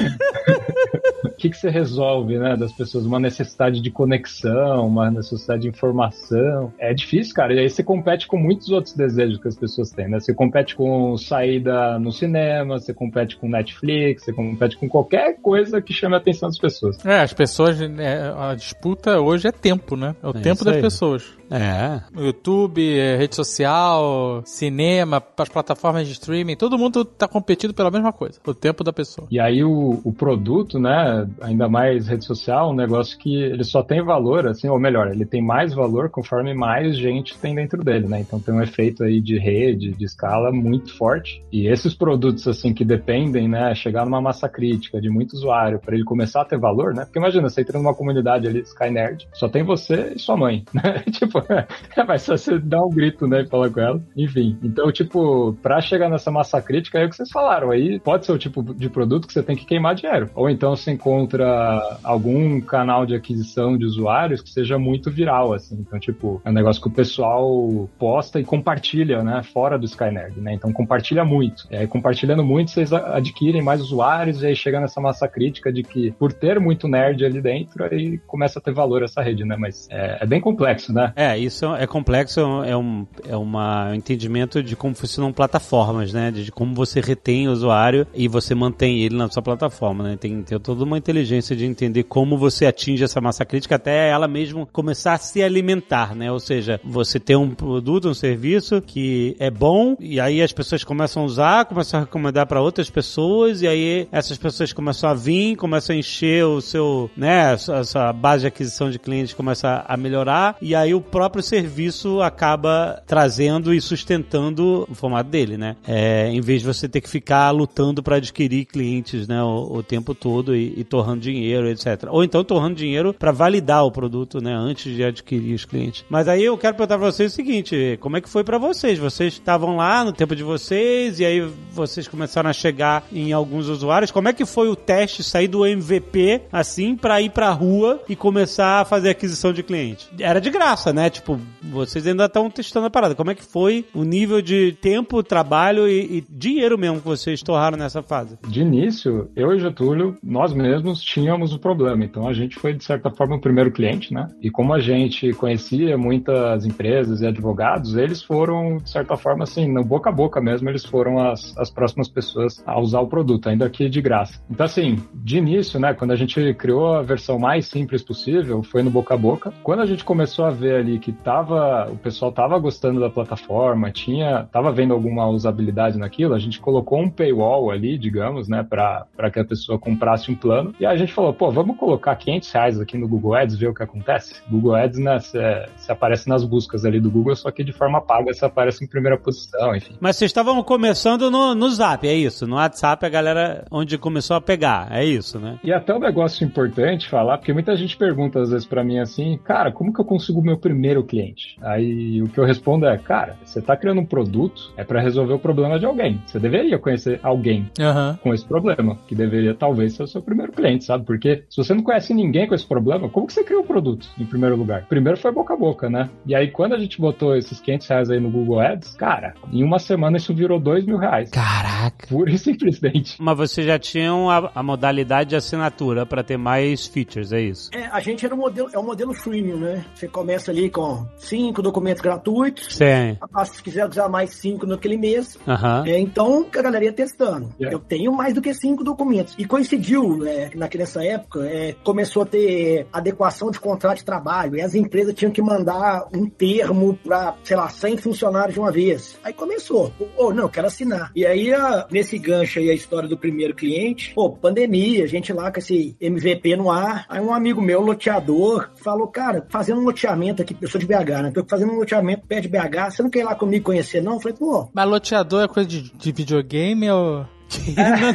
o 1.25 1.29
que, 1.37 1.49
que 1.49 1.57
você 1.57 1.69
resolve, 1.69 2.37
né, 2.37 2.55
das 2.55 2.71
pessoas? 2.73 3.05
Uma 3.05 3.19
necessidade 3.19 3.81
de 3.81 3.89
conexão, 3.91 4.87
uma 4.87 5.09
necessidade 5.09 5.63
de 5.63 5.67
informação. 5.69 6.71
É 6.79 6.93
difícil, 6.93 7.33
cara. 7.33 7.53
E 7.53 7.59
aí 7.59 7.69
você 7.69 7.83
compete 7.83 8.27
com 8.27 8.37
muitos 8.37 8.69
outros 8.69 8.93
desejos 8.93 9.39
que 9.39 9.47
as 9.47 9.55
pessoas 9.55 9.89
têm, 9.91 10.07
né? 10.07 10.19
Você 10.19 10.33
compete 10.33 10.75
com 10.75 11.17
saída 11.17 11.97
no 11.99 12.11
cinema, 12.11 12.79
você 12.79 12.93
compete 12.93 13.37
com 13.37 13.47
Netflix, 13.49 14.23
você 14.23 14.33
compete 14.33 14.77
com 14.77 14.87
qualquer 14.87 15.37
coisa 15.41 15.81
que 15.81 15.93
chame 15.93 16.15
a 16.15 16.17
atenção 16.17 16.49
das 16.49 16.57
pessoas. 16.57 17.03
É, 17.05 17.21
as 17.21 17.33
pessoas. 17.33 17.79
é, 17.81 18.33
a 18.37 18.55
disputa 18.55 19.19
hoje 19.19 19.47
é 19.47 19.51
tempo, 19.51 19.95
né? 19.95 20.15
É 20.21 20.27
o 20.27 20.31
É 20.31 20.41
tempo 20.41 20.63
das 20.63 20.75
aí. 20.75 20.81
pessoas. 20.81 21.23
É. 21.49 21.99
YouTube, 22.17 22.97
é, 22.97 23.17
rede 23.17 23.35
social, 23.35 24.41
cinema, 24.45 25.21
as 25.37 25.49
plataformas 25.49 26.07
de 26.07 26.13
streaming, 26.13 26.55
todo 26.55 26.77
mundo 26.77 26.90
tá 26.91 27.27
competindo 27.27 27.73
pela 27.73 27.91
mesma 27.91 28.11
coisa. 28.11 28.39
O 28.45 28.53
tempo 28.53 28.83
da 28.83 28.93
pessoa. 28.93 29.27
E 29.31 29.39
aí 29.39 29.63
o, 29.63 30.01
o 30.03 30.13
produto, 30.13 30.79
né, 30.79 31.27
ainda 31.41 31.67
mais 31.67 32.07
rede 32.07 32.25
social, 32.25 32.71
um 32.71 32.75
negócio 32.75 33.17
que 33.17 33.35
ele 33.35 33.63
só 33.63 33.81
tem 33.81 34.03
valor, 34.03 34.47
assim, 34.47 34.67
ou 34.67 34.79
melhor, 34.79 35.11
ele 35.11 35.25
tem 35.25 35.41
mais 35.41 35.73
valor 35.73 36.09
conforme 36.09 36.53
mais 36.53 36.97
gente 36.97 37.37
tem 37.37 37.55
dentro 37.55 37.83
dele, 37.83 38.07
né? 38.07 38.21
Então 38.21 38.39
tem 38.39 38.53
um 38.53 38.61
efeito 38.61 39.03
aí 39.03 39.19
de 39.19 39.37
rede, 39.37 39.91
de 39.91 40.05
escala 40.05 40.51
muito 40.51 40.95
forte. 40.97 41.43
E 41.51 41.67
esses 41.67 41.93
produtos, 41.93 42.47
assim, 42.47 42.73
que 42.73 42.83
dependem, 42.83 43.47
né, 43.47 43.73
chegar 43.75 44.05
numa 44.05 44.21
massa 44.21 44.47
crítica 44.49 44.99
de 44.99 45.09
muito 45.09 45.33
usuário 45.33 45.79
para 45.79 45.95
ele 45.95 46.03
começar 46.03 46.41
a 46.41 46.45
ter 46.45 46.57
valor, 46.57 46.93
né? 46.93 47.05
Porque 47.05 47.19
imagina, 47.19 47.49
você 47.49 47.61
entra 47.61 47.77
numa 47.77 47.93
comunidade 47.93 48.47
ali, 48.47 48.59
Sky 48.61 48.89
Nerd, 48.89 49.27
só 49.33 49.47
tem 49.47 49.63
você 49.63 50.13
e 50.15 50.19
sua 50.19 50.37
mãe, 50.37 50.63
né? 50.73 51.03
tipo, 51.11 51.41
vai 52.05 52.19
só 52.19 52.37
você 52.37 52.59
dar 52.59 52.83
um 52.83 52.89
grito, 52.89 53.27
né, 53.27 53.41
e 53.41 53.47
falar 53.47 53.69
com 53.69 53.79
ela. 53.79 54.01
Enfim, 54.15 54.57
então, 54.63 54.91
tipo, 54.91 55.53
pra 55.61 55.81
chegar 55.81 56.09
nessa 56.09 56.31
massa 56.31 56.61
crítica, 56.61 56.80
é 56.93 57.05
o 57.05 57.09
que 57.09 57.15
vocês 57.15 57.29
falaram, 57.29 57.71
aí 57.71 57.99
pode 57.99 58.25
ser 58.25 58.31
o 58.31 58.37
tipo 58.37 58.61
de 58.73 58.89
produto 58.89 59.27
que 59.27 59.33
você 59.33 59.43
tem 59.43 59.55
que 59.55 59.65
queimar 59.65 59.95
dinheiro. 59.95 60.29
Ou 60.35 60.49
então 60.49 60.75
você 60.75 60.91
encontra 60.91 61.99
algum 62.03 62.59
canal 62.61 63.05
de 63.05 63.15
aquisição 63.15 63.77
de 63.77 63.85
usuários 63.85 64.41
que 64.41 64.49
seja 64.49 64.77
muito 64.77 65.11
viral, 65.11 65.53
assim. 65.53 65.77
Então, 65.79 65.99
tipo, 65.99 66.41
é 66.43 66.49
um 66.49 66.53
negócio 66.53 66.81
que 66.81 66.87
o 66.87 66.91
pessoal 66.91 67.89
posta 67.97 68.39
e 68.39 68.43
compartilha, 68.43 69.23
né, 69.23 69.41
fora 69.43 69.77
do 69.77 69.85
Sky 69.85 70.11
Nerd, 70.11 70.39
né? 70.39 70.53
Então 70.53 70.71
compartilha 70.71 71.23
muito. 71.23 71.67
E 71.69 71.75
aí, 71.75 71.87
compartilhando 71.87 72.43
muito, 72.43 72.71
vocês 72.71 72.91
adquirem 72.93 73.61
mais 73.61 73.81
usuários 73.81 74.41
e 74.41 74.47
aí 74.47 74.55
chega 74.55 74.79
nessa 74.79 74.99
massa 75.01 75.27
crítica 75.27 75.71
de 75.71 75.83
que 75.83 76.11
por 76.11 76.33
ter 76.33 76.59
muito 76.59 76.87
nerd 76.87 77.23
ali 77.25 77.41
dentro, 77.41 77.83
aí 77.83 78.17
começa 78.27 78.59
a 78.59 78.61
ter 78.61 78.73
valor 78.73 79.03
essa 79.03 79.21
rede, 79.21 79.43
né? 79.43 79.55
Mas 79.57 79.87
é, 79.89 80.19
é 80.21 80.25
bem 80.25 80.39
complexo, 80.39 80.93
né? 80.93 81.13
É, 81.15 81.37
isso 81.37 81.65
é 81.75 81.87
complexo, 81.87 82.39
é 82.39 82.75
um, 82.75 83.07
é 83.27 83.35
uma, 83.35 83.89
um 83.89 83.93
entendimento 83.93 84.61
de 84.63 84.75
como 84.75 84.95
funcionam 84.95 85.31
plataformas, 85.31 86.13
né? 86.13 86.31
De 86.31 86.51
como 86.51 86.70
você 86.73 86.99
retém 86.99 87.47
o 87.47 87.51
usuário 87.51 88.07
e 88.13 88.27
você 88.27 88.53
mantém 88.55 89.01
ele 89.01 89.15
na 89.15 89.29
sua 89.29 89.41
plataforma, 89.41 90.03
né? 90.03 90.17
Tem, 90.17 90.41
tem 90.41 90.59
toda 90.59 90.83
uma 90.83 90.97
inteligência 90.97 91.55
de 91.55 91.65
entender 91.65 92.03
como 92.03 92.37
você 92.37 92.65
atinge 92.65 93.03
essa 93.03 93.21
massa 93.21 93.45
crítica 93.45 93.75
até 93.75 94.09
ela 94.09 94.27
mesmo 94.27 94.67
começar 94.71 95.13
a 95.13 95.17
se 95.17 95.41
alimentar, 95.41 96.15
né? 96.15 96.31
Ou 96.31 96.39
seja, 96.39 96.79
você 96.83 97.19
tem 97.19 97.35
um 97.35 97.49
produto, 97.51 98.09
um 98.09 98.13
serviço 98.13 98.81
que 98.81 99.35
é 99.39 99.49
bom 99.49 99.95
e 99.99 100.19
aí 100.19 100.41
as 100.41 100.51
pessoas 100.51 100.83
começam 100.83 101.23
a 101.23 101.25
usar, 101.25 101.65
começam 101.65 101.99
a 101.99 102.03
recomendar 102.03 102.47
para 102.47 102.61
outras 102.61 102.89
pessoas 102.89 103.61
e 103.61 103.67
aí 103.67 104.07
essas 104.11 104.37
pessoas 104.37 104.73
começam 104.73 105.09
a 105.09 105.13
vir, 105.13 105.55
começam 105.55 105.95
a 105.95 105.99
encher 105.99 106.45
o 106.45 106.61
seu, 106.61 107.09
né, 107.15 107.53
a 107.53 107.83
sua 107.83 108.13
base 108.13 108.41
de 108.41 108.47
aquisição 108.47 108.89
de 108.89 108.99
clientes 108.99 109.33
começa 109.33 109.83
a 109.87 109.97
melhorar 109.97 110.55
e 110.61 110.75
aí 110.75 110.93
o 110.93 111.01
próprio 111.01 111.43
serviço 111.43 112.21
acaba 112.21 113.01
trazendo 113.05 113.73
e 113.73 113.81
sustentando 113.81 114.87
o 114.89 114.95
formato 114.95 115.29
dele, 115.29 115.57
né? 115.57 115.75
É, 115.87 116.29
em 116.29 116.41
vez 116.41 116.60
de 116.61 116.67
você 116.67 116.87
ter 116.87 117.01
que 117.01 117.09
ficar 117.09 117.49
lutando 117.51 118.01
para 118.01 118.17
adquirir 118.17 118.65
clientes, 118.65 119.27
né, 119.27 119.41
o, 119.43 119.77
o 119.77 119.83
tempo 119.83 120.15
todo 120.15 120.55
e, 120.55 120.73
e 120.77 120.83
torrando 120.83 121.21
dinheiro, 121.21 121.67
etc. 121.69 122.07
Ou 122.09 122.23
então 122.23 122.43
torrando 122.43 122.75
dinheiro 122.75 123.13
para 123.13 123.31
validar 123.31 123.85
o 123.85 123.91
produto, 123.91 124.41
né, 124.41 124.53
antes 124.53 124.95
de 124.95 125.03
adquirir 125.03 125.53
os 125.53 125.65
clientes. 125.65 126.05
Mas 126.09 126.27
aí 126.27 126.43
eu 126.43 126.57
quero 126.57 126.75
perguntar 126.75 126.97
pra 126.97 127.11
vocês 127.11 127.31
o 127.31 127.35
seguinte, 127.35 127.97
como 127.99 128.17
é 128.17 128.21
que 128.21 128.29
foi 128.29 128.43
para 128.43 128.57
vocês? 128.57 128.97
Vocês 128.97 129.33
estavam 129.33 129.75
lá 129.75 130.03
no 130.03 130.13
tempo 130.13 130.35
de 130.35 130.43
vocês 130.43 131.19
e 131.19 131.25
aí 131.25 131.41
vocês 131.71 132.07
começaram 132.07 132.49
a 132.49 132.53
chegar 132.53 133.03
em 133.11 133.33
alguns 133.33 133.67
usuários. 133.67 134.11
Como 134.11 134.27
é 134.27 134.33
que 134.33 134.45
foi 134.45 134.69
o 134.69 134.75
teste 134.75 135.23
sair 135.23 135.47
do 135.47 135.65
MVP 135.65 136.41
assim 136.51 136.95
para 136.95 137.21
ir 137.21 137.31
pra 137.31 137.51
rua 137.51 138.01
e 138.07 138.15
começar 138.15 138.81
a 138.81 138.85
fazer 138.85 139.09
aquisição 139.09 139.53
de 139.53 139.63
cliente? 139.63 140.07
Era 140.19 140.39
de 140.39 140.49
graça, 140.49 140.93
né? 140.93 141.09
Tipo, 141.09 141.39
vocês 141.61 142.05
ainda 142.05 142.25
estão 142.25 142.49
testando 142.49 142.87
a 142.87 142.89
parada. 142.89 143.15
Como 143.15 143.31
é 143.31 143.35
que 143.35 143.43
foi 143.43 143.85
o 143.93 144.03
nível 144.03 144.41
de 144.41 144.77
tempo, 144.81 145.23
trabalho 145.23 145.87
e, 145.87 146.17
e 146.17 146.25
dinheiro 146.41 146.75
mesmo 146.75 146.99
que 146.99 147.05
vocês 147.05 147.43
torraram 147.43 147.77
nessa 147.77 148.01
fase? 148.01 148.37
De 148.47 148.61
início, 148.61 149.29
eu 149.35 149.53
e 149.53 149.59
Getúlio, 149.59 150.17
nós 150.23 150.53
mesmos 150.53 150.99
tínhamos 150.99 151.53
o 151.53 151.59
problema. 151.59 152.03
Então 152.03 152.27
a 152.27 152.33
gente 152.33 152.55
foi, 152.55 152.73
de 152.73 152.83
certa 152.83 153.11
forma, 153.11 153.35
o 153.35 153.41
primeiro 153.41 153.71
cliente, 153.71 154.11
né? 154.11 154.27
E 154.41 154.49
como 154.49 154.73
a 154.73 154.79
gente 154.79 155.31
conhecia 155.33 155.95
muitas 155.97 156.65
empresas 156.65 157.21
e 157.21 157.27
advogados, 157.27 157.95
eles 157.95 158.23
foram, 158.23 158.77
de 158.77 158.89
certa 158.89 159.15
forma, 159.15 159.43
assim, 159.43 159.71
no 159.71 159.83
boca 159.83 160.09
a 160.09 160.13
boca 160.13 160.41
mesmo, 160.41 160.67
eles 160.67 160.83
foram 160.83 161.19
as, 161.19 161.55
as 161.57 161.69
próximas 161.69 162.09
pessoas 162.09 162.63
a 162.65 162.79
usar 162.79 163.01
o 163.01 163.07
produto, 163.07 163.47
ainda 163.47 163.69
que 163.69 163.87
de 163.87 164.01
graça. 164.01 164.41
Então, 164.49 164.65
assim, 164.65 164.97
de 165.13 165.37
início, 165.37 165.79
né, 165.79 165.93
quando 165.93 166.11
a 166.11 166.15
gente 166.15 166.53
criou 166.55 166.95
a 166.95 167.03
versão 167.03 167.37
mais 167.37 167.67
simples 167.67 168.01
possível, 168.01 168.63
foi 168.63 168.81
no 168.81 168.89
boca 168.89 169.13
a 169.13 169.17
boca. 169.17 169.53
Quando 169.61 169.81
a 169.81 169.85
gente 169.85 170.03
começou 170.03 170.45
a 170.45 170.49
ver 170.49 170.75
ali 170.75 170.97
que 170.97 171.11
tava, 171.11 171.87
o 171.91 171.97
pessoal 171.97 172.31
tava 172.31 172.57
gostando 172.57 172.99
da 172.99 173.09
plataforma, 173.09 173.91
tinha, 173.91 174.47
tava 174.51 174.71
vendo 174.71 174.93
alguma 174.93 175.27
usabilidade 175.27 175.99
naquilo, 175.99 176.30
a 176.33 176.39
gente 176.39 176.59
colocou 176.59 176.99
um 176.99 177.09
paywall 177.09 177.71
ali, 177.71 177.97
digamos, 177.97 178.47
né, 178.47 178.65
para 178.67 179.31
que 179.31 179.39
a 179.39 179.45
pessoa 179.45 179.79
comprasse 179.79 180.31
um 180.31 180.35
plano. 180.35 180.73
E 180.79 180.85
a 180.85 180.95
gente 180.95 181.13
falou, 181.13 181.33
pô, 181.33 181.51
vamos 181.51 181.77
colocar 181.77 182.15
500 182.15 182.51
reais 182.51 182.79
aqui 182.79 182.97
no 182.97 183.07
Google 183.07 183.35
Ads, 183.35 183.57
ver 183.57 183.67
o 183.67 183.73
que 183.73 183.83
acontece. 183.83 184.41
Google 184.49 184.75
Ads, 184.75 184.99
né, 184.99 185.19
você 185.19 185.91
aparece 185.91 186.27
nas 186.27 186.43
buscas 186.43 186.85
ali 186.85 186.99
do 186.99 187.09
Google, 187.09 187.35
só 187.35 187.51
que 187.51 187.63
de 187.63 187.71
forma 187.71 188.01
paga 188.01 188.33
você 188.33 188.45
aparece 188.45 188.83
em 188.83 188.87
primeira 188.87 189.17
posição, 189.17 189.75
enfim. 189.75 189.95
Mas 189.99 190.17
vocês 190.17 190.29
estavam 190.29 190.61
começando 190.63 191.29
no, 191.29 191.55
no 191.55 191.69
Zap, 191.69 192.07
é 192.07 192.13
isso? 192.13 192.47
No 192.47 192.55
WhatsApp 192.55 193.05
a 193.05 193.09
galera 193.09 193.65
onde 193.71 193.97
começou 193.97 194.35
a 194.35 194.41
pegar, 194.41 194.87
é 194.91 195.03
isso, 195.03 195.39
né? 195.39 195.59
E 195.63 195.71
até 195.71 195.93
um 195.93 195.99
negócio 195.99 196.45
importante 196.45 197.09
falar, 197.09 197.37
porque 197.37 197.53
muita 197.53 197.75
gente 197.75 197.97
pergunta 197.97 198.41
às 198.41 198.49
vezes 198.49 198.65
para 198.65 198.83
mim 198.83 198.99
assim, 198.99 199.39
cara, 199.43 199.71
como 199.71 199.93
que 199.93 199.99
eu 199.99 200.05
consigo 200.05 200.39
o 200.39 200.43
meu 200.43 200.57
primeiro 200.57 201.03
cliente? 201.03 201.57
Aí 201.61 202.21
o 202.21 202.29
que 202.29 202.39
eu 202.39 202.45
respondo 202.45 202.85
é, 202.85 202.97
cara, 202.97 203.37
você 203.43 203.61
tá 203.61 203.75
criando 203.75 204.01
um 204.01 204.05
produto, 204.05 204.71
é 204.77 204.83
para 204.83 205.01
resolver 205.01 205.33
o 205.33 205.39
problema 205.39 205.79
de 205.79 205.85
alguém. 205.85 206.20
Você 206.25 206.39
deveria 206.39 206.77
conhecer 206.79 207.19
alguém 207.23 207.69
Aham. 207.79 208.19
com 208.21 208.33
esse 208.33 208.45
problema, 208.45 208.97
que 209.07 209.15
deveria 209.15 209.53
talvez 209.53 209.93
ser 209.93 210.03
o 210.03 210.07
seu 210.07 210.21
primeiro 210.21 210.51
cliente, 210.51 210.85
sabe? 210.85 211.05
Porque 211.05 211.43
se 211.49 211.57
você 211.57 211.73
não 211.73 211.83
conhece 211.83 212.13
ninguém 212.13 212.47
com 212.47 212.55
esse 212.55 212.65
problema, 212.65 213.09
como 213.09 213.27
que 213.27 213.33
você 213.33 213.43
cria 213.43 213.59
um 213.59 213.65
produto 213.65 214.07
em 214.19 214.25
primeiro 214.25 214.55
lugar? 214.55 214.85
Primeiro 214.87 215.17
foi 215.17 215.31
boca 215.31 215.53
a 215.53 215.57
boca, 215.57 215.89
né? 215.89 216.09
E 216.25 216.35
aí 216.35 216.49
quando 216.49 216.73
a 216.73 216.79
gente 216.79 216.99
botou 216.99 217.35
esses 217.35 217.59
500 217.59 217.87
reais 217.87 218.09
aí 218.09 218.19
no 218.19 218.29
Google 218.29 218.59
Ads, 218.59 218.95
cara, 218.95 219.33
em 219.51 219.63
uma 219.63 219.79
semana 219.79 220.17
isso 220.17 220.33
virou 220.33 220.59
2 220.59 220.85
mil 220.85 220.97
reais. 220.97 221.29
Caraca. 221.29 222.07
Pura 222.07 222.31
e 222.31 222.37
simplesmente. 222.37 223.15
Mas 223.19 223.37
vocês 223.37 223.65
já 223.65 223.79
tinham 223.79 224.29
a, 224.29 224.51
a 224.55 224.63
modalidade 224.63 225.31
de 225.31 225.35
assinatura 225.35 226.05
para 226.05 226.23
ter 226.23 226.37
mais 226.37 226.85
features, 226.87 227.31
é 227.31 227.41
isso? 227.41 227.69
É, 227.73 227.85
a 227.87 227.99
gente 227.99 228.25
era 228.25 228.33
um 228.33 228.37
modelo, 228.37 228.69
é 228.73 228.79
um 228.79 228.85
modelo 228.85 229.13
freemium, 229.13 229.57
né? 229.57 229.85
Você 229.93 230.07
começa 230.07 230.51
ali 230.51 230.69
com 230.69 231.05
cinco 231.17 231.61
documentos 231.61 232.01
gratuitos. 232.01 232.75
Sim. 232.75 233.17
Se 233.45 233.63
quiser 233.63 233.87
usar 233.87 234.09
mais 234.09 234.31
cinco 234.31 234.65
naquele 234.65 234.97
mês, 234.97 235.37
Aham. 235.47 235.83
É, 235.85 235.99
então, 236.11 236.45
a 236.57 236.61
galera 236.61 236.85
ia 236.85 236.93
testando. 236.93 237.49
Yeah. 237.59 237.75
Eu 237.75 237.79
tenho 237.79 238.11
mais 238.11 238.33
do 238.33 238.41
que 238.41 238.53
cinco 238.53 238.83
documentos. 238.83 239.33
E 239.37 239.45
coincidiu, 239.45 240.25
é, 240.27 240.49
naque- 240.55 240.77
nessa 240.77 241.03
época, 241.03 241.45
é, 241.45 241.75
começou 241.83 242.23
a 242.23 242.25
ter 242.25 242.87
adequação 242.91 243.49
de 243.51 243.59
contrato 243.59 243.97
de 243.99 244.05
trabalho. 244.05 244.55
E 244.55 244.61
as 244.61 244.75
empresas 244.75 245.13
tinham 245.13 245.31
que 245.31 245.41
mandar 245.41 246.05
um 246.13 246.29
termo 246.29 246.97
para, 247.03 247.35
sei 247.43 247.55
lá, 247.55 247.69
100 247.69 247.97
funcionários 247.97 248.53
de 248.53 248.59
uma 248.59 248.71
vez. 248.71 249.17
Aí 249.23 249.33
começou. 249.33 249.91
Ô, 250.17 250.33
não, 250.33 250.43
eu 250.43 250.49
quero 250.49 250.67
assinar. 250.67 251.11
E 251.15 251.25
aí, 251.25 251.53
a- 251.53 251.87
nesse 251.91 252.17
gancho 252.17 252.59
aí, 252.59 252.69
a 252.69 252.73
história 252.73 253.07
do 253.07 253.17
primeiro 253.17 253.55
cliente, 253.55 254.13
pô, 254.13 254.29
pandemia, 254.31 255.03
a 255.03 255.07
gente 255.07 255.31
lá 255.33 255.51
com 255.51 255.59
esse 255.59 255.95
MVP 256.01 256.55
no 256.55 256.69
ar. 256.69 257.05
Aí 257.09 257.21
um 257.21 257.33
amigo 257.33 257.61
meu, 257.61 257.81
loteador, 257.81 258.69
falou, 258.75 259.07
cara, 259.07 259.45
fazendo 259.49 259.79
um 259.81 259.83
loteamento 259.85 260.41
aqui, 260.41 260.55
eu 260.61 260.67
sou 260.67 260.79
de 260.79 260.85
BH, 260.87 261.21
né? 261.23 261.31
Tô 261.33 261.45
fazendo 261.47 261.71
um 261.71 261.77
loteamento 261.77 262.25
perto 262.27 262.43
de 262.43 262.49
BH, 262.49 262.91
você 262.91 263.03
não 263.03 263.09
quer 263.09 263.19
ir 263.19 263.23
lá 263.23 263.35
comigo 263.35 263.65
conhecer, 263.65 264.01
não? 264.01 264.13
Eu 264.13 264.19
falei, 264.19 264.37
pô, 264.37 264.69
Mas 264.73 264.89
loteador 264.89 265.43
é 265.43 265.47
coisa 265.47 265.69
de, 265.69 265.81
de 266.01 266.11
videogame 266.11 266.89
ou. 266.91 267.25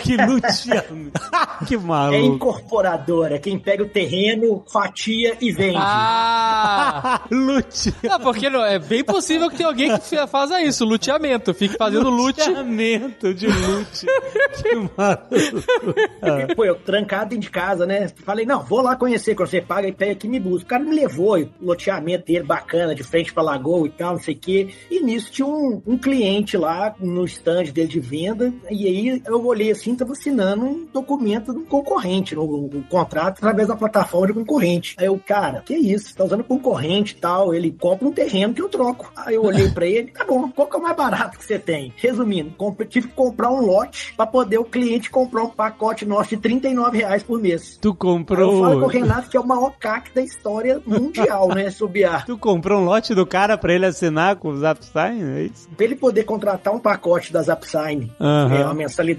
Que 0.03 0.17
luteando. 0.17 1.13
que 1.67 1.75
É 1.75 1.79
maluco. 1.79 2.35
incorporadora, 2.35 3.39
quem 3.39 3.59
pega 3.59 3.83
o 3.83 3.89
terreno, 3.89 4.65
fatia 4.73 5.37
e 5.41 5.53
vende. 5.53 5.77
Ah! 5.79 7.21
Lute. 7.31 7.95
Não, 8.03 8.21
porque 8.21 8.49
não, 8.49 8.65
é 8.65 8.79
bem 8.79 9.05
possível 9.05 9.51
que 9.51 9.57
tenha 9.57 9.69
alguém 9.69 9.97
que 9.99 10.27
faça 10.27 10.63
isso, 10.63 10.85
luteamento. 10.85 11.53
Fique 11.53 11.77
fazendo 11.77 12.09
lute. 12.09 12.41
Luteamento 12.41 13.35
de 13.35 13.47
lute. 13.47 14.07
que 14.63 14.75
maluco. 14.75 16.55
Pô, 16.55 16.65
eu 16.65 16.75
trancado 16.77 17.31
dentro 17.31 17.43
de 17.43 17.51
casa, 17.51 17.85
né? 17.87 18.09
Falei, 18.25 18.47
não, 18.47 18.63
vou 18.63 18.81
lá 18.81 18.97
conhecer, 18.97 19.35
quando 19.35 19.49
você 19.49 19.61
paga 19.61 19.89
e 19.89 19.93
pega 19.93 20.13
aqui 20.13 20.27
e 20.27 20.31
me 20.31 20.41
busca. 20.41 20.65
O 20.65 20.69
cara 20.69 20.85
me 20.85 20.95
levou, 20.95 21.39
o 21.39 21.49
loteamento 21.61 22.27
dele 22.27 22.45
bacana, 22.45 22.95
de 22.95 23.03
frente 23.03 23.33
pra 23.33 23.43
lagoa 23.43 23.87
e 23.87 23.91
tal, 23.91 24.13
não 24.15 24.23
sei 24.23 24.35
o 24.35 24.39
quê. 24.39 24.69
E 24.91 25.01
nisso 25.01 25.31
tinha 25.31 25.47
um, 25.47 25.83
um 25.87 25.99
cliente 25.99 26.57
lá 26.57 26.95
no 27.01 27.25
stand 27.25 27.65
dele 27.65 27.89
de 27.89 28.01
venda, 28.01 28.53
e 28.71 28.87
aí 28.87 29.23
eu 29.27 29.45
olhei 29.45 29.71
assim, 29.71 29.95
tava 29.95 30.13
assinando 30.13 30.65
um 30.65 30.87
documento 30.93 31.53
de 31.53 31.59
um 31.59 31.65
concorrente, 31.65 32.35
no, 32.35 32.45
um 32.45 32.83
contrato 32.89 33.39
através 33.39 33.69
da 33.69 33.77
plataforma 33.77 34.27
de 34.29 34.33
concorrente. 34.35 34.95
Aí 34.99 35.07
eu, 35.07 35.21
cara, 35.27 35.63
que 35.65 35.75
isso? 35.75 36.15
Tá 36.15 36.25
usando 36.25 36.45
concorrente 36.45 37.15
e 37.15 37.21
tal, 37.21 37.55
ele 37.55 37.71
compra 37.71 38.09
um 38.09 38.13
terreno 38.13 38.55
que 38.55 38.63
eu 38.63 38.69
troco. 38.69 39.13
Aí 39.17 39.35
eu 39.35 39.45
olhei 39.45 39.71
pra 39.71 39.87
ele, 39.87 40.11
tá 40.11 40.25
bom, 40.25 40.49
qual 40.51 40.69
que 40.69 40.77
é 40.77 40.79
o 40.79 40.83
mais 40.83 40.97
barato 40.97 41.39
que 41.39 41.45
você 41.45 41.59
tem? 41.59 41.93
Resumindo, 41.97 42.55
tive 42.89 43.09
que 43.09 43.15
comprar 43.15 43.51
um 43.51 43.61
lote 43.61 44.15
pra 44.17 44.27
poder 44.27 44.59
o 44.59 44.65
cliente 44.65 45.11
comprar 45.11 45.43
um 45.43 45.49
pacote 45.51 46.05
nosso 46.05 46.31
de 46.31 46.37
39 46.39 46.99
reais 46.99 47.23
por 47.23 47.41
mês. 47.41 47.79
Tu 47.81 47.97
Aí 48.01 48.41
eu 48.43 48.61
falo 48.61 48.61
com 48.61 48.79
o 48.79 48.81
comprou. 48.83 48.89
Renato 48.89 49.31
que 49.31 49.37
é 49.37 49.41
o 49.41 49.47
maior 49.47 49.73
CAC 49.79 50.15
da 50.15 50.23
história 50.23 50.81
mundial, 50.87 51.49
né, 51.49 51.71
Subiar? 51.71 52.25
Tu 52.27 52.37
comprou 52.39 52.81
um 52.81 52.85
lote 52.85 53.15
do 53.15 53.27
cara 53.27 53.57
pra 53.59 53.73
ele 53.73 53.87
assinar 53.87 54.37
com 54.37 54.49
o 54.49 54.57
Zapsign? 54.57 55.23
É 55.23 55.43
isso? 55.45 55.69
Pra 55.77 55.85
ele 55.85 55.97
poder 55.97 56.25
contratar 56.25 56.75
um 56.75 56.79
pacote 56.79 57.33
da 57.33 57.43
Zapsign, 57.43 58.13
Aham. 58.21 58.55
é, 58.55 58.65
uma 58.65 58.75
mensalidade, 58.75 59.16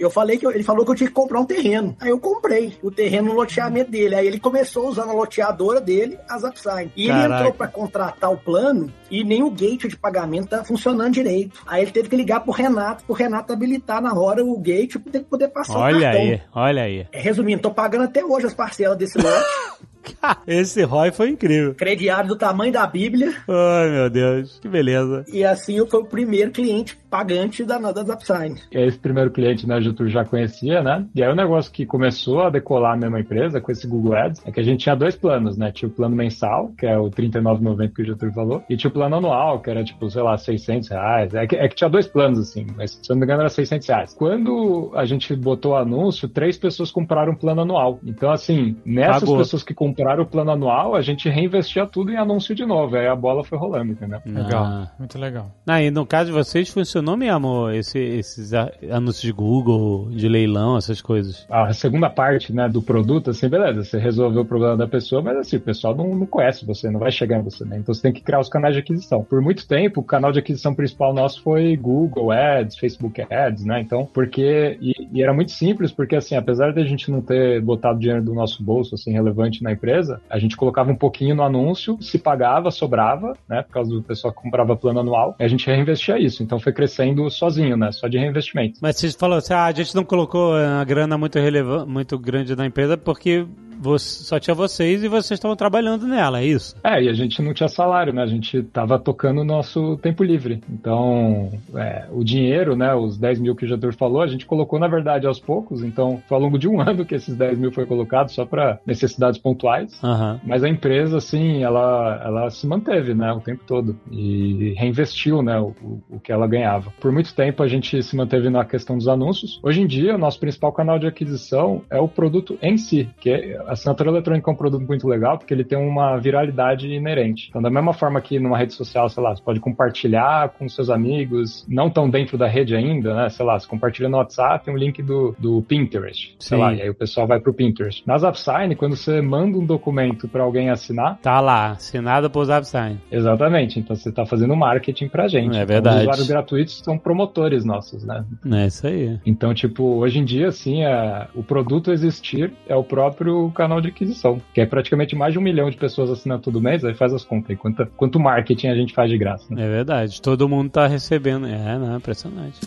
eu 0.00 0.10
falei 0.10 0.38
que 0.38 0.46
eu- 0.46 0.50
ele 0.50 0.62
falou 0.62 0.84
que 0.84 0.90
eu 0.90 0.94
tinha 0.94 1.08
que 1.08 1.14
comprar 1.14 1.40
um 1.40 1.44
terreno. 1.46 1.96
Aí 2.00 2.10
eu 2.10 2.18
comprei 2.18 2.76
o 2.82 2.90
terreno 2.90 3.28
no 3.28 3.34
loteamento 3.34 3.90
dele. 3.90 4.14
Aí 4.14 4.26
ele 4.26 4.40
começou 4.40 4.88
usando 4.88 5.10
a 5.10 5.14
loteadora 5.14 5.80
dele, 5.80 6.18
a 6.28 6.38
Zapsign. 6.38 6.90
E 6.96 7.04
ele 7.04 7.12
Caraca. 7.12 7.34
entrou 7.36 7.52
pra 7.54 7.68
contratar 7.68 8.32
o 8.32 8.36
plano 8.36 8.92
e 9.10 9.22
nem 9.24 9.42
o 9.42 9.50
gate 9.50 9.86
de 9.88 9.96
pagamento 9.96 10.48
tá 10.48 10.64
funcionando 10.64 11.12
direito. 11.12 11.60
Aí 11.66 11.82
ele 11.82 11.90
teve 11.90 12.08
que 12.08 12.16
ligar 12.16 12.40
pro 12.40 12.52
Renato, 12.52 13.04
pro 13.04 13.14
Renato 13.14 13.52
habilitar 13.52 14.00
na 14.02 14.14
hora 14.14 14.44
o 14.44 14.58
gate 14.58 14.98
pra 14.98 15.12
ele 15.14 15.24
poder 15.24 15.48
passar 15.48 15.76
o 15.76 15.80
Olha 15.80 16.00
cartão. 16.00 16.20
aí, 16.22 16.40
olha 16.54 16.82
aí. 16.82 17.06
É, 17.12 17.20
Resumindo, 17.20 17.62
tô 17.62 17.70
pagando 17.70 18.04
até 18.04 18.24
hoje 18.24 18.46
as 18.46 18.54
parcelas 18.54 18.96
desse 18.98 19.18
lote. 19.18 19.44
Esse 20.46 20.82
Roy 20.84 21.10
foi 21.10 21.30
incrível. 21.30 21.74
crediário 21.74 22.28
do 22.28 22.36
tamanho 22.36 22.72
da 22.72 22.86
Bíblia. 22.86 23.32
Ai, 23.48 23.90
meu 23.90 24.10
Deus, 24.10 24.58
que 24.60 24.68
beleza. 24.68 25.24
E 25.32 25.44
assim 25.44 25.76
eu 25.76 25.86
fui 25.86 26.00
o 26.00 26.04
primeiro 26.04 26.50
cliente 26.50 26.96
pagante 27.10 27.64
da, 27.64 27.78
da 27.78 28.02
Zapsign. 28.02 28.60
Esse 28.70 28.98
primeiro 28.98 29.30
cliente, 29.30 29.66
né, 29.66 29.76
o 29.76 29.80
Getúlio 29.80 30.12
já 30.12 30.24
conhecia, 30.24 30.82
né? 30.82 31.06
E 31.14 31.22
aí 31.22 31.30
o 31.30 31.34
negócio 31.34 31.72
que 31.72 31.86
começou 31.86 32.42
a 32.42 32.50
decolar 32.50 32.94
a 32.94 32.96
mesma 32.96 33.20
empresa 33.20 33.60
com 33.60 33.72
esse 33.72 33.86
Google 33.86 34.14
Ads 34.14 34.42
é 34.44 34.52
que 34.52 34.60
a 34.60 34.62
gente 34.62 34.80
tinha 34.80 34.94
dois 34.94 35.16
planos, 35.16 35.56
né? 35.56 35.72
Tinha 35.72 35.88
o 35.88 35.92
plano 35.92 36.14
mensal, 36.14 36.72
que 36.78 36.86
é 36.86 36.98
o 36.98 37.04
R$ 37.04 37.10
39,90 37.10 37.94
que 37.94 38.02
o 38.02 38.04
Getúlio 38.04 38.34
falou, 38.34 38.62
e 38.68 38.76
tinha 38.76 38.90
o 38.90 38.92
plano 38.92 39.16
anual, 39.16 39.60
que 39.60 39.70
era 39.70 39.82
tipo, 39.84 40.10
sei 40.10 40.22
lá, 40.22 40.36
600 40.36 40.88
reais. 40.88 41.34
É 41.34 41.46
que, 41.46 41.56
é 41.56 41.68
que 41.68 41.74
tinha 41.74 41.88
dois 41.88 42.06
planos, 42.06 42.38
assim, 42.38 42.66
mas 42.76 42.92
se 43.02 43.10
eu 43.10 43.14
não 43.14 43.20
me 43.20 43.24
engano 43.24 43.40
era 43.40 43.48
600 43.48 43.88
reais. 43.88 44.14
Quando 44.14 44.92
a 44.94 45.04
gente 45.04 45.34
botou 45.34 45.72
o 45.72 45.76
anúncio, 45.76 46.28
três 46.28 46.58
pessoas 46.58 46.90
compraram 46.90 47.32
o 47.32 47.36
plano 47.36 47.62
anual. 47.62 47.98
Então, 48.04 48.30
assim, 48.30 48.76
nessas 48.84 49.20
Pagou. 49.20 49.38
pessoas 49.38 49.62
que 49.62 49.74
compraram 49.74 49.95
o 50.20 50.26
plano 50.26 50.50
anual, 50.50 50.94
a 50.94 51.02
gente 51.02 51.28
reinvestia 51.28 51.86
tudo 51.86 52.10
em 52.10 52.16
anúncio 52.16 52.54
de 52.54 52.64
novo. 52.64 52.96
Aí 52.96 53.06
a 53.06 53.16
bola 53.16 53.44
foi 53.44 53.58
rolando, 53.58 53.92
entendeu? 53.92 54.20
Legal. 54.24 54.64
Ah. 54.64 54.90
Muito 54.98 55.18
legal. 55.18 55.50
Ah, 55.66 55.82
e 55.82 55.90
no 55.90 56.06
caso 56.06 56.26
de 56.26 56.32
vocês, 56.32 56.68
funcionou 56.68 57.16
mesmo 57.16 57.70
esse, 57.70 57.98
esses 57.98 58.52
anúncios 58.54 59.22
de 59.22 59.32
Google, 59.32 60.10
de 60.10 60.28
leilão, 60.28 60.76
essas 60.76 61.00
coisas. 61.00 61.46
a 61.50 61.72
segunda 61.72 62.10
parte 62.10 62.52
né, 62.52 62.68
do 62.68 62.82
produto, 62.82 63.30
assim, 63.30 63.48
beleza, 63.48 63.84
você 63.84 63.98
resolveu 63.98 64.42
o 64.42 64.44
problema 64.44 64.76
da 64.76 64.86
pessoa, 64.86 65.22
mas 65.22 65.36
assim, 65.36 65.56
o 65.56 65.60
pessoal 65.60 65.94
não, 65.94 66.14
não 66.14 66.26
conhece 66.26 66.64
você, 66.64 66.90
não 66.90 67.00
vai 67.00 67.10
chegar 67.10 67.38
em 67.38 67.42
você, 67.42 67.64
né? 67.64 67.78
Então 67.78 67.94
você 67.94 68.02
tem 68.02 68.12
que 68.12 68.22
criar 68.22 68.40
os 68.40 68.48
canais 68.48 68.74
de 68.74 68.80
aquisição. 68.80 69.22
Por 69.22 69.40
muito 69.40 69.66
tempo, 69.66 70.00
o 70.00 70.04
canal 70.04 70.32
de 70.32 70.38
aquisição 70.38 70.74
principal 70.74 71.14
nosso 71.14 71.42
foi 71.42 71.76
Google 71.76 72.30
Ads, 72.30 72.76
Facebook 72.76 73.22
Ads, 73.30 73.64
né? 73.64 73.80
Então, 73.80 74.06
porque. 74.06 74.78
E, 74.80 74.92
e 75.12 75.22
era 75.22 75.32
muito 75.32 75.52
simples, 75.52 75.92
porque 75.92 76.16
assim, 76.16 76.34
apesar 76.34 76.72
de 76.72 76.80
a 76.80 76.84
gente 76.84 77.10
não 77.10 77.20
ter 77.20 77.60
botado 77.60 77.98
dinheiro 77.98 78.22
do 78.22 78.34
nosso 78.34 78.62
bolso, 78.62 78.94
assim, 78.94 79.12
relevante 79.12 79.62
na 79.62 79.72
empresa, 79.72 79.85
a 80.28 80.38
gente 80.38 80.56
colocava 80.56 80.90
um 80.90 80.96
pouquinho 80.96 81.34
no 81.34 81.42
anúncio, 81.42 81.98
se 82.00 82.18
pagava, 82.18 82.70
sobrava, 82.70 83.36
né? 83.48 83.62
Por 83.62 83.72
causa 83.72 83.90
do 83.90 84.02
pessoal 84.02 84.32
que 84.32 84.42
comprava 84.42 84.76
plano 84.76 85.00
anual, 85.00 85.34
e 85.38 85.44
a 85.44 85.48
gente 85.48 85.66
reinvestia 85.66 86.18
isso. 86.18 86.42
Então 86.42 86.58
foi 86.58 86.72
crescendo 86.72 87.28
sozinho, 87.30 87.76
né? 87.76 87.92
Só 87.92 88.08
de 88.08 88.18
reinvestimento. 88.18 88.78
Mas 88.82 88.96
vocês 88.96 89.14
falaram 89.14 89.38
assim, 89.38 89.54
ah, 89.54 89.66
a 89.66 89.72
gente 89.72 89.94
não 89.94 90.04
colocou 90.04 90.58
eh, 90.58 90.66
a 90.66 90.84
grana 90.84 91.16
muito 91.16 91.38
relevante, 91.38 91.88
muito 91.88 92.18
grande 92.18 92.54
na 92.56 92.66
empresa 92.66 92.96
porque 92.96 93.46
você- 93.80 94.24
só 94.24 94.38
tinha 94.38 94.54
vocês 94.54 95.02
e 95.02 95.08
vocês 95.08 95.38
estavam 95.38 95.56
trabalhando 95.56 96.06
nela, 96.06 96.40
é 96.40 96.46
isso? 96.46 96.74
É, 96.82 97.02
e 97.02 97.08
a 97.08 97.12
gente 97.12 97.40
não 97.42 97.52
tinha 97.54 97.68
salário, 97.68 98.12
né? 98.12 98.22
A 98.22 98.26
gente 98.26 98.62
tava 98.62 98.98
tocando 98.98 99.40
o 99.40 99.44
nosso 99.44 99.96
tempo 99.98 100.22
livre. 100.22 100.62
Então, 100.70 101.50
é, 101.74 102.06
o 102.12 102.24
dinheiro, 102.24 102.76
né? 102.76 102.94
Os 102.94 103.16
10 103.18 103.38
mil 103.40 103.54
que 103.54 103.64
o 103.64 103.68
Jadur 103.68 103.94
falou, 103.94 104.22
a 104.22 104.26
gente 104.26 104.46
colocou, 104.46 104.78
na 104.78 104.88
verdade, 104.88 105.26
aos 105.26 105.38
poucos. 105.40 105.82
Então, 105.82 106.22
foi 106.28 106.36
ao 106.36 106.42
longo 106.42 106.58
de 106.58 106.68
um 106.68 106.80
ano 106.80 107.04
que 107.04 107.14
esses 107.14 107.34
10 107.36 107.58
mil 107.58 107.72
foi 107.72 107.86
colocado 107.86 108.30
só 108.30 108.44
para 108.44 108.78
necessidades 108.86 109.38
pontuais. 109.38 110.02
Aham. 110.02 110.40
Mas 110.44 110.62
a 110.64 110.68
empresa, 110.68 111.18
assim, 111.18 111.62
ela, 111.62 112.22
ela 112.24 112.50
se 112.50 112.66
manteve, 112.66 113.14
né, 113.14 113.32
o 113.32 113.40
tempo 113.40 113.62
todo. 113.66 113.96
E 114.10 114.74
reinvestiu, 114.76 115.42
né, 115.42 115.58
o, 115.58 115.74
o 116.10 116.20
que 116.20 116.32
ela 116.32 116.46
ganhava. 116.46 116.92
Por 117.00 117.12
muito 117.12 117.34
tempo 117.34 117.62
a 117.62 117.68
gente 117.68 118.02
se 118.02 118.16
manteve 118.16 118.48
na 118.50 118.64
questão 118.64 118.96
dos 118.96 119.08
anúncios. 119.08 119.60
Hoje 119.62 119.80
em 119.80 119.86
dia, 119.86 120.14
o 120.14 120.18
nosso 120.18 120.38
principal 120.38 120.72
canal 120.72 120.98
de 120.98 121.06
aquisição 121.06 121.82
é 121.90 121.98
o 121.98 122.08
produto 122.08 122.58
em 122.62 122.76
si, 122.76 123.08
que 123.20 123.30
é, 123.30 123.62
a 123.66 123.72
assinatura 123.72 124.10
eletrônica 124.10 124.50
é 124.50 124.52
um 124.52 124.56
produto 124.56 124.84
muito 124.86 125.06
legal 125.08 125.38
porque 125.38 125.52
ele 125.52 125.64
tem 125.64 125.78
uma 125.78 126.16
viralidade 126.18 126.88
inerente. 126.88 127.46
Então, 127.48 127.60
da 127.62 127.70
mesma 127.70 127.92
forma 127.92 128.20
que 128.20 128.38
numa 128.38 128.56
rede 128.58 128.74
social, 128.74 129.08
sei 129.08 129.22
lá, 129.22 129.34
você 129.34 129.42
pode 129.42 129.60
compartilhar 129.60 130.50
com 130.50 130.68
seus 130.68 130.90
amigos, 130.90 131.64
não 131.68 131.90
tão 131.90 132.08
dentro 132.08 132.36
da 132.38 132.46
rede 132.46 132.74
ainda, 132.74 133.14
né? 133.14 133.28
Sei 133.28 133.44
lá, 133.44 133.58
você 133.58 133.66
compartilha 133.66 134.08
no 134.08 134.16
WhatsApp 134.18 134.70
um 134.70 134.76
link 134.76 135.02
do, 135.02 135.34
do 135.38 135.62
Pinterest, 135.62 136.34
sei 136.38 136.56
Sim. 136.58 136.62
lá, 136.62 136.74
e 136.74 136.82
aí 136.82 136.90
o 136.90 136.94
pessoal 136.94 137.26
vai 137.26 137.40
pro 137.40 137.52
Pinterest. 137.54 138.02
Nas 138.06 138.24
AppSign, 138.24 138.74
quando 138.76 138.96
você 138.96 139.20
manda 139.20 139.58
um 139.58 139.64
documento 139.64 140.28
para 140.28 140.42
alguém 140.42 140.70
assinar, 140.70 141.18
Tá 141.22 141.40
lá, 141.40 141.72
assinado 141.72 142.30
por 142.30 142.44
Zapsign. 142.44 142.98
exatamente, 143.10 143.78
então 143.80 143.94
você 143.96 144.10
tá 144.12 144.24
fazendo 144.26 144.54
marketing 144.56 145.08
pra 145.08 145.28
gente. 145.28 145.56
É 145.56 145.62
Então, 145.62 145.66
verdade. 145.66 145.96
os 145.96 146.02
usuários 146.02 146.28
gratuitos 146.28 146.78
são 146.84 146.98
promotores 146.98 147.64
nossos, 147.64 148.04
né? 148.04 148.24
É 148.52 148.66
isso 148.66 148.86
aí. 148.86 149.18
Então, 149.26 149.52
tipo, 149.54 149.82
hoje 149.84 150.18
em 150.18 150.24
dia, 150.24 150.48
assim, 150.48 150.84
é, 150.84 151.26
o 151.34 151.42
produto 151.42 151.90
existir 151.92 152.52
é 152.68 152.74
o 152.76 152.84
próprio 152.84 153.50
canal 153.56 153.80
de 153.80 153.88
aquisição, 153.88 154.40
que 154.54 154.60
é 154.60 154.66
praticamente 154.66 155.16
mais 155.16 155.32
de 155.32 155.38
um 155.38 155.42
milhão 155.42 155.70
de 155.70 155.76
pessoas 155.76 156.10
assinando 156.10 156.42
todo 156.42 156.60
mês, 156.60 156.84
aí 156.84 156.94
faz 156.94 157.12
as 157.12 157.24
contas 157.24 157.50
aí, 157.50 157.56
quanto, 157.56 157.86
quanto 157.96 158.20
marketing 158.20 158.68
a 158.68 158.74
gente 158.74 158.94
faz 158.94 159.10
de 159.10 159.18
graça. 159.18 159.46
Né? 159.50 159.64
É 159.64 159.68
verdade. 159.68 160.20
Todo 160.20 160.48
mundo 160.48 160.70
tá 160.70 160.86
recebendo. 160.86 161.46
É, 161.46 161.78
não, 161.78 161.94
é 161.94 161.96
impressionante. 161.96 162.60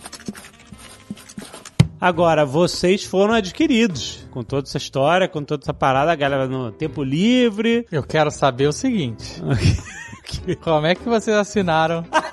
Agora, 2.02 2.46
vocês 2.46 3.04
foram 3.04 3.34
adquiridos. 3.34 4.28
Com 4.32 4.42
toda 4.44 4.68
essa 4.68 4.78
história, 4.78 5.28
com 5.28 5.44
toda 5.44 5.64
essa 5.64 5.74
parada, 5.74 6.12
a 6.12 6.16
galera 6.16 6.48
no 6.48 6.72
tempo 6.72 7.04
livre. 7.04 7.86
Eu 7.92 8.04
quero 8.04 8.32
saber 8.32 8.68
o 8.68 8.72
seguinte. 8.72 9.42
Como 10.62 10.86
é 10.86 10.96
que 10.96 11.04
vocês 11.04 11.36
assinaram? 11.36 12.06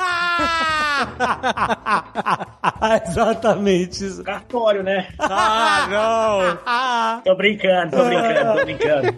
Exatamente 3.06 4.04
isso. 4.04 4.22
Cartório, 4.22 4.82
né? 4.82 5.06
Ah, 5.18 5.86
não! 5.90 7.22
Tô 7.24 7.34
brincando, 7.36 7.96
tô 7.96 8.04
brincando, 8.04 8.58
tô 8.58 8.64
brincando. 8.64 9.14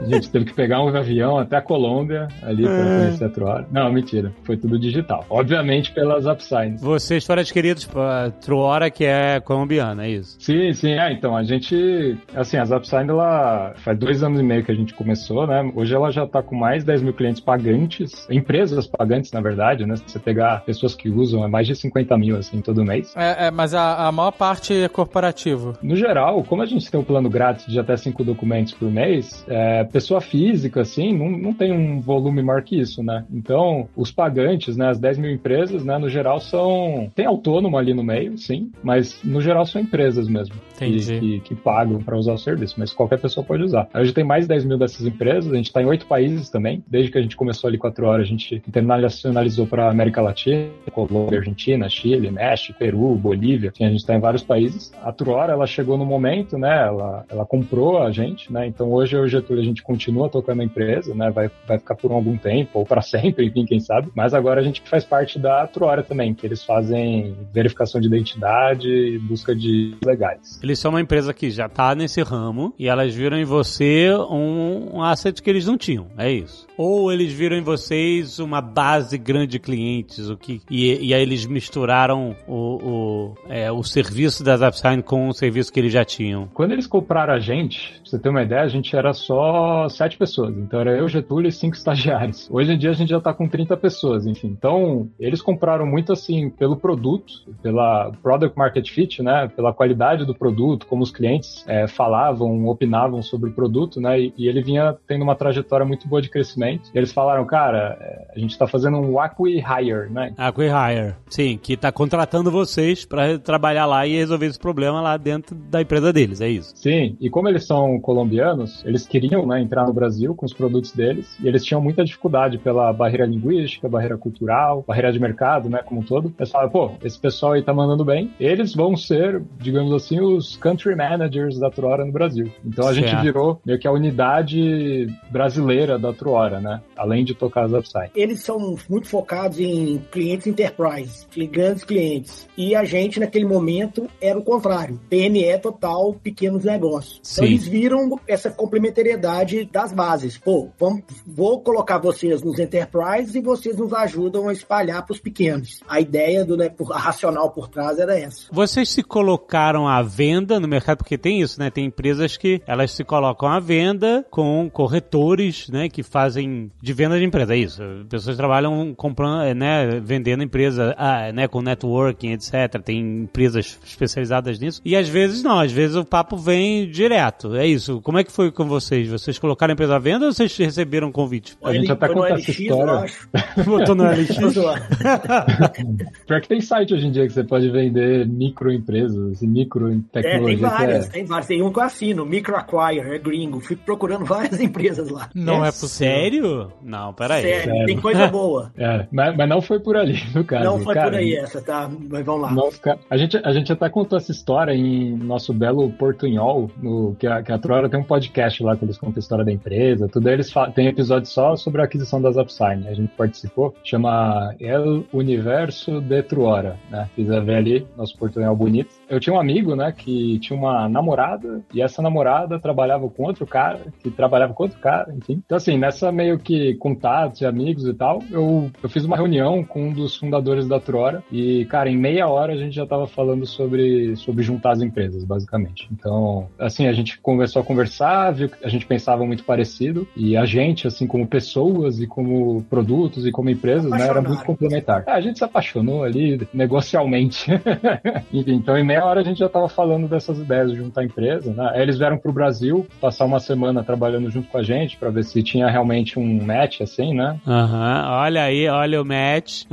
A 0.00 0.04
gente 0.06 0.30
teve 0.30 0.44
que 0.46 0.54
pegar 0.54 0.82
um 0.82 0.88
avião 0.88 1.38
até 1.38 1.56
a 1.56 1.62
Colômbia 1.62 2.28
ali 2.42 2.64
pra 2.64 2.72
É. 2.74 2.98
conhecer 2.98 3.24
a 3.24 3.28
Troara. 3.28 3.66
Não, 3.70 3.92
mentira, 3.92 4.32
foi 4.44 4.56
tudo 4.56 4.78
digital. 4.78 5.24
Obviamente 5.28 5.92
pelas 5.92 6.26
upsigns. 6.26 6.80
Vocês 6.80 7.24
foram 7.26 7.40
adquiridos 7.40 7.84
por 7.84 8.02
Truora, 8.40 8.90
que 8.90 9.04
é 9.04 9.40
colombiana, 9.40 10.06
é 10.06 10.10
isso? 10.10 10.36
Sim, 10.40 10.72
sim, 10.72 10.92
é, 10.92 11.12
então, 11.12 11.36
a 11.36 11.42
gente, 11.44 12.16
assim, 12.34 12.56
as 12.56 12.70
Upsign, 12.70 13.08
ela 13.10 13.72
faz 13.76 13.98
dois 13.98 14.22
anos 14.22 14.40
e 14.40 14.42
meio 14.42 14.64
que 14.64 14.70
a 14.72 14.74
gente 14.74 14.94
começou, 14.94 15.46
né, 15.46 15.70
hoje 15.74 15.94
ela 15.94 16.10
já 16.10 16.26
tá 16.26 16.42
com 16.42 16.54
mais 16.56 16.82
de 16.82 16.86
10 16.86 17.02
mil 17.02 17.12
clientes 17.12 17.40
pagantes, 17.40 18.26
empresas 18.30 18.86
pagantes, 18.86 19.32
na 19.32 19.40
verdade, 19.40 19.84
né, 19.86 19.96
se 19.96 20.04
você 20.06 20.18
pegar 20.18 20.62
pessoas 20.64 20.94
que 20.94 21.08
usam, 21.18 21.44
é 21.44 21.48
mais 21.48 21.66
de 21.66 21.74
50 21.74 22.16
mil, 22.16 22.36
assim, 22.36 22.60
todo 22.60 22.84
mês. 22.84 23.14
É, 23.16 23.46
é, 23.46 23.50
mas 23.50 23.74
a, 23.74 24.06
a 24.06 24.12
maior 24.12 24.32
parte 24.32 24.74
é 24.74 24.88
corporativo. 24.88 25.76
No 25.82 25.96
geral, 25.96 26.42
como 26.44 26.62
a 26.62 26.66
gente 26.66 26.90
tem 26.90 26.98
um 26.98 27.04
plano 27.04 27.28
grátis 27.28 27.66
de 27.66 27.78
até 27.78 27.96
cinco 27.96 28.24
documentos 28.24 28.74
por 28.74 28.90
mês, 28.90 29.44
é, 29.48 29.84
pessoa 29.84 30.20
física, 30.20 30.80
assim, 30.80 31.16
não, 31.16 31.30
não 31.30 31.54
tem 31.54 31.72
um 31.72 32.00
volume 32.00 32.42
maior 32.42 32.62
que 32.62 32.78
isso, 32.78 33.02
né? 33.02 33.24
Então, 33.30 33.88
os 33.96 34.10
pagantes, 34.10 34.76
né, 34.76 34.88
as 34.88 34.98
10 34.98 35.18
mil 35.18 35.30
empresas, 35.30 35.84
né, 35.84 35.98
no 35.98 36.08
geral 36.08 36.40
são... 36.40 37.10
Tem 37.14 37.26
autônomo 37.26 37.76
ali 37.76 37.94
no 37.94 38.02
meio, 38.02 38.36
sim, 38.38 38.70
mas 38.82 39.20
no 39.24 39.40
geral 39.40 39.66
são 39.66 39.80
empresas 39.80 40.28
mesmo. 40.28 40.54
Que- 40.78 40.84
Entendi. 40.86 41.18
Que, 41.20 41.40
que 41.40 41.54
pagam 41.54 42.02
para 42.02 42.16
usar 42.16 42.32
o 42.32 42.38
serviço, 42.38 42.74
mas 42.78 42.92
qualquer 42.92 43.18
pessoa 43.20 43.44
pode 43.44 43.62
usar. 43.62 43.88
Hoje 43.94 44.12
tem 44.12 44.24
mais 44.24 44.44
de 44.44 44.48
10 44.48 44.64
mil 44.64 44.78
dessas 44.78 45.04
empresas, 45.06 45.52
a 45.52 45.56
gente 45.56 45.66
está 45.66 45.82
em 45.82 45.86
oito 45.86 46.06
países 46.06 46.48
também. 46.50 46.82
Desde 46.86 47.10
que 47.10 47.18
a 47.18 47.22
gente 47.22 47.36
começou 47.36 47.68
ali 47.68 47.78
quatro 47.78 48.06
horas, 48.06 48.26
a 48.26 48.28
gente 48.28 48.62
internacionalizou 48.66 49.66
para 49.66 49.90
América 49.90 50.20
Latina, 50.22 50.68
Colômbia, 50.92 51.38
Argentina, 51.38 51.88
Chile, 51.88 52.30
México, 52.30 52.78
Peru, 52.78 53.14
Bolívia. 53.14 53.70
Assim, 53.70 53.84
a 53.84 53.88
gente 53.90 54.00
está 54.00 54.14
em 54.14 54.20
vários 54.20 54.42
países. 54.42 54.92
A 55.02 55.12
Truora, 55.12 55.52
ela 55.52 55.66
chegou 55.66 55.96
no 55.98 56.04
momento, 56.04 56.58
né? 56.58 56.86
Ela, 56.86 57.24
ela 57.28 57.46
comprou 57.46 58.02
a 58.02 58.10
gente, 58.10 58.52
né? 58.52 58.66
Então 58.66 58.90
hoje 58.92 59.16
eu 59.16 59.22
e 59.22 59.26
o 59.26 59.28
Getúlio 59.28 59.62
a 59.62 59.66
gente 59.66 59.82
continua 59.82 60.28
tocando 60.28 60.60
a 60.60 60.64
empresa, 60.64 61.14
né? 61.14 61.30
Vai, 61.30 61.50
vai 61.66 61.78
ficar 61.78 61.94
por 61.94 62.12
algum 62.12 62.36
tempo 62.36 62.78
ou 62.80 62.86
para 62.86 63.02
sempre, 63.02 63.46
enfim, 63.46 63.64
quem 63.64 63.80
sabe. 63.80 64.08
Mas 64.14 64.34
agora 64.34 64.60
a 64.60 64.64
gente 64.64 64.82
faz 64.82 65.04
parte 65.04 65.38
da 65.38 65.66
Truora 65.66 66.02
também, 66.02 66.34
que 66.34 66.46
eles 66.46 66.64
fazem 66.64 67.34
verificação 67.52 68.00
de 68.00 68.06
identidade 68.06 68.88
e 68.88 69.18
busca 69.18 69.54
de 69.54 69.96
legais. 70.04 70.58
Eles 70.68 70.80
são 70.80 70.90
uma 70.90 71.00
empresa 71.00 71.32
que 71.32 71.50
já 71.50 71.66
tá 71.66 71.94
nesse 71.94 72.22
ramo 72.22 72.74
e 72.78 72.88
elas 72.88 73.14
viram 73.14 73.38
em 73.38 73.44
você 73.44 74.12
um, 74.30 74.98
um 74.98 75.02
asset 75.02 75.42
que 75.42 75.48
eles 75.48 75.64
não 75.64 75.78
tinham, 75.78 76.08
é 76.18 76.30
isso. 76.30 76.66
Ou 76.76 77.10
eles 77.10 77.32
viram 77.32 77.56
em 77.56 77.62
vocês 77.62 78.38
uma 78.38 78.60
base 78.60 79.16
grande 79.16 79.52
de 79.52 79.58
clientes, 79.58 80.28
o 80.28 80.36
que, 80.36 80.60
e, 80.70 81.06
e 81.06 81.14
aí 81.14 81.22
eles 81.22 81.46
misturaram 81.46 82.36
o, 82.46 82.54
o, 82.54 83.34
é, 83.48 83.72
o 83.72 83.82
serviço 83.82 84.44
das 84.44 84.60
Upsign 84.60 85.02
com 85.02 85.28
o 85.28 85.32
serviço 85.32 85.72
que 85.72 85.80
eles 85.80 85.92
já 85.92 86.04
tinham. 86.04 86.50
Quando 86.52 86.72
eles 86.72 86.86
compraram 86.86 87.32
a 87.32 87.38
gente, 87.38 87.98
pra 88.08 88.10
você 88.10 88.18
ter 88.18 88.28
uma 88.28 88.42
ideia, 88.42 88.62
a 88.62 88.68
gente 88.68 88.96
era 88.96 89.12
só 89.12 89.88
sete 89.88 90.16
pessoas. 90.16 90.56
Então 90.56 90.80
era 90.80 90.96
eu, 90.96 91.08
Getúlio 91.08 91.48
e 91.48 91.52
cinco 91.52 91.76
estagiários. 91.76 92.48
Hoje 92.50 92.72
em 92.72 92.78
dia 92.78 92.90
a 92.90 92.94
gente 92.94 93.10
já 93.10 93.20
tá 93.20 93.34
com 93.34 93.48
30 93.48 93.76
pessoas, 93.76 94.26
enfim. 94.26 94.48
Então, 94.48 95.08
eles 95.18 95.42
compraram 95.42 95.86
muito 95.86 96.12
assim 96.12 96.48
pelo 96.50 96.76
produto, 96.76 97.32
pela 97.62 98.10
product 98.22 98.56
market 98.56 98.88
fit, 98.90 99.22
né? 99.22 99.48
Pela 99.54 99.72
qualidade 99.72 100.24
do 100.24 100.34
produto, 100.34 100.86
como 100.86 101.02
os 101.02 101.10
clientes 101.10 101.64
é, 101.66 101.86
falavam, 101.86 102.66
opinavam 102.66 103.22
sobre 103.22 103.50
o 103.50 103.52
produto, 103.52 104.00
né? 104.00 104.20
E, 104.20 104.34
e 104.36 104.48
ele 104.48 104.62
vinha 104.62 104.96
tendo 105.06 105.22
uma 105.22 105.34
trajetória 105.34 105.84
muito 105.84 106.08
boa 106.08 106.22
de 106.22 106.30
crescimento. 106.30 106.90
E 106.94 106.98
eles 106.98 107.12
falaram, 107.12 107.44
cara, 107.44 107.98
é, 108.00 108.32
a 108.34 108.38
gente 108.38 108.56
tá 108.56 108.66
fazendo 108.66 108.98
um 108.98 109.20
acqui 109.20 109.58
hire, 109.58 110.10
né? 110.10 110.32
A 110.36 110.48
Hire, 110.48 111.14
sim, 111.28 111.58
que 111.60 111.76
tá 111.76 111.92
contratando 111.92 112.50
vocês 112.50 113.04
para 113.04 113.38
trabalhar 113.38 113.86
lá 113.86 114.06
e 114.06 114.16
resolver 114.16 114.46
esse 114.46 114.58
problema 114.58 115.00
lá 115.00 115.16
dentro 115.16 115.54
da 115.54 115.80
empresa 115.82 116.12
deles, 116.12 116.40
é 116.40 116.48
isso. 116.48 116.72
Sim, 116.76 117.16
e 117.20 117.30
como 117.30 117.48
eles 117.48 117.66
são 117.66 117.97
colombianos, 118.00 118.84
eles 118.84 119.06
queriam 119.06 119.46
né, 119.46 119.60
entrar 119.60 119.86
no 119.86 119.92
Brasil 119.92 120.34
com 120.34 120.46
os 120.46 120.52
produtos 120.52 120.92
deles 120.92 121.36
e 121.42 121.48
eles 121.48 121.64
tinham 121.64 121.80
muita 121.80 122.04
dificuldade 122.04 122.58
pela 122.58 122.92
barreira 122.92 123.26
linguística, 123.26 123.88
barreira 123.88 124.16
cultural, 124.16 124.84
barreira 124.86 125.12
de 125.12 125.18
mercado, 125.18 125.68
né, 125.68 125.80
como 125.84 126.00
um 126.00 126.04
todo. 126.04 126.32
Eles 126.38 126.50
falaram, 126.50 126.70
pô, 126.70 126.90
esse 127.02 127.18
pessoal 127.18 127.52
aí 127.52 127.62
tá 127.62 127.72
mandando 127.72 128.04
bem, 128.04 128.32
eles 128.38 128.74
vão 128.74 128.96
ser, 128.96 129.42
digamos 129.58 129.92
assim, 129.92 130.20
os 130.20 130.56
country 130.56 130.94
managers 130.94 131.58
da 131.58 131.70
Truora 131.70 132.04
no 132.04 132.12
Brasil. 132.12 132.50
Então 132.64 132.86
a 132.86 132.92
gente 132.92 133.10
Certo. 133.10 133.22
virou 133.22 133.60
meio 133.64 133.78
que 133.78 133.88
a 133.88 133.92
unidade 133.92 135.08
brasileira 135.30 135.98
da 135.98 136.12
Truora, 136.12 136.60
né, 136.60 136.80
além 136.96 137.24
de 137.24 137.34
tocar 137.34 137.64
as 137.64 137.72
upside. 137.72 138.10
Eles 138.14 138.42
são 138.42 138.76
muito 138.88 139.08
focados 139.08 139.58
em 139.58 139.98
clientes 140.10 140.46
enterprise, 140.46 141.26
grandes 141.50 141.84
clientes. 141.84 142.48
E 142.56 142.74
a 142.74 142.84
gente, 142.84 143.20
naquele 143.20 143.44
momento, 143.44 144.08
era 144.20 144.38
o 144.38 144.42
contrário. 144.42 145.00
PME 145.08 145.58
total, 145.60 146.14
pequenos 146.14 146.64
negócios. 146.64 147.20
Então 147.20 147.44
Sim. 147.46 147.52
eles 147.52 147.66
viram 147.66 147.87
essa 148.26 148.50
complementariedade 148.50 149.68
das 149.72 149.92
bases. 149.92 150.36
Pô, 150.36 150.68
vamos, 150.78 151.02
vou 151.26 151.60
colocar 151.60 151.98
vocês 151.98 152.42
nos 152.42 152.58
enterprise 152.58 153.38
e 153.38 153.42
vocês 153.42 153.76
nos 153.76 153.92
ajudam 153.92 154.48
a 154.48 154.52
espalhar 154.52 155.04
para 155.04 155.12
os 155.12 155.20
pequenos. 155.20 155.80
A 155.88 156.00
ideia 156.00 156.44
do 156.44 156.56
né, 156.56 156.70
a 156.92 156.98
racional 156.98 157.50
por 157.50 157.68
trás 157.68 157.98
era 157.98 158.18
essa. 158.18 158.48
Vocês 158.50 158.88
se 158.88 159.02
colocaram 159.02 159.86
à 159.86 160.02
venda 160.02 160.58
no 160.58 160.68
mercado, 160.68 160.98
porque 160.98 161.16
tem 161.16 161.40
isso, 161.40 161.60
né? 161.60 161.70
Tem 161.70 161.86
empresas 161.86 162.36
que 162.36 162.60
elas 162.66 162.92
se 162.92 163.04
colocam 163.04 163.48
à 163.48 163.60
venda 163.60 164.24
com 164.30 164.68
corretores, 164.70 165.68
né? 165.68 165.88
Que 165.88 166.02
fazem 166.02 166.70
de 166.80 166.92
venda 166.92 167.18
de 167.18 167.24
empresa, 167.24 167.54
é 167.54 167.58
isso. 167.58 167.82
Pessoas 168.08 168.36
trabalham 168.36 168.94
comprando, 168.94 169.42
eh, 169.42 169.54
né? 169.54 170.00
Vendendo 170.00 170.42
empresa, 170.42 170.94
ah, 170.98 171.32
né? 171.32 171.48
Com 171.48 171.62
networking, 171.62 172.32
etc. 172.32 172.82
Tem 172.84 172.98
empresas 172.98 173.78
especializadas 173.84 174.58
nisso. 174.58 174.80
E 174.84 174.96
às 174.96 175.08
vezes 175.08 175.42
não, 175.42 175.60
às 175.60 175.72
vezes 175.72 175.96
o 175.96 176.04
papo 176.04 176.36
vem 176.36 176.90
direto. 176.90 177.54
É 177.54 177.66
isso. 177.66 177.77
Como 178.02 178.18
é 178.18 178.24
que 178.24 178.32
foi 178.32 178.50
com 178.50 178.66
vocês? 178.66 179.08
Vocês 179.08 179.38
colocaram 179.38 179.72
a 179.72 179.74
empresa 179.74 179.96
à 179.96 179.98
venda 179.98 180.26
ou 180.26 180.32
vocês 180.32 180.56
receberam 180.56 181.10
convite? 181.12 181.56
A 181.62 181.72
gente 181.72 181.90
até 181.90 182.08
no 182.08 182.14
conta 182.14 182.26
essa 182.34 182.36
LX, 182.36 182.48
eu 182.48 182.64
história. 182.64 182.92
acho. 183.00 183.28
Botou 183.64 183.94
no 183.94 184.04
LX? 184.04 184.36
Pior 186.26 186.40
que 186.40 186.48
tem 186.48 186.60
site 186.60 186.94
hoje 186.94 187.06
em 187.06 187.10
dia 187.10 187.26
que 187.26 187.32
você 187.32 187.44
pode 187.44 187.68
vender 187.70 188.26
microempresas 188.26 189.42
e 189.42 189.46
micro 189.46 189.88
É, 189.88 189.90
tem 189.90 190.02
tecnologia. 190.12 190.56
que 190.56 190.62
várias, 190.62 191.06
é- 191.06 191.10
tem 191.10 191.24
várias. 191.24 191.46
Tem 191.46 191.62
um 191.62 191.72
que 191.72 191.78
eu 191.78 191.82
assino, 191.82 192.26
Microacquire, 192.26 193.00
é 193.14 193.18
gringo. 193.18 193.60
Fui 193.60 193.76
procurando 193.76 194.24
várias 194.26 194.60
empresas 194.60 195.08
lá. 195.10 195.28
Não 195.34 195.64
é, 195.64 195.68
possível. 195.70 195.88
Sério? 195.88 196.72
Não, 196.82 197.12
peraí. 197.12 197.42
Sério, 197.42 197.64
sério. 197.72 197.86
tem 197.86 198.00
coisa 198.00 198.26
boa. 198.28 198.72
É, 198.76 199.06
mas, 199.10 199.36
mas 199.36 199.48
não 199.48 199.60
foi 199.60 199.80
por 199.80 199.96
ali, 199.96 200.18
no 200.34 200.44
caso. 200.44 200.64
Não 200.64 200.80
foi 200.80 200.94
Cara, 200.94 201.10
por 201.10 201.18
aí 201.18 201.34
essa, 201.36 201.60
tá? 201.62 201.90
Mas 202.10 202.24
vamos 202.24 202.42
lá. 202.42 202.98
a, 203.10 203.16
gente, 203.16 203.36
a 203.42 203.52
gente 203.52 203.72
até 203.72 203.88
contou 203.88 204.18
essa 204.18 204.30
história 204.32 204.72
em 204.72 205.16
nosso 205.16 205.52
belo 205.52 205.90
Portunhol, 205.92 206.70
no, 206.82 207.14
que, 207.18 207.26
a, 207.26 207.42
que 207.42 207.52
a 207.52 207.58
Truora 207.68 207.86
tem 207.86 208.00
um 208.00 208.04
podcast 208.04 208.62
lá 208.62 208.74
que 208.74 208.82
eles 208.86 208.96
contam 208.96 209.16
a 209.16 209.18
história 209.18 209.44
da 209.44 209.52
empresa, 209.52 210.08
tudo 210.08 210.30
eles 210.30 210.50
tem 210.74 210.86
episódio 210.86 211.28
só 211.28 211.54
sobre 211.54 211.82
a 211.82 211.84
aquisição 211.84 212.18
das 212.18 212.38
Upsign, 212.38 212.88
a 212.88 212.94
gente 212.94 213.10
participou, 213.14 213.74
chama 213.84 214.54
El 214.58 215.04
Universo 215.12 216.00
de 216.00 216.22
Truora, 216.22 216.78
né? 216.90 217.10
Quiser 217.14 217.44
ver 217.44 217.56
ali, 217.56 217.86
nosso 217.94 218.16
Portunhol 218.16 218.56
bonito. 218.56 218.88
Eu 219.06 219.20
tinha 219.20 219.36
um 219.36 219.38
amigo, 219.38 219.76
né, 219.76 219.92
que 219.92 220.38
tinha 220.38 220.58
uma 220.58 220.88
namorada, 220.88 221.60
e 221.74 221.82
essa 221.82 222.00
namorada 222.00 222.58
trabalhava 222.58 223.06
com 223.10 223.24
outro 223.24 223.46
cara, 223.46 223.80
que 224.02 224.10
trabalhava 224.10 224.54
com 224.54 224.62
outro 224.62 224.78
cara, 224.78 225.12
enfim. 225.14 225.42
Então, 225.44 225.58
assim, 225.58 225.76
nessa 225.76 226.10
meio 226.10 226.38
que 226.38 226.74
contatos 226.76 227.42
e 227.42 227.46
amigos 227.46 227.86
e 227.86 227.92
tal, 227.92 228.22
eu, 228.30 228.70
eu 228.82 228.88
fiz 228.88 229.04
uma 229.04 229.16
reunião 229.16 229.62
com 229.62 229.88
um 229.88 229.92
dos 229.92 230.16
fundadores 230.16 230.66
da 230.66 230.80
Truora, 230.80 231.22
e, 231.30 231.66
cara, 231.66 231.90
em 231.90 231.98
meia 231.98 232.28
hora 232.28 232.54
a 232.54 232.56
gente 232.56 232.74
já 232.74 232.86
tava 232.86 233.06
falando 233.06 233.44
sobre, 233.44 234.16
sobre 234.16 234.42
juntar 234.42 234.70
as 234.70 234.80
empresas, 234.80 235.22
basicamente. 235.22 235.86
Então, 235.92 236.48
assim, 236.58 236.86
a 236.86 236.94
gente 236.94 237.20
conversou 237.20 237.57
começou 237.58 237.60
a 237.60 237.64
conversar, 237.64 238.30
viu 238.32 238.48
que 238.48 238.64
a 238.64 238.68
gente 238.68 238.86
pensava 238.86 239.24
muito 239.24 239.44
parecido 239.44 240.06
e 240.16 240.36
a 240.36 240.44
gente, 240.44 240.86
assim, 240.86 241.06
como 241.06 241.26
pessoas 241.26 242.00
e 242.00 242.06
como 242.06 242.62
produtos 242.64 243.26
e 243.26 243.30
como 243.30 243.50
empresas, 243.50 243.90
né, 243.90 244.06
era 244.06 244.20
muito 244.20 244.44
complementar. 244.44 245.04
É, 245.06 245.12
a 245.12 245.20
gente 245.20 245.38
se 245.38 245.44
apaixonou 245.44 246.04
ali 246.04 246.46
negocialmente. 246.52 247.50
Enfim, 248.32 248.54
então 248.54 248.76
em 248.76 248.84
meia 248.84 249.04
hora 249.04 249.20
a 249.20 249.24
gente 249.24 249.38
já 249.38 249.46
estava 249.46 249.68
falando 249.68 250.08
dessas 250.08 250.38
ideias 250.38 250.70
de 250.70 250.76
juntar 250.76 251.02
a 251.02 251.04
empresa, 251.04 251.52
né? 251.52 251.70
Aí 251.74 251.82
eles 251.82 251.98
vieram 251.98 252.18
pro 252.18 252.32
Brasil 252.32 252.86
passar 253.00 253.24
uma 253.24 253.40
semana 253.40 253.82
trabalhando 253.82 254.30
junto 254.30 254.48
com 254.48 254.58
a 254.58 254.62
gente 254.62 254.96
para 254.96 255.10
ver 255.10 255.24
se 255.24 255.42
tinha 255.42 255.68
realmente 255.68 256.18
um 256.18 256.44
match 256.44 256.80
assim, 256.80 257.14
né? 257.14 257.38
Aham, 257.46 258.22
olha 258.22 258.42
aí, 258.44 258.68
olha 258.68 259.02
o 259.02 259.04
match. 259.04 259.64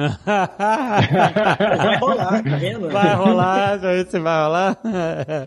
Vai 1.75 1.97
rolar, 1.97 2.43
tá 2.43 2.57
vendo? 2.57 2.89
Vai 2.89 3.15
rolar, 3.15 3.77
vai 3.77 3.95
ver 3.95 4.07
se 4.07 4.19
vai 4.19 4.43
rolar. 4.43 4.77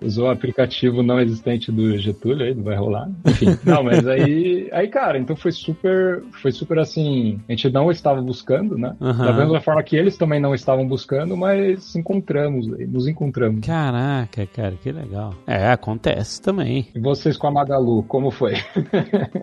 Usou 0.03 0.27
o 0.27 0.31
aplicativo 0.31 1.03
não 1.03 1.21
existente 1.21 1.71
do 1.73 1.97
Getúlio 1.99 2.28
aí, 2.33 2.55
não 2.55 2.63
vai 2.63 2.77
rolar. 2.77 3.09
Enfim, 3.27 3.59
não, 3.65 3.83
mas 3.83 4.07
aí, 4.07 4.69
aí 4.73 4.89
cara, 4.89 5.19
então 5.19 5.37
foi 5.37 5.53
super, 5.53 6.23
foi 6.43 6.53
super 6.53 6.79
assim, 6.79 7.41
a 7.49 7.53
gente 7.53 7.71
não 7.71 7.91
estava 7.91 8.21
buscando, 8.21 8.77
né? 8.77 8.95
Aham. 9.01 9.25
Da 9.25 9.33
mesma 9.33 9.61
forma 9.61 9.83
que 9.83 9.97
eles 9.97 10.17
também 10.17 10.41
não 10.41 10.55
estavam 10.55 10.87
buscando, 10.87 11.37
mas 11.37 11.95
encontramos, 11.95 12.67
nos 12.67 13.07
encontramos. 13.07 13.67
Caraca, 13.67 14.47
cara, 14.47 14.75
que 14.83 14.91
legal. 14.91 15.35
É, 15.47 15.71
acontece 15.71 16.41
também. 16.41 16.89
E 16.95 17.01
vocês 17.01 17.37
com 17.37 17.47
a 17.47 17.51
Magalu, 17.51 18.03
como 18.05 18.31
foi? 18.31 18.55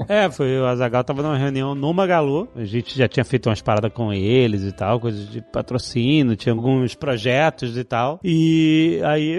É, 0.08 0.30
foi 0.30 0.60
o 0.60 0.66
Azagal 0.66 1.04
tava 1.04 1.24
numa 1.24 1.38
reunião 1.38 1.74
no 1.74 1.94
Magalu. 1.94 2.48
A 2.56 2.64
gente 2.64 2.98
já 2.98 3.08
tinha 3.08 3.24
feito 3.24 3.50
umas 3.50 3.62
paradas 3.62 3.92
com 3.92 4.14
eles 4.14 4.64
e 4.64 4.72
tal, 4.72 5.00
coisas 5.00 5.30
de 5.30 5.42
patrocínio, 5.42 6.36
tinha 6.36 6.54
alguns 6.54 6.96
projetos 6.96 7.78
e 7.78 7.84
tal. 7.84 8.20
E 8.24 9.00
aí 9.04 9.36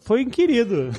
foi 0.00 0.22
inquirido. 0.22 0.90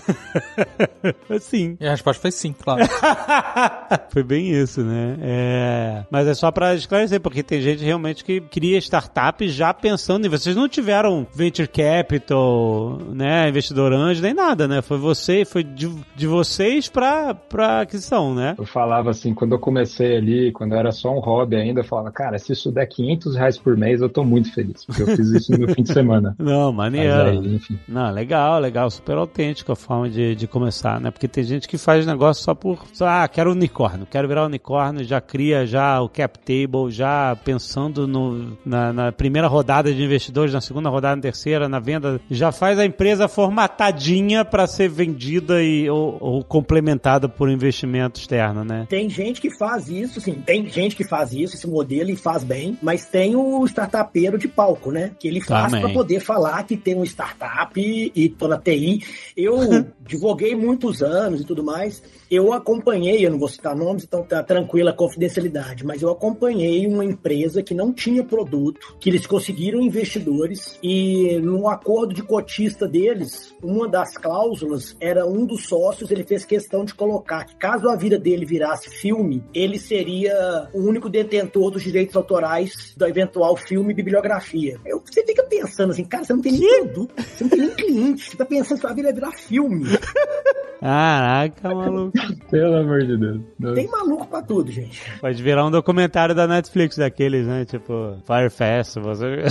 assim. 1.30 1.78
E 1.80 1.88
a 1.88 1.92
resposta 1.92 2.22
foi 2.22 2.32
sim, 2.32 2.54
claro. 2.54 2.84
Foi 4.10 4.24
bem 4.24 4.50
isso, 4.52 4.82
né? 4.82 5.18
É... 5.22 6.04
Mas 6.10 6.28
é 6.28 6.34
só 6.34 6.52
pra 6.52 6.74
esclarecer, 6.74 7.20
porque 7.20 7.44
tem 7.44 7.62
gente 7.62 7.84
realmente 7.84 8.24
que 8.24 8.40
cria 8.40 8.78
startup 8.78 9.48
já 9.50 9.74
pensando 9.74 10.26
em. 10.26 10.30
Vocês 10.30 10.56
não 10.56 10.70
tiveram 10.70 11.28
venture 11.34 11.68
capital, 11.68 12.98
né? 13.14 13.50
Investidor 13.50 13.92
anjo, 13.94 14.22
nem 14.22 14.34
nada, 14.34 14.68
né? 14.68 14.82
Foi 14.82 14.98
você, 14.98 15.44
foi 15.46 15.64
de, 15.64 15.90
de 16.16 16.28
vocês 16.28 16.88
pra, 16.88 17.34
pra 17.34 17.82
aquisição, 17.82 18.34
né? 18.34 18.56
Eu 18.58 18.66
falava 18.66 19.10
assim, 19.10 19.34
quando 19.34 19.54
eu 19.54 19.60
comecei 19.60 20.18
ali, 20.18 20.52
quando 20.52 20.76
era 20.76 20.92
só 20.92 21.12
um 21.14 21.20
hobby 21.20 21.56
ainda, 21.56 21.82
eu 21.82 21.86
falava, 21.86 22.12
cara, 22.12 22.38
se 22.40 22.54
isso 22.54 22.72
der 22.72 22.86
500 22.86 23.36
reais 23.36 23.58
por 23.58 23.76
mês, 23.76 24.02
eu 24.02 24.10
tô 24.10 24.24
muito 24.24 24.54
feliz, 24.54 24.86
porque 24.86 25.02
eu 25.02 25.08
fiz 25.08 25.28
isso 25.30 25.52
no 25.52 25.60
meu 25.60 25.76
fim 25.76 25.84
de 25.84 25.92
semana. 25.94 26.36
Não, 26.40 26.72
Mas 26.72 26.92
maneiro. 26.92 27.30
aí, 27.30 27.56
enfim. 27.56 27.78
Não, 27.88 28.12
legal, 28.12 28.60
legal, 28.60 28.85
super 28.90 29.18
autêntico 29.18 29.72
a 29.72 29.76
forma 29.76 30.10
de, 30.10 30.36
de 30.36 30.48
começar, 30.48 31.00
né? 31.00 31.12
Porque 31.12 31.28
tem 31.28 31.44
gente 31.44 31.68
que 31.68 31.78
faz 31.78 32.06
negócio 32.06 32.44
só 32.44 32.54
por, 32.54 32.84
ah, 33.02 33.28
quero 33.28 33.52
unicórnio, 33.52 34.06
quero 34.06 34.28
virar 34.28 34.46
unicórnio, 34.46 35.04
já 35.04 35.20
cria 35.20 35.66
já 35.66 36.02
o 36.02 36.10
cap 36.10 36.40
table, 36.40 36.90
já 36.90 37.36
pensando 37.44 38.08
no, 38.08 38.58
na, 38.66 38.94
na 38.94 39.12
primeira 39.12 39.48
rodada 39.48 39.94
de 39.94 40.04
investidores, 40.04 40.54
na 40.54 40.62
segunda 40.62 40.90
rodada, 40.90 41.16
na 41.16 41.22
terceira, 41.22 41.70
na 41.70 41.80
venda, 41.80 42.20
já 42.30 42.52
faz 42.52 42.80
a 42.80 42.86
empresa 42.86 43.28
formatadinha 43.28 44.44
para 44.44 44.68
ser 44.68 44.90
vendida 44.90 45.62
e, 45.64 45.90
ou, 45.90 46.18
ou 46.20 46.44
complementada 46.44 47.28
por 47.28 47.50
investimento 47.50 48.20
externo, 48.20 48.64
né? 48.64 48.86
Tem 48.90 49.10
gente 49.10 49.42
que 49.42 49.56
faz 49.58 49.90
isso, 49.90 50.20
sim, 50.22 50.34
tem 50.46 50.68
gente 50.70 50.96
que 50.96 51.04
faz 51.04 51.34
isso, 51.34 51.56
esse 51.56 51.68
modelo 51.68 52.10
e 52.10 52.16
faz 52.16 52.44
bem, 52.44 52.78
mas 52.82 53.06
tem 53.06 53.36
o 53.36 53.66
startupeiro 53.66 54.38
de 54.38 54.48
palco, 54.48 54.92
né? 54.92 55.12
Que 55.20 55.28
ele 55.28 55.42
faz 55.42 55.72
para 55.72 55.90
poder 55.90 56.20
falar 56.20 56.64
que 56.64 56.78
tem 56.78 56.96
uma 56.96 57.06
startup 57.06 57.80
e, 58.16 58.30
tô 58.30 58.48
na 58.48 58.58
TI. 58.76 59.04
Eu 59.36 59.58
divulguei 60.06 60.56
muitos 60.56 61.02
anos 61.02 61.42
e 61.42 61.46
tudo 61.46 61.64
mais. 61.64 62.04
Eu 62.30 62.54
acompanhei, 62.54 63.26
eu 63.26 63.32
não 63.32 63.38
vou 63.38 63.48
citar 63.48 63.76
nomes, 63.76 64.04
então 64.04 64.24
tá 64.24 64.42
tranquila 64.44 64.92
a 64.92 64.94
confidencialidade, 64.94 65.86
mas 65.86 66.02
eu 66.02 66.10
acompanhei 66.10 66.88
uma 66.88 67.06
empresa 67.06 67.62
que 67.62 67.74
não 67.74 67.94
tinha 67.94 68.24
produto, 68.24 68.96
que 69.00 69.10
eles 69.10 69.28
conseguiram 69.28 69.82
investidores 69.82 70.80
e 70.82 71.40
no 71.40 71.68
acordo 71.70 72.14
de 72.14 72.24
cotista 72.24 72.88
deles, 72.88 73.56
uma 73.62 73.88
das 73.88 74.18
cláusulas 74.18 74.96
era 75.00 75.26
um 75.26 75.46
dos 75.46 75.68
sócios, 75.68 76.10
ele 76.10 76.24
fez 76.24 76.46
questão 76.46 76.84
de 76.84 76.94
colocar 76.94 77.46
que 77.46 77.56
caso 77.56 77.88
a 77.90 77.96
vida 77.96 78.18
dele 78.18 78.46
virasse 78.46 78.90
filme, 78.90 79.44
ele 79.54 79.78
seria 79.80 80.68
o 80.74 80.80
único 80.80 81.10
detentor 81.10 81.72
dos 81.72 81.84
direitos 81.84 82.16
autorais 82.16 82.94
do 82.98 83.06
eventual 83.06 83.56
filme 83.56 83.92
e 83.92 83.96
bibliografia. 83.96 84.80
Eu, 84.86 85.02
você 85.04 85.24
fica 85.26 85.44
pensando 85.44 85.92
assim, 85.92 86.04
cara, 86.04 86.24
você 86.24 86.34
não 86.34 86.42
tem 86.42 86.54
nem 86.54 86.84
produto, 86.84 87.14
você 87.18 87.44
não 87.44 87.50
tem 87.50 87.60
nem 87.60 87.70
cliente, 87.70 88.30
você 88.30 88.38
tá 88.38 88.46
pensando 88.46 88.76
que 88.76 88.82
sua 88.82 88.94
vida 88.94 89.10
vai 89.10 89.14
virar 89.14 89.32
filme. 89.32 89.86
Caraca, 90.80 91.74
maluco. 91.74 92.15
Pelo 92.50 92.78
amor 92.78 93.04
de 93.06 93.18
Deus. 93.18 93.42
Tem 93.76 93.90
maluco 93.90 94.28
pra 94.28 94.42
tudo, 94.42 94.72
gente. 94.72 95.02
Pode 95.20 95.42
virar 95.42 95.66
um 95.66 95.72
documentário 95.72 96.34
da 96.36 96.48
Netflix 96.48 96.98
daqueles, 96.98 97.46
né? 97.48 97.66
Tipo, 97.66 98.18
Fire 98.26 98.50
Festival. 98.50 99.16
você- 99.16 99.44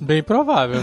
Bem 0.00 0.22
provável. 0.22 0.80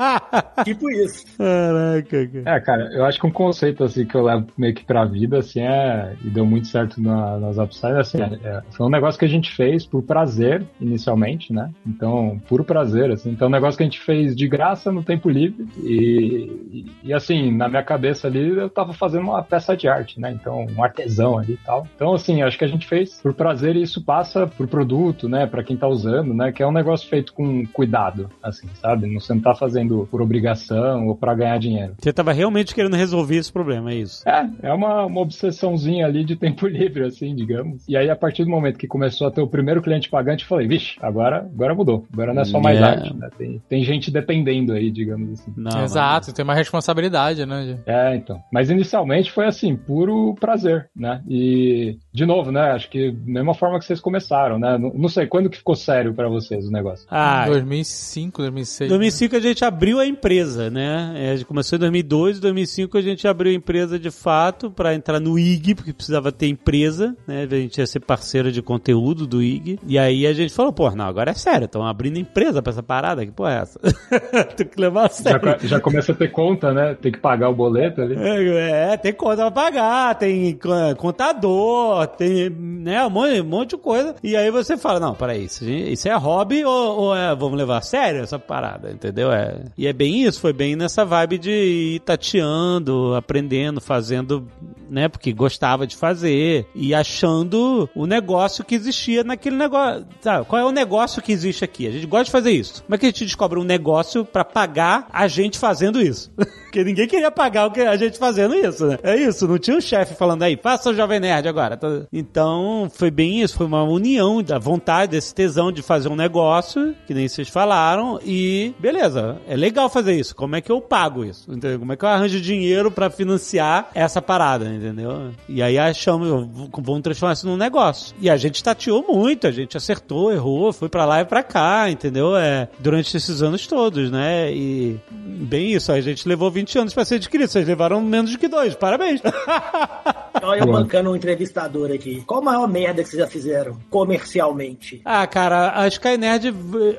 Tipo 0.64 0.90
isso. 0.90 1.24
Caraca, 1.36 2.26
cara. 2.28 2.56
É, 2.56 2.60
cara, 2.60 2.90
eu 2.92 3.04
acho 3.04 3.18
que 3.20 3.26
um 3.26 3.30
conceito 3.30 3.82
assim 3.84 4.04
que 4.04 4.14
eu 4.14 4.22
levo 4.22 4.46
meio 4.56 4.74
que 4.74 4.84
pra 4.84 5.04
vida, 5.04 5.38
assim, 5.38 5.60
é. 5.60 6.14
E 6.24 6.28
deu 6.30 6.44
muito 6.46 6.66
certo 6.68 7.00
na- 7.00 7.38
nas 7.38 7.58
upsides, 7.58 7.96
assim, 7.96 8.18
é, 8.22 8.38
é, 8.44 8.62
foi 8.70 8.86
um 8.86 8.90
negócio 8.90 9.18
que 9.18 9.24
a 9.24 9.28
gente 9.28 9.50
fez 9.54 9.84
por 9.86 10.02
prazer, 10.02 10.62
inicialmente, 10.80 11.52
né? 11.52 11.70
Então, 11.86 12.40
puro 12.48 12.64
prazer, 12.64 13.10
assim. 13.10 13.30
Então, 13.30 13.46
é 13.46 13.48
um 13.48 13.52
negócio 13.52 13.76
que 13.78 13.82
a 13.82 13.86
gente 13.86 14.00
fez 14.00 14.36
de 14.36 14.46
graça 14.46 14.92
no 14.92 15.02
tempo 15.02 15.28
livre. 15.28 15.66
E, 15.82 16.50
e, 16.72 17.08
e, 17.08 17.12
assim, 17.14 17.50
na 17.56 17.68
minha 17.68 17.82
cabeça 17.82 18.26
ali, 18.28 18.48
eu 18.56 18.68
tava 18.70 18.92
fazendo 18.92 19.22
uma 19.24 19.41
peça 19.42 19.76
de 19.76 19.88
arte, 19.88 20.20
né? 20.20 20.30
Então, 20.32 20.66
um 20.76 20.82
artesão 20.82 21.38
ali 21.38 21.54
e 21.54 21.56
tal. 21.58 21.86
Então, 21.94 22.12
assim, 22.14 22.42
acho 22.42 22.58
que 22.58 22.64
a 22.64 22.68
gente 22.68 22.86
fez 22.86 23.20
por 23.20 23.34
prazer 23.34 23.76
e 23.76 23.82
isso 23.82 24.02
passa 24.04 24.46
pro 24.46 24.66
produto, 24.68 25.28
né? 25.28 25.46
Pra 25.46 25.62
quem 25.62 25.76
tá 25.76 25.86
usando, 25.88 26.32
né? 26.34 26.52
Que 26.52 26.62
é 26.62 26.66
um 26.66 26.72
negócio 26.72 27.08
feito 27.08 27.32
com 27.32 27.64
cuidado, 27.66 28.28
assim, 28.42 28.68
sabe? 28.80 29.06
Não- 29.06 29.20
Você 29.20 29.34
não 29.34 29.40
tá 29.40 29.54
fazendo 29.54 30.06
por 30.10 30.20
obrigação 30.20 31.06
ou 31.06 31.16
pra 31.16 31.34
ganhar 31.34 31.58
dinheiro. 31.58 31.94
Você 31.98 32.12
tava 32.12 32.32
realmente 32.32 32.74
querendo 32.74 32.96
resolver 32.96 33.36
esse 33.36 33.52
problema, 33.52 33.92
é 33.92 33.96
isso? 33.96 34.28
É, 34.28 34.48
é 34.62 34.72
uma, 34.72 35.06
uma 35.06 35.20
obsessãozinha 35.20 36.06
ali 36.06 36.24
de 36.24 36.36
tempo 36.36 36.66
livre, 36.68 37.04
assim, 37.04 37.34
digamos. 37.34 37.86
E 37.88 37.96
aí, 37.96 38.10
a 38.10 38.16
partir 38.16 38.44
do 38.44 38.50
momento 38.50 38.78
que 38.78 38.86
começou 38.86 39.26
a 39.26 39.30
ter 39.30 39.40
o 39.40 39.46
primeiro 39.46 39.80
cliente 39.82 40.08
pagante, 40.08 40.42
eu 40.42 40.48
falei, 40.48 40.66
vixe, 40.66 40.96
agora, 41.00 41.38
agora 41.52 41.74
mudou. 41.74 42.06
Agora 42.12 42.32
não 42.34 42.42
é 42.42 42.44
só 42.44 42.60
mais 42.60 42.78
É. 42.78 42.82
arte, 42.82 43.16
né? 43.16 43.28
Tem, 43.38 43.62
tem 43.68 43.84
gente 43.84 44.10
dependendo 44.10 44.72
aí, 44.72 44.90
digamos 44.90 45.32
assim. 45.40 45.52
Não, 45.56 45.82
Exato, 45.84 46.32
tem 46.32 46.42
uma 46.44 46.54
responsabilidade, 46.54 47.44
né? 47.46 47.78
É, 47.86 48.14
então. 48.16 48.42
Mas 48.52 48.70
inicialmente 48.70 49.30
foi 49.32 49.46
assim, 49.46 49.76
puro 49.76 50.34
prazer, 50.38 50.88
né? 50.94 51.22
E, 51.28 51.98
de 52.12 52.24
novo, 52.26 52.50
né? 52.52 52.72
Acho 52.72 52.88
que 52.90 53.12
mesma 53.24 53.54
forma 53.54 53.78
que 53.78 53.84
vocês 53.84 54.00
começaram, 54.00 54.58
né? 54.58 54.76
Não, 54.78 54.92
não 54.94 55.08
sei, 55.08 55.26
quando 55.26 55.48
que 55.50 55.56
ficou 55.58 55.74
sério 55.74 56.14
pra 56.14 56.28
vocês 56.28 56.66
o 56.66 56.70
negócio? 56.70 57.06
Ah, 57.10 57.46
2005, 57.48 58.42
2006. 58.42 58.88
Em 58.88 58.90
2005 58.90 59.36
a 59.36 59.40
gente 59.40 59.64
abriu 59.64 59.98
a 59.98 60.06
empresa, 60.06 60.70
né? 60.70 61.12
É, 61.16 61.30
a 61.30 61.36
gente 61.36 61.46
começou 61.46 61.76
em 61.76 61.80
2002, 61.80 62.38
em 62.38 62.40
2005 62.40 62.98
a 62.98 63.02
gente 63.02 63.26
abriu 63.28 63.52
a 63.52 63.54
empresa 63.54 63.98
de 63.98 64.10
fato 64.10 64.70
para 64.70 64.94
entrar 64.94 65.20
no 65.20 65.38
IG, 65.38 65.74
porque 65.74 65.92
precisava 65.92 66.30
ter 66.32 66.46
empresa, 66.48 67.16
né? 67.26 67.42
A 67.50 67.54
gente 67.54 67.78
ia 67.78 67.86
ser 67.86 68.00
parceiro 68.00 68.50
de 68.52 68.62
conteúdo 68.62 69.26
do 69.26 69.42
IG. 69.42 69.78
E 69.86 69.98
aí 69.98 70.26
a 70.26 70.32
gente 70.32 70.52
falou, 70.52 70.72
pô, 70.72 70.90
não, 70.90 71.04
agora 71.06 71.30
é 71.30 71.34
sério, 71.34 71.64
estão 71.66 71.86
abrindo 71.86 72.18
empresa 72.18 72.62
pra 72.62 72.70
essa 72.72 72.82
parada, 72.82 73.24
que 73.24 73.32
porra 73.32 73.52
é 73.52 73.62
essa? 73.62 73.80
Tem 74.56 74.66
que 74.66 74.80
levar 74.80 75.00
a 75.02 75.08
Já, 75.08 75.08
sério. 75.10 75.40
co- 75.40 75.66
já 75.66 75.80
começa 75.80 76.12
a 76.12 76.14
ter 76.14 76.28
conta, 76.30 76.72
né? 76.72 76.94
Tem 77.00 77.10
que 77.12 77.18
pagar 77.18 77.48
o 77.48 77.54
boleto 77.54 78.00
ali. 78.00 78.14
É, 78.16 78.92
é, 78.92 78.96
tem 78.96 79.12
conta 79.22 79.50
pra 79.50 79.50
pagar, 79.50 80.14
tem 80.16 80.52
co- 80.56 80.96
contador, 80.96 82.06
tem, 82.08 82.50
né, 82.50 83.04
um 83.06 83.10
monte, 83.10 83.40
um 83.40 83.44
monte 83.44 83.70
de 83.70 83.76
coisa. 83.76 84.14
E 84.22 84.36
aí 84.36 84.50
você 84.50 84.76
fala, 84.76 84.98
não, 84.98 85.14
peraí, 85.14 85.44
isso, 85.44 85.64
isso 85.64 86.08
é 86.08 86.14
hobby 86.16 86.64
ou, 86.64 86.98
ou 86.98 87.16
é, 87.16 87.34
vamos 87.34 87.56
levar 87.56 87.78
a 87.78 87.82
sério 87.82 88.20
essa 88.22 88.38
parada, 88.38 88.90
entendeu? 88.90 89.30
É, 89.32 89.62
e 89.78 89.86
é 89.86 89.92
bem 89.92 90.22
isso, 90.24 90.40
foi 90.40 90.52
bem 90.52 90.74
nessa 90.76 91.04
vibe 91.04 91.38
de 91.38 91.50
ir 91.50 92.00
tateando, 92.00 93.14
aprendendo, 93.14 93.80
fazendo, 93.80 94.46
né, 94.90 95.08
porque 95.08 95.32
gostava 95.32 95.86
de 95.86 95.96
fazer 95.96 96.66
e 96.74 96.94
achando 96.94 97.88
o 97.94 98.06
negócio 98.06 98.64
que 98.64 98.74
existia 98.74 99.22
naquele 99.22 99.56
negócio. 99.56 100.04
Sabe, 100.20 100.46
qual 100.46 100.60
é 100.60 100.64
o 100.64 100.70
negócio 100.72 101.22
que 101.22 101.32
existe 101.32 101.64
aqui? 101.64 101.86
A 101.86 101.90
gente 101.90 102.06
gosta 102.06 102.24
de 102.24 102.30
fazer 102.32 102.50
isso. 102.50 102.82
Como 102.82 102.94
é 102.94 102.98
que 102.98 103.06
a 103.06 103.08
gente 103.08 103.24
descobre 103.24 103.58
um 103.58 103.64
negócio 103.64 104.24
pra 104.24 104.44
pagar 104.44 105.06
a 105.12 105.28
gente 105.28 105.58
fazendo 105.58 106.00
isso? 106.00 106.32
Porque 106.72 106.84
ninguém 106.84 107.06
queria 107.06 107.30
pagar 107.30 107.66
o 107.66 107.70
que 107.70 107.80
a 107.82 107.96
gente 107.96 108.18
fazendo 108.18 108.54
isso, 108.54 108.86
né? 108.86 108.98
É 109.12 109.16
isso, 109.16 109.46
não 109.46 109.58
tinha 109.58 109.76
um 109.76 109.80
chefe 109.80 110.14
falando 110.14 110.42
aí, 110.42 110.56
faça 110.56 110.88
o 110.88 110.94
Jovem 110.94 111.20
Nerd 111.20 111.46
agora. 111.46 111.78
Então, 112.10 112.90
foi 112.90 113.10
bem 113.10 113.42
isso, 113.42 113.56
foi 113.56 113.66
uma 113.66 113.82
união 113.82 114.42
da 114.42 114.58
vontade, 114.58 115.12
desse 115.12 115.34
tesão 115.34 115.70
de 115.70 115.82
fazer 115.82 116.08
um 116.08 116.16
negócio, 116.16 116.94
que 117.06 117.12
nem 117.12 117.28
vocês 117.28 117.48
falaram, 117.48 118.18
e 118.24 118.74
beleza, 118.78 119.38
é 119.46 119.54
legal 119.54 119.90
fazer 119.90 120.14
isso. 120.14 120.34
Como 120.34 120.56
é 120.56 120.62
que 120.62 120.72
eu 120.72 120.80
pago 120.80 121.24
isso? 121.24 121.50
Entendeu? 121.52 121.78
Como 121.78 121.92
é 121.92 121.96
que 121.96 122.04
eu 122.04 122.08
arranjo 122.08 122.40
dinheiro 122.40 122.90
pra 122.90 123.10
financiar 123.10 123.90
essa 123.94 124.22
parada, 124.22 124.64
entendeu? 124.66 125.30
E 125.46 125.62
aí 125.62 125.78
achamos, 125.78 126.48
vamos 126.72 127.02
transformar 127.02 127.34
isso 127.34 127.46
num 127.46 127.56
negócio. 127.56 128.14
E 128.18 128.30
a 128.30 128.36
gente 128.38 128.64
tateou 128.64 129.04
muito, 129.06 129.46
a 129.46 129.52
gente 129.52 129.76
acertou, 129.76 130.32
errou, 130.32 130.72
foi 130.72 130.88
pra 130.88 131.04
lá 131.04 131.20
e 131.20 131.24
pra 131.26 131.42
cá, 131.42 131.90
entendeu? 131.90 132.34
É, 132.34 132.66
durante 132.78 133.14
esses 133.14 133.42
anos 133.42 133.66
todos, 133.66 134.10
né? 134.10 134.50
E 134.52 134.98
bem 135.10 135.72
isso, 135.72 135.92
a 135.92 136.00
gente 136.00 136.26
levou 136.26 136.50
20 136.50 136.78
anos 136.78 136.94
pra 136.94 137.04
ser 137.04 137.16
adquirido. 137.16 137.50
Vocês 137.50 137.66
levaram 137.66 138.00
menos 138.00 138.30
do 138.32 138.38
que 138.38 138.48
dois. 138.48 138.74
Parabéns. 138.74 139.01
Olha 140.42 140.60
eu 140.60 140.66
bancando 140.66 141.10
um 141.10 141.16
entrevistador 141.16 141.92
aqui. 141.92 142.22
Qual 142.26 142.40
a 142.40 142.44
maior 142.44 142.68
merda 142.68 143.02
que 143.02 143.08
vocês 143.08 143.20
já 143.20 143.28
fizeram 143.28 143.76
comercialmente? 143.90 145.00
Ah, 145.04 145.26
cara, 145.26 145.80
a 145.80 145.86
Skynerd 145.86 146.54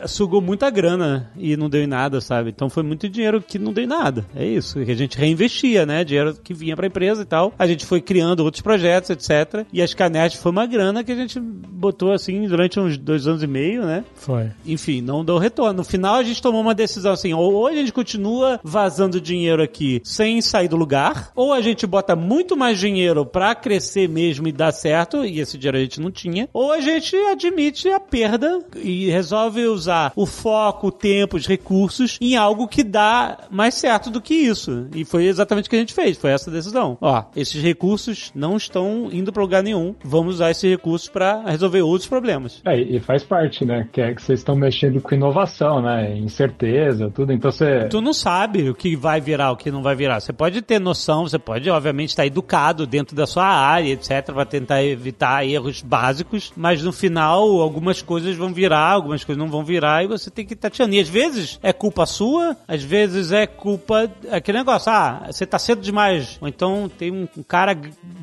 sugou 0.08 0.41
muita 0.41 0.70
grana 0.70 1.32
e 1.36 1.58
não 1.58 1.70
deu 1.70 1.84
em 1.84 1.88
nada, 1.88 2.22
sabe? 2.22 2.51
Então 2.51 2.70
foi 2.70 2.84
muito 2.84 3.10
dinheiro 3.10 3.41
que 3.41 3.60
não 3.60 3.74
deu 3.74 3.84
em 3.84 3.88
nada. 3.88 4.26
É 4.36 4.45
isso, 4.45 4.84
que 4.84 4.91
a 4.91 4.95
gente 4.95 5.18
reinvestia, 5.18 5.86
né? 5.86 6.04
Dinheiro 6.04 6.36
que 6.36 6.54
vinha 6.54 6.76
pra 6.76 6.88
empresa 6.88 7.24
e 7.24 7.26
tal. 7.26 7.54
A 7.58 7.68
gente 7.68 7.86
foi 7.86 8.01
criando 8.01 8.41
outros 8.41 8.62
projetos, 8.62 9.10
etc. 9.10 9.66
E 9.74 9.82
a 9.82 9.86
Skynerd 9.86 10.38
foi 10.38 10.51
uma 10.51 10.66
grana 10.66 11.04
que 11.04 11.12
a 11.12 11.16
gente 11.16 11.39
botou 11.39 12.12
assim 12.12 12.47
durante 12.47 12.80
uns 12.80 12.97
dois 12.97 13.28
anos 13.28 13.43
e 13.43 13.47
meio, 13.47 13.84
né? 13.84 14.06
Foi. 14.16 14.51
Enfim, 14.66 15.01
não 15.01 15.26
deu 15.26 15.38
retorno. 15.38 15.74
No 15.74 15.84
final 15.84 16.16
a 16.16 16.24
gente 16.24 16.41
tomou 16.41 16.62
uma 16.62 16.76
decisão 16.76 17.12
assim, 17.12 17.34
ou 17.34 17.68
a 17.68 17.74
gente 17.74 17.91
continua 17.91 18.60
vazando 18.64 19.20
dinheiro 19.20 19.62
aqui 19.62 20.01
sem 20.04 20.41
sair 20.41 20.68
do 20.68 20.78
lugar, 20.78 21.32
ou 21.36 21.51
a 21.51 21.62
gente 21.62 21.86
bota 21.94 22.16
muito 22.16 22.58
mais 22.58 22.80
dinheiro 22.80 23.24
pra 23.24 23.54
crescer 23.54 24.10
mesmo 24.10 24.48
e 24.48 24.52
dar 24.52 24.72
certo, 24.72 25.24
e 25.24 25.39
esse 25.39 25.60
dinheiro 25.60 25.78
a 25.78 25.82
gente 25.82 26.02
não 26.02 26.10
tinha, 26.10 26.50
ou 26.52 26.72
a 26.72 26.82
gente 26.82 27.16
admite 27.16 27.88
a 27.88 28.00
perda 28.00 28.62
e 28.76 29.12
resolve 29.12 29.64
usar 29.68 30.12
o 30.16 30.26
foco, 30.26 30.88
o 30.88 30.91
tempo, 30.91 31.38
os 31.38 31.46
recursos 31.46 32.18
em 32.20 32.36
algo 32.36 32.68
que 32.68 32.84
dá 32.84 33.41
mais 33.52 33.76
certo 33.76 34.10
do 34.10 34.20
que 34.20 34.34
isso. 34.34 34.88
E 34.96 35.06
foi 35.06 35.26
exatamente 35.26 35.68
o 35.68 35.70
que 35.70 35.76
a 35.76 35.80
gente 35.80 35.94
fez, 35.94 36.18
foi 36.18 36.32
essa 36.32 36.50
decisão. 36.50 36.98
Ó, 37.00 37.26
esses 37.36 37.62
recursos 37.62 38.32
não 38.34 38.58
estão 38.58 39.10
indo 39.12 39.32
pra 39.32 39.44
lugar 39.44 39.62
nenhum, 39.62 39.94
vamos 40.04 40.36
usar 40.36 40.50
esses 40.50 40.68
recursos 40.68 41.10
pra 41.10 41.44
resolver 41.46 41.84
outros 41.84 42.10
problemas. 42.10 42.60
É, 42.66 42.76
e 42.76 43.00
faz 43.02 43.24
parte, 43.24 43.64
né? 43.66 43.88
Que 43.91 44.02
é 44.02 44.16
que 44.16 44.22
vocês 44.24 44.39
estão 44.39 44.56
mexendo 44.56 45.00
com 45.00 45.14
inovação, 45.14 45.80
né? 45.80 46.18
Incerteza, 46.18 47.12
tudo. 47.14 47.32
Então 47.32 47.52
você. 47.52 47.86
Tu 47.88 48.02
não 48.02 48.14
sabe 48.14 48.68
o 48.68 48.74
que 48.74 48.96
vai 48.96 49.22
virar, 49.22 49.52
o 49.52 49.58
que 49.58 49.70
não 49.70 49.84
vai 49.84 49.96
virar. 49.96 50.20
Você 50.20 50.34
pode 50.34 50.60
ter 50.64 50.80
noção, 50.80 51.28
você 51.28 51.38
pode, 51.38 51.70
obviamente, 51.84 52.09
estar 52.09 52.25
educado 52.25 52.88
dentro 52.88 53.15
da 53.15 53.27
sua 53.27 53.45
área, 53.45 53.91
etc., 53.91 54.25
para 54.34 54.45
tentar 54.45 54.84
evitar 54.84 55.45
erros 55.45 55.81
básicos, 55.81 56.53
mas 56.55 56.81
no 56.81 56.93
final, 56.93 57.59
algumas 57.61 58.01
coisas 58.01 58.36
vão 58.36 58.53
virar, 58.53 58.91
algumas 58.91 59.23
coisas 59.23 59.38
não 59.43 59.51
vão 59.51 59.63
virar, 59.65 60.03
e 60.03 60.07
você 60.07 60.31
tem 60.31 60.45
que 60.45 60.53
estar 60.53 60.69
tirando. 60.69 60.93
E 60.93 60.99
às 60.99 61.09
vezes 61.09 61.59
é 61.61 61.73
culpa 61.73 62.05
sua, 62.05 62.55
às 62.67 62.81
vezes 62.84 63.31
é 63.31 63.45
culpa. 63.45 64.09
Aquele 64.31 64.59
negócio, 64.59 64.91
ah, 64.91 65.27
você 65.29 65.45
tá 65.45 65.59
cedo 65.59 65.81
demais. 65.81 66.38
Ou 66.41 66.47
então 66.47 66.89
tem 66.97 67.11
um, 67.11 67.27
cara 67.47 67.73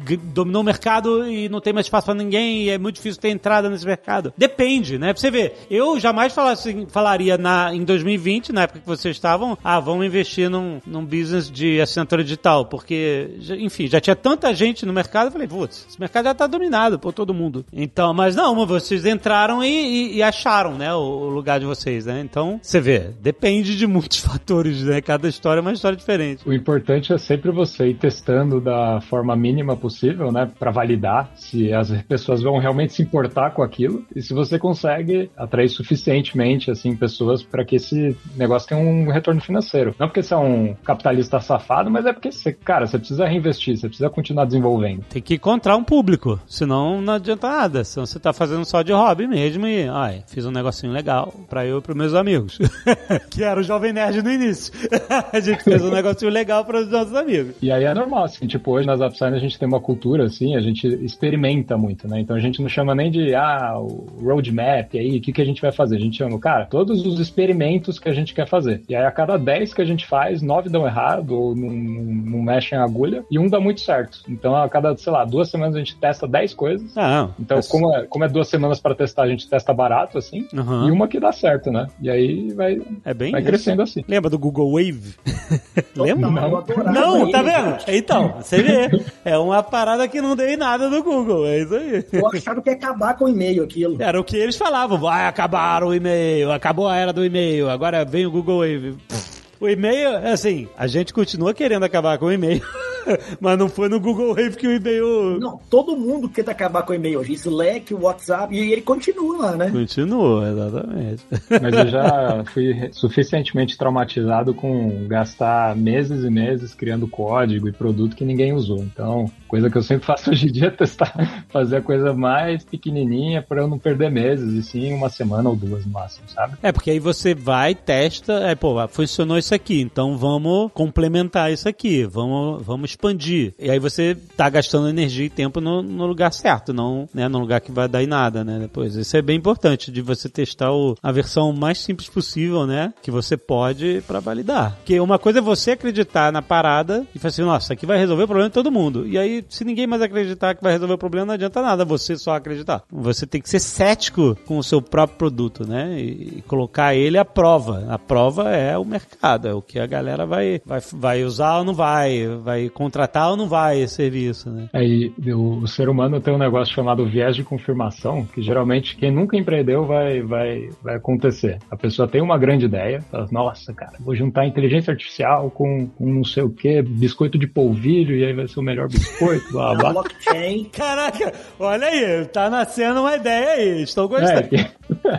g- 0.06 0.16
dominou 0.16 0.62
o 0.62 0.64
mercado 0.64 1.26
e 1.28 1.48
não 1.48 1.61
tem 1.61 1.72
mais 1.72 1.86
espaço 1.86 2.06
pra 2.06 2.14
ninguém, 2.14 2.62
e 2.64 2.70
é 2.70 2.78
muito 2.78 2.96
difícil 2.96 3.20
ter 3.20 3.28
entrada 3.28 3.68
nesse 3.68 3.84
mercado. 3.86 4.32
Depende, 4.36 4.98
né? 4.98 5.12
Pra 5.12 5.20
você 5.20 5.30
ver, 5.30 5.66
eu 5.70 6.00
jamais 6.00 6.32
fala- 6.32 6.52
assim, 6.52 6.86
falaria 6.88 7.36
na, 7.36 7.74
em 7.74 7.84
2020, 7.84 8.52
na 8.52 8.62
época 8.62 8.80
que 8.80 8.86
vocês 8.86 9.14
estavam, 9.16 9.56
ah, 9.62 9.78
vamos 9.80 10.06
investir 10.06 10.48
num, 10.48 10.80
num 10.86 11.04
business 11.04 11.50
de 11.50 11.80
assinatura 11.80 12.22
digital, 12.22 12.64
porque, 12.66 13.30
enfim, 13.57 13.86
já 13.86 14.01
tinha 14.01 14.16
tanta 14.16 14.53
gente 14.55 14.84
no 14.86 14.92
mercado, 14.92 15.26
eu 15.26 15.32
falei, 15.32 15.46
putz, 15.48 15.86
esse 15.88 15.98
mercado 16.01 16.24
já 16.24 16.34
tá 16.34 16.46
dominado 16.46 16.98
por 16.98 17.12
todo 17.12 17.34
mundo. 17.34 17.64
Então, 17.72 18.12
mas 18.14 18.34
não, 18.36 18.66
vocês 18.66 19.05
entraram 19.07 19.62
e, 19.64 19.68
e- 19.68 20.16
e 20.16 20.22
acharam, 20.22 20.76
né, 20.76 20.92
o, 20.94 20.98
o 20.98 21.28
lugar 21.30 21.59
de 21.61 21.66
vocês, 21.66 22.07
né? 22.07 22.20
Então, 22.20 22.59
você 22.62 22.80
vê, 22.80 23.11
depende 23.20 23.76
de 23.76 23.86
muitos 23.86 24.18
fatores, 24.24 24.82
né? 24.82 25.01
Cada 25.01 25.28
história 25.28 25.61
é 25.61 25.62
uma 25.62 25.72
história 25.72 25.96
diferente. 25.96 26.46
O 26.48 26.53
importante 26.53 27.12
é 27.12 27.18
sempre 27.18 27.51
você 27.51 27.88
ir 27.88 27.94
testando 27.94 28.61
da 28.61 29.01
forma 29.03 29.34
mínima 29.36 29.76
possível, 29.76 30.30
né, 30.32 30.51
Pra 30.59 30.70
validar 30.70 31.30
se 31.36 31.72
as 31.72 31.90
pessoas 32.03 32.42
vão 32.42 32.59
realmente 32.59 32.92
se 32.92 33.03
importar 33.03 33.51
com 33.53 33.62
aquilo 33.62 34.05
e 34.14 34.20
se 34.22 34.34
você 34.34 34.59
consegue 34.59 35.30
atrair 35.36 35.68
suficientemente 35.68 36.70
assim 36.70 36.94
pessoas 36.96 37.42
para 37.42 37.64
que 37.64 37.76
esse 37.76 38.16
negócio 38.36 38.68
tenha 38.68 38.80
um 38.80 39.11
retorno 39.11 39.40
financeiro. 39.40 39.94
Não 39.98 40.09
porque 40.09 40.22
você 40.22 40.34
é 40.34 40.36
um 40.36 40.74
capitalista 40.84 41.40
safado, 41.40 41.90
mas 41.90 42.07
é 42.07 42.12
porque 42.12 42.32
você, 42.32 42.53
cara, 42.53 42.86
você 42.86 42.98
precisa 42.98 43.26
reinvestir, 43.31 43.76
você 43.76 43.89
precisa 43.89 44.11
continuar 44.11 44.45
desenvolvendo. 44.45 45.05
Tem 45.09 45.22
que 45.22 45.35
encontrar 45.35 45.76
um 45.76 45.85
público, 45.85 46.39
senão 46.47 47.01
não 47.01 47.14
adianta 47.14 47.49
nada. 47.49 47.85
Senão 47.85 48.07
você 48.07 48.18
tá 48.18 48.33
fazendo 48.33 48.64
só 48.64 48.83
de 48.83 48.93
hobby 48.93 49.26
mesmo 49.26 49.66
e, 49.66 49.89
ai, 49.89 50.22
fiz 50.26 50.45
um 50.45 50.51
negocinho 50.51 50.93
legal 50.93 51.33
pra 51.49 51.66
eu 51.66 51.78
e 51.78 51.81
pros 51.81 51.97
meus 51.97 52.14
amigos. 52.14 52.59
que 53.31 53.43
era 53.43 53.61
o 53.61 53.62
Jovem 53.62 53.93
Nerd 53.93 54.22
no 54.22 54.31
início. 54.31 54.72
a 55.33 55.41
gente 55.41 55.62
fez 55.62 55.83
um 55.83 55.91
negocinho 55.91 56.31
legal 56.31 56.64
para 56.64 56.81
os 56.81 56.91
nossos 56.91 57.14
amigos. 57.14 57.55
E 57.62 57.70
aí 57.70 57.85
é 57.85 57.95
normal, 57.95 58.24
assim, 58.24 58.47
tipo, 58.47 58.72
hoje 58.72 58.87
nas 58.87 59.01
Upside 59.01 59.35
a 59.35 59.39
gente 59.39 59.59
tem 59.59 59.68
uma 59.68 59.81
cultura, 59.81 60.24
assim, 60.24 60.57
a 60.57 60.61
gente 60.61 60.87
experimenta 60.87 61.76
muito, 61.76 62.09
né? 62.09 62.20
Então 62.20 62.37
a 62.37 62.41
gente 62.41 62.61
não 62.61 62.68
chama 62.68 62.95
nem 62.95 63.11
de, 63.11 63.35
ah, 63.35 63.78
o 63.78 64.07
roadmap, 64.22 64.95
aí, 64.95 65.18
o 65.18 65.20
que, 65.20 65.33
que 65.33 65.43
a 65.43 65.45
gente 65.45 65.61
vai 65.61 65.72
fazer? 65.72 65.97
A 65.97 66.01
gente 66.01 66.16
chama, 66.16 66.39
cara, 66.39 66.66
todos 66.66 67.05
os 67.07 67.18
experimentos 67.18 67.99
que 67.99 68.09
a 68.09 68.12
gente 68.12 68.35
quer 68.35 68.49
fazer. 68.49 68.83
E 68.89 68.95
aí 68.95 69.05
a 69.05 69.11
cada 69.11 69.37
10 69.37 69.74
que 69.74 69.83
a 69.83 69.85
gente 69.85 70.07
faz, 70.07 70.43
9 70.43 70.68
dão 70.68 70.87
errado, 70.87 71.33
ou 71.33 71.55
não, 71.55 71.70
não, 71.70 72.03
não 72.03 72.43
mexem 72.43 72.78
a 72.78 72.85
agulha, 72.85 73.20
e 73.31 73.39
um 73.39 73.49
dá 73.49 73.59
muito 73.61 73.81
certo. 73.81 74.21
Então 74.29 74.55
a 74.57 74.68
cada, 74.68 74.97
sei 74.97 75.12
lá, 75.12 75.25
duas 75.25 75.51
semanas 75.51 75.75
a 75.75 75.79
gente 75.79 75.97
testa 75.97 76.27
10 76.29 76.55
coisas. 76.55 76.97
Ah, 76.97 77.23
não. 77.23 77.35
Então, 77.41 77.57
Mas- 77.59 77.68
como 77.68 77.95
é, 77.95 78.07
como 78.07 78.25
é 78.25 78.29
duas 78.29 78.49
semanas 78.49 78.81
pra 78.81 78.95
testar, 78.95 79.23
a 79.25 79.29
gente 79.29 79.49
testa 79.49 79.73
barato, 79.73 80.18
assim, 80.18 80.47
Aham. 80.57 80.89
e 80.89 80.91
uma 80.91 81.09
que 81.09 81.18
dá 81.21 81.33
certo, 81.33 81.71
né? 81.71 81.87
E 82.01 82.09
aí 82.11 82.53
vai, 82.53 82.81
É 83.05 83.12
bem 83.14 83.33
vai 83.33 83.41
isso. 83.41 83.49
crescendo 83.51 83.83
assim. 83.83 84.05
Lembra 84.09 84.31
do 84.31 84.39
Google 84.39 84.73
Wave? 84.73 85.14
Lembra? 85.97 86.31
Não, 86.31 86.51
Não, 86.93 87.31
tá 87.31 87.43
vendo? 87.43 87.71
gente. 87.81 87.85
Então, 87.97 88.35
você 88.41 88.62
vê. 88.62 89.05
É 89.25 89.37
uma 89.39 89.62
parada 89.62 90.07
que 90.09 90.21
não 90.21 90.35
deu 90.37 90.49
em 90.49 90.57
nada 90.57 90.89
no 90.89 91.03
Google. 91.03 91.47
É 91.47 91.61
isso 91.61 91.75
aí. 91.75 92.05
Eu 92.12 92.29
achava 92.29 92.61
que 92.62 92.71
ia 92.71 92.77
acabar 92.77 93.16
com 93.16 93.25
o 93.25 93.29
e-mail 93.29 93.62
aquilo. 93.64 93.97
Era 94.01 94.21
o 94.21 94.25
que 94.25 94.37
eles 94.37 94.57
falavam. 94.57 94.99
Vai 94.99 95.27
acabar 95.27 95.83
o 95.85 95.95
e-mail, 95.95 96.51
acabou 96.53 96.89
a 96.89 96.97
era 96.97 97.12
do 97.12 97.25
e-mail, 97.25 97.68
agora 97.71 98.05
vem 98.05 98.27
o 98.27 98.31
Google 98.31 98.59
Wave. 98.61 98.97
Pff, 99.09 99.39
O 99.61 99.68
e-mail, 99.68 100.16
assim, 100.26 100.68
a 100.74 100.86
gente 100.86 101.12
continua 101.12 101.52
querendo 101.52 101.84
acabar 101.84 102.16
com 102.16 102.24
o 102.24 102.32
e-mail, 102.32 102.62
mas 103.38 103.58
não 103.58 103.68
foi 103.68 103.90
no 103.90 104.00
Google 104.00 104.34
Wave 104.34 104.56
que 104.56 104.66
o 104.66 104.74
e-mail 104.74 105.38
Não, 105.38 105.61
todo 105.68 105.94
mundo 105.94 106.30
quer 106.30 106.48
acabar 106.48 106.82
com 106.82 106.92
o 106.92 106.96
e-mail 106.96 107.20
hoje. 107.20 107.34
Slack, 107.34 107.92
WhatsApp, 107.92 108.54
e 108.54 108.72
ele 108.72 108.80
continua 108.80 109.36
lá, 109.36 109.56
né? 109.56 109.70
continua, 109.70 110.48
exatamente. 110.48 111.24
Mas 111.61 111.74
eu 111.74 111.88
já 111.88 112.44
fui 112.54 112.88
suficientemente 112.92 113.76
traumatizado 113.76 114.54
com 114.54 115.06
gastar 115.06 115.76
meses 115.76 116.24
e 116.24 116.30
meses 116.30 116.74
criando 116.74 117.06
código 117.06 117.68
e 117.68 117.72
produto 117.72 118.16
que 118.16 118.24
ninguém 118.24 118.54
usou. 118.54 118.78
Então, 118.78 119.30
coisa 119.46 119.68
que 119.68 119.76
eu 119.76 119.82
sempre 119.82 120.06
faço 120.06 120.30
hoje 120.30 120.48
em 120.48 120.52
dia 120.52 120.68
é 120.68 120.70
testar, 120.70 121.44
fazer 121.50 121.76
a 121.76 121.82
coisa 121.82 122.14
mais 122.14 122.64
pequenininha 122.64 123.42
para 123.42 123.61
eu 123.61 123.68
não 123.68 123.78
perder 123.78 124.11
meses, 124.11 124.54
e 124.54 124.62
sim 124.62 124.92
uma 124.94 125.11
semana 125.11 125.50
ou 125.50 125.56
duas 125.56 125.84
no 125.84 125.92
máximo, 125.92 126.28
sabe? 126.28 126.56
É, 126.62 126.72
porque 126.72 126.90
aí 126.90 126.98
você 126.98 127.34
vai, 127.34 127.74
testa, 127.74 128.32
é, 128.48 128.54
pô, 128.54 128.76
funcionou 128.88 129.36
isso 129.36 129.49
aqui, 129.55 129.80
então 129.80 130.16
vamos 130.16 130.70
complementar 130.72 131.53
isso 131.53 131.68
aqui, 131.68 132.05
vamos, 132.05 132.64
vamos 132.64 132.90
expandir. 132.90 133.55
E 133.59 133.70
aí 133.70 133.78
você 133.78 134.16
tá 134.36 134.48
gastando 134.48 134.88
energia 134.88 135.26
e 135.26 135.30
tempo 135.30 135.61
no, 135.61 135.82
no 135.82 136.07
lugar 136.07 136.32
certo, 136.32 136.72
não 136.72 137.09
né, 137.14 137.28
no 137.28 137.38
lugar 137.38 137.61
que 137.61 137.72
vai 137.72 137.88
dar 137.88 138.03
em 138.03 138.07
nada, 138.07 138.44
né, 138.44 138.59
depois. 138.59 138.94
Isso 138.94 139.16
é 139.16 139.22
bem 139.22 139.36
importante, 139.36 139.90
de 139.90 140.01
você 140.03 140.28
testar 140.28 140.72
o- 140.72 140.96
a 141.03 141.12
versão 141.12 141.53
mais 141.53 141.78
simples 141.78 142.09
possível, 142.09 142.66
né, 142.66 142.92
que 143.03 143.11
você 143.11 143.36
pode 143.36 144.03
pra 144.07 144.20
validar. 144.20 144.76
Porque 144.76 144.98
uma 145.01 145.18
coisa 145.18 145.38
é 145.38 145.42
você 145.42 145.72
acreditar 145.72 146.32
na 146.32 146.42
parada 146.42 147.07
e 147.14 147.18
falar 147.18 147.28
assim, 147.30 147.42
nossa, 147.42 147.64
isso 147.66 147.72
aqui 147.72 147.86
vai 147.86 147.98
resolver 147.98 148.24
o 148.24 148.26
problema 148.28 148.48
de 148.48 148.55
todo 148.55 148.70
mundo. 148.70 149.07
E 149.07 149.18
aí, 149.18 149.44
se 149.48 149.64
ninguém 149.64 149.86
mais 149.86 150.03
acreditar 150.03 150.55
que 150.55 150.62
vai 150.62 150.72
resolver 150.72 150.94
o 150.94 150.98
problema, 150.98 151.26
não 151.26 151.34
adianta 151.34 151.62
nada 151.62 151.84
você 151.84 152.16
só 152.16 152.34
acreditar. 152.34 152.82
Você 152.90 153.26
tem 153.26 153.40
que 153.40 153.48
ser 153.48 153.61
cético 153.61 154.36
com 154.46 154.59
o 154.59 154.62
seu 154.64 154.80
próprio 154.82 155.16
produto, 155.18 155.66
né? 155.66 155.98
E, 156.01 156.38
e 156.38 156.44
colocar 156.46 156.94
ele 156.94 157.18
à 157.18 157.24
prova. 157.24 157.86
A 157.88 157.98
prova 157.98 158.51
é 158.51 158.76
o 158.76 158.84
mercado, 158.84 159.39
é 159.49 159.55
o 159.55 159.62
que 159.62 159.78
a 159.78 159.86
galera 159.86 160.26
vai, 160.26 160.61
vai, 160.64 160.80
vai 160.93 161.24
usar 161.24 161.59
ou 161.59 161.64
não 161.64 161.74
vai, 161.74 162.26
vai 162.43 162.68
contratar 162.68 163.30
ou 163.30 163.36
não 163.36 163.49
vai 163.49 163.80
esse 163.80 163.95
serviço, 163.97 164.51
né? 164.51 164.68
Aí 164.72 165.12
o, 165.26 165.59
o 165.62 165.66
ser 165.68 165.88
humano 165.88 166.20
tem 166.20 166.34
um 166.34 166.38
negócio 166.38 166.74
chamado 166.74 167.07
viés 167.07 167.34
de 167.36 167.43
confirmação, 167.45 168.24
que 168.26 168.43
geralmente 168.43 168.97
quem 168.97 169.11
nunca 169.11 169.36
empreendeu 169.36 169.84
vai, 169.86 170.20
vai, 170.22 170.68
vai 170.82 170.97
acontecer. 170.97 171.59
A 171.70 171.76
pessoa 171.76 172.09
tem 172.09 172.20
uma 172.22 172.38
grande 172.38 172.66
ideia, 172.66 173.01
fala, 173.11 173.26
nossa, 173.30 173.72
cara, 173.72 173.93
vou 174.01 174.14
juntar 174.14 174.47
inteligência 174.47 174.91
artificial 174.93 175.51
com, 175.51 175.86
com 175.88 176.07
não 176.07 176.24
sei 176.24 176.43
o 176.43 176.51
que, 176.51 176.82
biscoito 176.82 177.38
de 177.38 177.47
polvilho, 177.47 178.16
e 178.16 178.24
aí 178.24 178.32
vai 178.32 178.47
ser 178.49 178.61
o 178.61 178.62
melhor 178.62 178.88
biscoito, 178.88 179.51
blá 179.53 179.72
Na 179.74 179.74
blá. 179.80 179.93
blockchain. 179.93 180.64
Caraca, 180.72 181.32
olha 181.59 181.86
aí, 181.86 182.24
tá 182.26 182.49
nascendo 182.51 183.01
uma 183.01 183.16
ideia 183.16 183.51
aí, 183.53 183.82
estou 183.82 184.09
gostando. 184.09 184.30
É, 184.38 184.43
que- 184.43 184.70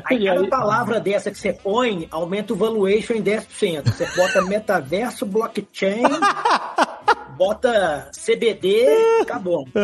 Aí 0.05 0.26
cada 0.26 0.41
aí, 0.41 0.47
palavra 0.49 0.99
dessa 0.99 1.32
que 1.32 1.38
você 1.38 1.53
põe, 1.53 2.07
aumenta 2.11 2.53
o 2.53 2.55
valuation 2.55 3.13
em 3.13 3.24
10%. 3.24 3.84
Você 3.86 4.05
bota 4.16 4.41
metaverso, 4.41 5.26
blockchain, 5.26 6.03
bota 7.38 8.09
CBD, 8.13 8.86
acabou. 9.21 9.65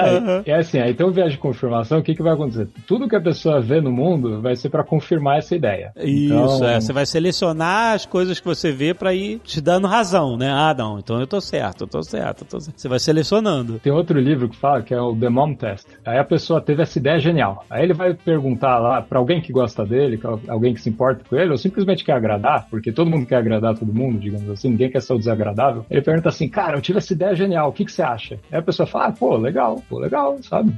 É, 0.00 0.50
é 0.52 0.54
assim, 0.56 0.78
aí 0.78 0.94
tem 0.94 1.06
um 1.06 1.10
viagem 1.10 1.32
de 1.32 1.38
confirmação, 1.38 1.98
o 1.98 2.02
que, 2.02 2.14
que 2.14 2.22
vai 2.22 2.32
acontecer? 2.32 2.68
Tudo 2.86 3.08
que 3.08 3.16
a 3.16 3.20
pessoa 3.20 3.60
vê 3.60 3.80
no 3.80 3.90
mundo 3.90 4.40
vai 4.40 4.54
ser 4.56 4.68
para 4.70 4.84
confirmar 4.84 5.38
essa 5.38 5.54
ideia. 5.54 5.92
Isso, 5.96 6.34
Então, 6.34 6.64
é. 6.68 6.80
Você 6.80 6.92
vai 6.92 7.04
selecionar 7.06 7.94
as 7.94 8.06
coisas 8.06 8.38
que 8.38 8.46
você 8.46 8.70
vê 8.72 8.94
pra 8.94 9.12
ir 9.14 9.38
te 9.40 9.60
dando 9.60 9.86
razão, 9.86 10.36
né? 10.36 10.50
Ah, 10.50 10.74
não, 10.76 10.98
então 10.98 11.20
eu 11.20 11.26
tô 11.26 11.40
certo, 11.40 11.82
eu 11.82 11.88
tô 11.88 12.02
certo, 12.02 12.42
eu 12.42 12.46
tô 12.48 12.60
certo. 12.60 12.78
Você 12.78 12.88
vai 12.88 12.98
selecionando. 12.98 13.78
Tem 13.80 13.92
outro 13.92 14.18
livro 14.18 14.48
que 14.48 14.56
fala 14.56 14.82
que 14.82 14.94
é 14.94 15.00
o 15.00 15.14
The 15.14 15.28
Mom 15.28 15.54
Test. 15.54 15.86
Aí 16.04 16.18
a 16.18 16.24
pessoa 16.24 16.60
teve 16.60 16.82
essa 16.82 16.98
ideia 16.98 17.18
genial. 17.18 17.64
Aí 17.68 17.82
ele 17.82 17.94
vai 17.94 18.14
perguntar 18.14 18.78
lá 18.78 19.02
pra 19.02 19.18
alguém 19.18 19.40
que 19.40 19.52
gosta 19.52 19.84
dele, 19.84 20.20
alguém 20.48 20.74
que 20.74 20.80
se 20.80 20.88
importa 20.88 21.22
com 21.28 21.36
ele, 21.36 21.50
ou 21.50 21.58
simplesmente 21.58 22.04
quer 22.04 22.12
agradar, 22.12 22.66
porque 22.70 22.92
todo 22.92 23.10
mundo 23.10 23.26
quer 23.26 23.36
agradar 23.36 23.76
todo 23.76 23.92
mundo, 23.92 24.18
digamos 24.18 24.48
assim, 24.50 24.70
ninguém 24.70 24.90
quer 24.90 25.02
ser 25.02 25.14
o 25.14 25.18
desagradável. 25.18 25.84
Ele 25.90 26.02
pergunta 26.02 26.28
assim, 26.28 26.48
cara, 26.48 26.76
eu 26.76 26.80
tive 26.90 26.98
essa 26.98 27.12
ideia 27.12 27.34
genial, 27.34 27.68
o 27.68 27.72
que, 27.72 27.84
que 27.84 27.92
você 27.92 28.02
acha? 28.02 28.38
Aí 28.50 28.58
a 28.58 28.62
pessoa 28.62 28.86
fala, 28.86 29.06
ah, 29.06 29.12
pô, 29.12 29.36
legal, 29.36 29.82
pô, 29.88 29.98
legal, 29.98 30.36
sabe? 30.42 30.72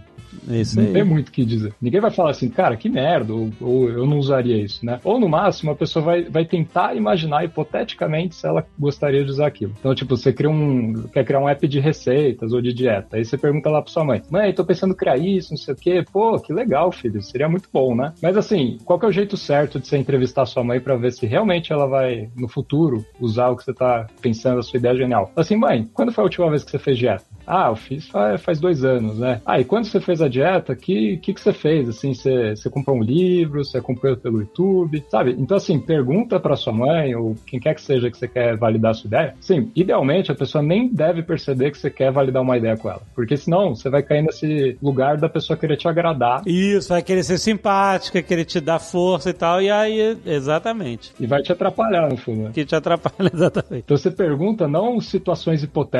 É 0.48 0.60
Isso 0.60 0.76
Não 0.78 0.86
aí. 0.86 0.92
tem 0.92 1.04
muito 1.04 1.28
o 1.28 1.32
que 1.32 1.44
dizer. 1.44 1.74
Ninguém 1.80 2.00
vai 2.00 2.10
falar 2.10 2.30
assim, 2.30 2.48
cara, 2.48 2.76
que 2.76 2.88
merda, 2.88 3.32
ou, 3.32 3.50
ou 3.60 3.88
eu 3.88 4.06
não 4.06 4.18
usaria 4.18 4.56
isso, 4.56 4.84
né? 4.84 5.00
Ou 5.04 5.20
no 5.20 5.28
máximo 5.28 5.70
a 5.70 5.76
pessoa 5.76 6.04
vai, 6.04 6.22
vai 6.24 6.44
tentar 6.44 6.96
imaginar 6.96 7.44
hipoteticamente 7.44 8.34
se 8.34 8.46
ela 8.46 8.66
gostaria 8.78 9.24
de 9.24 9.30
usar 9.30 9.46
aquilo. 9.46 9.74
Então, 9.78 9.94
tipo, 9.94 10.16
você 10.16 10.32
cria 10.32 10.50
um, 10.50 11.04
quer 11.12 11.24
criar 11.24 11.40
um 11.40 11.48
app 11.48 11.66
de 11.68 11.80
receitas 11.80 12.52
ou 12.52 12.60
de 12.60 12.72
dieta. 12.72 13.16
Aí 13.16 13.24
você 13.24 13.36
pergunta 13.36 13.70
lá 13.70 13.82
pra 13.82 13.92
sua 13.92 14.04
mãe, 14.04 14.22
mãe, 14.30 14.52
tô 14.52 14.64
pensando 14.64 14.92
em 14.92 14.96
criar 14.96 15.16
isso, 15.16 15.50
não 15.50 15.58
sei 15.58 15.74
o 15.74 15.76
quê. 15.76 16.04
Pô, 16.12 16.38
que 16.40 16.52
legal, 16.52 16.90
filho, 16.90 17.22
seria 17.22 17.48
muito 17.48 17.68
bom, 17.72 17.94
né? 17.94 18.12
Mas 18.22 18.36
assim, 18.36 18.78
qual 18.84 18.98
que 18.98 19.04
é 19.04 19.08
o 19.08 19.12
jeito 19.12 19.36
certo 19.36 19.78
de 19.78 19.86
você 19.86 19.96
entrevistar 19.96 20.46
sua 20.46 20.64
mãe 20.64 20.80
pra 20.80 20.96
ver 20.96 21.12
se 21.12 21.26
realmente 21.26 21.72
ela 21.72 21.86
vai, 21.86 22.30
no 22.36 22.48
futuro, 22.48 23.04
usar 23.20 23.50
o 23.50 23.56
que 23.56 23.64
você 23.64 23.72
tá 23.72 24.06
pensando, 24.20 24.58
a 24.58 24.62
sua 24.62 24.78
ideia 24.78 24.96
genial? 24.96 25.30
Assim, 25.36 25.56
mãe, 25.56 25.88
quando 26.02 26.12
foi 26.12 26.22
a 26.22 26.24
última 26.24 26.50
vez 26.50 26.64
que 26.64 26.70
você 26.72 26.78
fez 26.80 26.98
dieta? 26.98 27.24
Ah, 27.46 27.68
eu 27.68 27.76
fiz 27.76 28.08
faz, 28.08 28.42
faz 28.42 28.60
dois 28.60 28.84
anos, 28.84 29.18
né? 29.18 29.40
Ah, 29.46 29.60
e 29.60 29.64
quando 29.64 29.84
você 29.84 30.00
fez 30.00 30.20
a 30.20 30.28
dieta, 30.28 30.74
que 30.74 31.16
que, 31.18 31.32
que 31.32 31.40
você 31.40 31.52
fez? 31.52 31.88
Assim, 31.88 32.12
você, 32.12 32.56
você 32.56 32.68
comprou 32.68 32.96
um 32.96 33.02
livro, 33.02 33.64
você 33.64 33.78
acompanhou 33.78 34.16
pelo 34.16 34.40
YouTube, 34.40 35.04
sabe? 35.08 35.36
Então, 35.38 35.56
assim, 35.56 35.78
pergunta 35.78 36.40
pra 36.40 36.56
sua 36.56 36.72
mãe 36.72 37.14
ou 37.14 37.36
quem 37.46 37.60
quer 37.60 37.74
que 37.74 37.82
seja 37.82 38.10
que 38.10 38.18
você 38.18 38.26
quer 38.26 38.56
validar 38.56 38.90
a 38.90 38.94
sua 38.94 39.06
ideia. 39.06 39.34
Sim, 39.40 39.70
idealmente 39.76 40.32
a 40.32 40.34
pessoa 40.34 40.62
nem 40.62 40.88
deve 40.88 41.22
perceber 41.22 41.70
que 41.70 41.78
você 41.78 41.90
quer 41.90 42.10
validar 42.10 42.42
uma 42.42 42.56
ideia 42.56 42.76
com 42.76 42.90
ela, 42.90 43.02
porque 43.14 43.36
senão 43.36 43.74
você 43.74 43.88
vai 43.88 44.02
cair 44.02 44.22
nesse 44.22 44.76
lugar 44.82 45.16
da 45.16 45.28
pessoa 45.28 45.56
querer 45.56 45.76
te 45.76 45.86
agradar 45.86 46.42
Isso, 46.46 46.88
vai 46.88 47.02
querer 47.02 47.22
ser 47.22 47.38
simpática, 47.38 48.22
querer 48.22 48.44
te 48.44 48.60
dar 48.60 48.78
força 48.78 49.30
e 49.30 49.32
tal, 49.32 49.62
e 49.62 49.70
aí, 49.70 50.18
exatamente. 50.26 51.12
e 51.20 51.26
vai 51.26 51.42
te 51.42 51.52
atrapalhar 51.52 52.08
no 52.08 52.16
fundo. 52.16 52.42
né? 52.42 52.50
Que 52.52 52.64
te 52.64 52.74
atrapalha 52.74 53.30
exatamente. 53.32 53.84
Então 53.84 53.96
você 53.96 54.10
pergunta 54.10 54.66
não 54.66 55.00
situações 55.00 55.62
hipotéticas, 55.62 55.91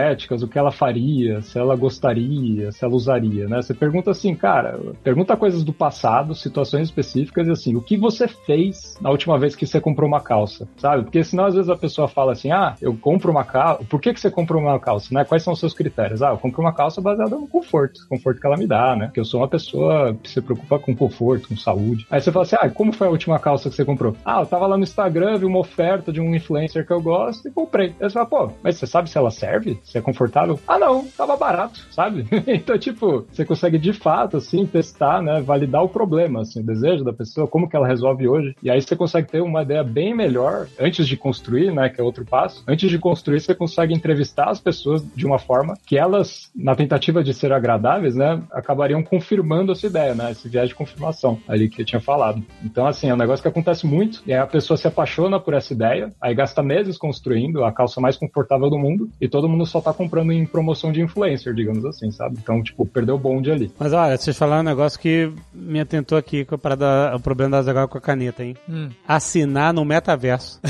o 0.42 0.48
que 0.48 0.58
ela 0.58 0.72
faria, 0.72 1.42
se 1.42 1.58
ela 1.58 1.76
gostaria, 1.76 2.72
se 2.72 2.84
ela 2.84 2.94
usaria, 2.94 3.46
né? 3.46 3.60
Você 3.60 3.74
pergunta 3.74 4.10
assim, 4.10 4.34
cara, 4.34 4.78
pergunta 5.02 5.36
coisas 5.36 5.62
do 5.62 5.72
passado, 5.72 6.34
situações 6.34 6.88
específicas 6.88 7.46
e 7.46 7.50
assim, 7.50 7.76
o 7.76 7.82
que 7.82 7.96
você 7.96 8.26
fez 8.26 8.96
na 9.00 9.10
última 9.10 9.38
vez 9.38 9.54
que 9.54 9.66
você 9.66 9.80
comprou 9.80 10.08
uma 10.08 10.20
calça, 10.20 10.66
sabe? 10.76 11.02
Porque 11.04 11.22
senão 11.22 11.44
às 11.44 11.54
vezes 11.54 11.68
a 11.68 11.76
pessoa 11.76 12.08
fala 12.08 12.32
assim, 12.32 12.50
ah, 12.50 12.74
eu 12.80 12.96
compro 12.96 13.30
uma 13.30 13.44
calça, 13.44 13.84
por 13.84 14.00
que, 14.00 14.14
que 14.14 14.20
você 14.20 14.30
comprou 14.30 14.62
uma 14.62 14.78
calça, 14.80 15.14
né? 15.14 15.24
Quais 15.24 15.42
são 15.42 15.52
os 15.52 15.60
seus 15.60 15.74
critérios? 15.74 16.22
Ah, 16.22 16.30
eu 16.30 16.38
compro 16.38 16.60
uma 16.60 16.72
calça 16.72 17.00
baseada 17.00 17.36
no 17.36 17.46
conforto, 17.46 18.00
conforto 18.08 18.40
que 18.40 18.46
ela 18.46 18.56
me 18.56 18.66
dá, 18.66 18.96
né? 18.96 19.06
Porque 19.06 19.20
eu 19.20 19.24
sou 19.24 19.40
uma 19.40 19.48
pessoa 19.48 20.16
que 20.22 20.30
se 20.30 20.40
preocupa 20.40 20.78
com 20.78 20.94
conforto, 20.96 21.48
com 21.48 21.56
saúde. 21.56 22.06
Aí 22.10 22.20
você 22.20 22.32
fala 22.32 22.44
assim, 22.44 22.56
ah, 22.58 22.70
como 22.70 22.92
foi 22.92 23.06
a 23.06 23.10
última 23.10 23.38
calça 23.38 23.68
que 23.68 23.76
você 23.76 23.84
comprou? 23.84 24.16
Ah, 24.24 24.40
eu 24.40 24.46
tava 24.46 24.66
lá 24.66 24.76
no 24.76 24.82
Instagram, 24.82 25.38
vi 25.38 25.44
uma 25.44 25.58
oferta 25.58 26.12
de 26.12 26.20
um 26.20 26.34
influencer 26.34 26.86
que 26.86 26.92
eu 26.92 27.00
gosto 27.00 27.48
e 27.48 27.50
comprei. 27.50 27.94
Aí 28.00 28.08
você 28.08 28.10
fala, 28.10 28.26
pô, 28.26 28.52
mas 28.62 28.76
você 28.76 28.86
sabe 28.86 29.10
se 29.10 29.18
ela 29.18 29.30
serve? 29.30 29.78
Se 29.84 29.98
é 29.98 30.00
confortável? 30.00 30.58
Ah, 30.66 30.78
não, 30.78 31.06
tava 31.16 31.36
barato, 31.36 31.86
sabe? 31.90 32.26
então, 32.46 32.78
tipo, 32.78 33.26
você 33.30 33.44
consegue 33.44 33.78
de 33.78 33.92
fato, 33.92 34.36
assim, 34.36 34.64
testar, 34.66 35.22
né? 35.22 35.40
Validar 35.40 35.82
o 35.82 35.88
problema, 35.88 36.42
assim, 36.42 36.60
o 36.60 36.66
desejo 36.66 37.04
da 37.04 37.12
pessoa, 37.12 37.46
como 37.46 37.68
que 37.68 37.76
ela 37.76 37.86
resolve 37.86 38.26
hoje. 38.28 38.56
E 38.62 38.70
aí 38.70 38.80
você 38.80 38.96
consegue 38.96 39.28
ter 39.28 39.42
uma 39.42 39.62
ideia 39.62 39.82
bem 39.82 40.14
melhor 40.14 40.66
antes 40.78 41.06
de 41.06 41.16
construir, 41.16 41.72
né? 41.72 41.88
Que 41.88 42.00
é 42.00 42.04
outro 42.04 42.24
passo. 42.24 42.62
Antes 42.66 42.90
de 42.90 42.98
construir, 42.98 43.40
você 43.40 43.54
consegue 43.54 43.94
entrevistar 43.94 44.48
as 44.48 44.60
pessoas 44.60 45.04
de 45.14 45.26
uma 45.26 45.38
forma 45.38 45.74
que 45.86 45.98
elas, 45.98 46.50
na 46.54 46.74
tentativa 46.74 47.22
de 47.22 47.34
ser 47.34 47.52
agradáveis, 47.52 48.14
né? 48.14 48.42
Acabariam 48.52 49.02
confirmando 49.02 49.72
essa 49.72 49.86
ideia, 49.86 50.14
né? 50.14 50.30
Esse 50.30 50.48
viés 50.48 50.68
de 50.68 50.74
confirmação 50.74 51.38
ali 51.48 51.68
que 51.68 51.82
eu 51.82 51.86
tinha 51.86 52.00
falado. 52.00 52.42
Então, 52.64 52.86
assim, 52.86 53.08
é 53.08 53.14
um 53.14 53.18
negócio 53.18 53.42
que 53.42 53.48
acontece 53.48 53.86
muito. 53.86 54.22
E 54.26 54.32
aí 54.32 54.38
a 54.38 54.46
pessoa 54.46 54.76
se 54.76 54.86
apaixona 54.86 55.38
por 55.40 55.54
essa 55.54 55.72
ideia, 55.72 56.12
aí 56.20 56.34
gasta 56.34 56.62
meses 56.62 56.96
construindo 56.96 57.64
a 57.64 57.72
calça 57.72 58.00
mais 58.00 58.16
confortável 58.16 58.70
do 58.70 58.78
mundo 58.78 59.10
e 59.20 59.28
todo 59.28 59.48
mundo 59.48 59.66
só 59.72 59.80
tá 59.80 59.92
comprando 59.92 60.32
em 60.32 60.44
promoção 60.44 60.92
de 60.92 61.00
influencer, 61.00 61.54
digamos 61.54 61.84
assim, 61.84 62.10
sabe? 62.10 62.36
Então, 62.40 62.62
tipo, 62.62 62.84
perdeu 62.86 63.14
o 63.14 63.18
bonde 63.18 63.50
ali. 63.50 63.72
Mas 63.78 63.92
olha, 63.92 64.16
vocês 64.16 64.36
falaram 64.36 64.60
um 64.60 64.66
negócio 64.66 65.00
que 65.00 65.32
me 65.52 65.80
atentou 65.80 66.18
aqui 66.18 66.44
com 66.44 66.54
a 66.54 66.58
parada, 66.58 67.16
o 67.16 67.20
problema 67.20 67.52
da 67.52 67.62
Zagal 67.62 67.88
com 67.88 67.98
a 67.98 68.00
caneta, 68.00 68.44
hein? 68.44 68.56
Hum. 68.68 68.90
Assinar 69.08 69.72
no 69.72 69.84
metaverso. 69.84 70.60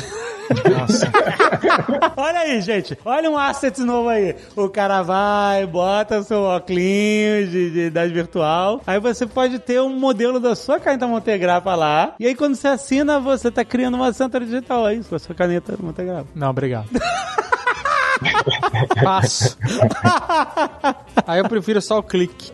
Nossa. 0.70 1.11
Olha 2.16 2.40
aí, 2.40 2.61
gente. 2.61 2.98
Olha 3.05 3.30
um 3.30 3.38
asset 3.38 3.80
novo 3.80 4.09
aí. 4.09 4.34
O 4.57 4.68
cara 4.68 5.03
vai, 5.03 5.66
bota 5.66 6.22
seu 6.22 6.42
óculos 6.42 6.80
de, 7.50 7.70
de 7.70 7.76
realidade 7.76 8.12
virtual. 8.12 8.80
Aí 8.86 9.00
você 9.00 9.26
pode 9.26 9.59
ter 9.59 9.80
um 9.80 9.98
modelo 9.98 10.38
da 10.38 10.55
sua 10.55 10.78
caneta 10.78 11.07
Montegrappa 11.07 11.74
lá. 11.74 12.14
E 12.18 12.26
aí 12.26 12.34
quando 12.34 12.55
você 12.55 12.68
assina, 12.68 13.18
você 13.18 13.50
tá 13.50 13.64
criando 13.64 13.94
uma 13.94 14.09
assinatura 14.09 14.44
digital 14.44 14.84
aí, 14.84 15.03
com 15.03 15.14
a 15.14 15.18
sua 15.18 15.34
caneta 15.34 15.74
Montegrappa. 15.80 16.28
Não, 16.34 16.50
obrigado. 16.50 16.88
Passo. 19.03 19.57
Aí 21.27 21.41
eu 21.41 21.49
prefiro 21.49 21.81
só 21.81 21.99
o 21.99 22.03
clique. 22.03 22.53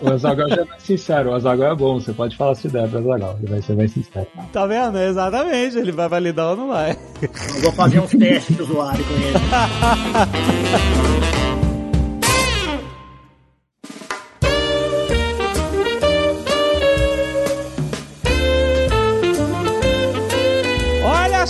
O 0.00 0.10
Azagal 0.10 0.48
já 0.48 0.62
é 0.62 0.64
mais 0.64 0.82
sincero, 0.82 1.30
o 1.30 1.34
Azagal 1.34 1.72
é 1.72 1.74
bom, 1.74 2.00
você 2.00 2.12
pode 2.12 2.36
falar 2.36 2.54
sua 2.54 2.68
ideia 2.68 2.88
pro 2.88 2.98
Azagal, 2.98 3.36
ele 3.40 3.50
vai 3.50 3.62
ser 3.62 3.76
mais 3.76 3.92
sincero. 3.92 4.26
Tá 4.52 4.66
vendo? 4.66 4.98
Exatamente. 4.98 5.78
Ele 5.78 5.92
vai 5.92 6.08
validar 6.08 6.50
ou 6.50 6.56
não 6.56 6.68
vai. 6.68 6.98
Eu 7.22 7.62
vou 7.62 7.72
fazer 7.72 8.00
uns 8.00 8.10
testes 8.10 8.56
de 8.56 8.62
usuário 8.62 9.04
com 9.04 9.14
ele. 9.14 9.32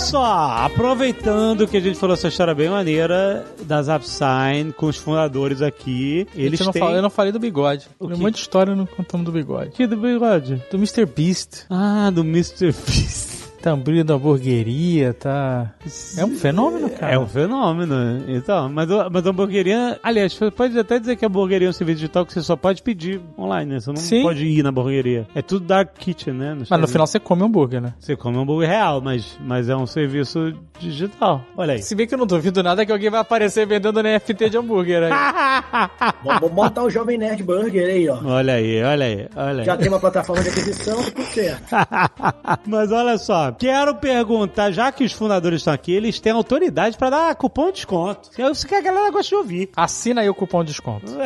só, 0.03 0.65
aproveitando 0.65 1.67
que 1.67 1.77
a 1.77 1.79
gente 1.79 1.97
falou 1.97 2.13
essa 2.13 2.27
história 2.27 2.53
bem 2.53 2.69
maneira 2.69 3.45
da 3.61 3.81
Zapsign 3.81 4.73
com 4.73 4.87
os 4.87 4.97
fundadores 4.97 5.61
aqui, 5.61 6.27
eles 6.35 6.59
eu, 6.59 6.65
não 6.65 6.73
têm... 6.73 6.81
falei, 6.81 6.97
eu 6.97 7.01
não 7.01 7.09
falei 7.09 7.31
do 7.31 7.39
bigode. 7.39 7.87
O 7.97 8.07
Tem 8.07 8.17
um 8.17 8.19
monte 8.19 8.35
de 8.35 8.41
história 8.41 8.75
não 8.75 8.85
contamos 8.85 9.25
do 9.25 9.31
bigode. 9.31 9.71
Que 9.71 9.87
do 9.87 9.95
bigode? 9.95 10.61
Do 10.69 10.77
Mr. 10.77 11.05
Beast. 11.05 11.65
Ah, 11.69 12.11
do 12.13 12.21
Mr. 12.21 12.73
Beast. 12.85 13.52
Tá 13.63 13.71
abrindo 13.71 14.11
a 14.11 14.17
hamburgueria, 14.17 15.13
tá. 15.13 15.71
É 16.17 16.25
um 16.25 16.35
fenômeno, 16.35 16.89
cara. 16.89 17.13
É 17.13 17.17
um 17.17 17.25
fenômeno, 17.25 18.21
então. 18.27 18.67
Mas, 18.67 18.89
mas 19.09 19.25
a 19.25 19.29
hamburgueria. 19.29 19.97
Aliás, 20.03 20.33
você 20.33 20.51
pode 20.51 20.77
até 20.77 20.99
dizer 20.99 21.15
que 21.15 21.23
a 21.23 21.29
hamburgueria 21.29 21.67
é 21.67 21.69
um 21.69 21.73
serviço 21.73 21.99
digital 21.99 22.25
que 22.25 22.33
você 22.33 22.41
só 22.41 22.57
pode 22.57 22.83
pedir 22.83 23.21
online, 23.39 23.71
né? 23.71 23.79
Você 23.79 23.89
não 23.89 23.95
Sim. 23.95 24.21
pode 24.21 24.45
ir 24.45 24.61
na 24.63 24.67
hamburgueria. 24.67 25.25
É 25.33 25.41
tudo 25.41 25.65
Dark 25.65 25.93
Kitchen, 25.97 26.33
né? 26.33 26.57
Mas 26.69 26.77
no 26.77 26.87
final 26.89 27.07
você 27.07 27.21
come 27.21 27.41
hambúrguer, 27.41 27.79
né? 27.79 27.93
Você 27.99 28.17
come 28.17 28.37
hambúrguer 28.37 28.67
real, 28.67 28.99
mas, 28.99 29.39
mas 29.39 29.69
é 29.69 29.75
um 29.77 29.87
serviço 29.87 30.53
digital. 30.77 31.41
Olha 31.55 31.75
aí. 31.75 31.81
Se 31.81 31.95
bem 31.95 32.05
que 32.05 32.13
eu 32.13 32.17
não 32.17 32.27
duvido 32.27 32.61
nada 32.61 32.85
que 32.85 32.91
alguém 32.91 33.09
vai 33.09 33.21
aparecer 33.21 33.65
vendendo 33.65 34.03
NFT 34.03 34.49
de 34.49 34.57
hambúrguer 34.57 35.03
aí. 35.03 35.09
Vamos 36.21 36.41
vamos 36.41 36.51
botar 36.53 36.83
o 36.83 36.89
Jovem 36.89 37.17
Nerd 37.17 37.41
Burger 37.43 37.87
aí, 37.87 38.09
ó. 38.09 38.19
olha 38.25 38.55
aí, 38.55 38.83
olha 38.83 39.05
aí, 39.05 39.27
olha 39.37 39.59
aí. 39.61 39.65
Já 39.65 39.77
tem 39.77 39.87
uma 39.87 40.01
plataforma 40.01 40.43
de 40.43 40.49
aquisição, 40.49 40.97
tá 40.97 41.11
tudo 41.11 41.25
certo. 41.27 41.63
Mas 42.67 42.91
olha 42.91 43.17
só, 43.17 43.52
quero 43.53 43.95
perguntar, 43.95 44.71
já 44.71 44.91
que 44.91 45.03
os 45.03 45.11
fundadores 45.11 45.59
estão 45.61 45.73
aqui, 45.73 45.91
eles 45.93 46.19
têm 46.19 46.31
autoridade 46.33 46.97
pra 46.97 47.09
dar 47.09 47.35
cupom 47.35 47.67
de 47.67 47.73
desconto. 47.73 48.29
É 48.37 48.49
isso 48.49 48.67
que 48.67 48.75
a 48.75 48.81
galera 48.81 49.09
gosta 49.11 49.29
de 49.29 49.35
ouvir. 49.35 49.69
Assina 49.75 50.21
aí 50.21 50.29
o 50.29 50.35
cupom 50.35 50.63
de 50.63 50.71
desconto. 50.71 51.05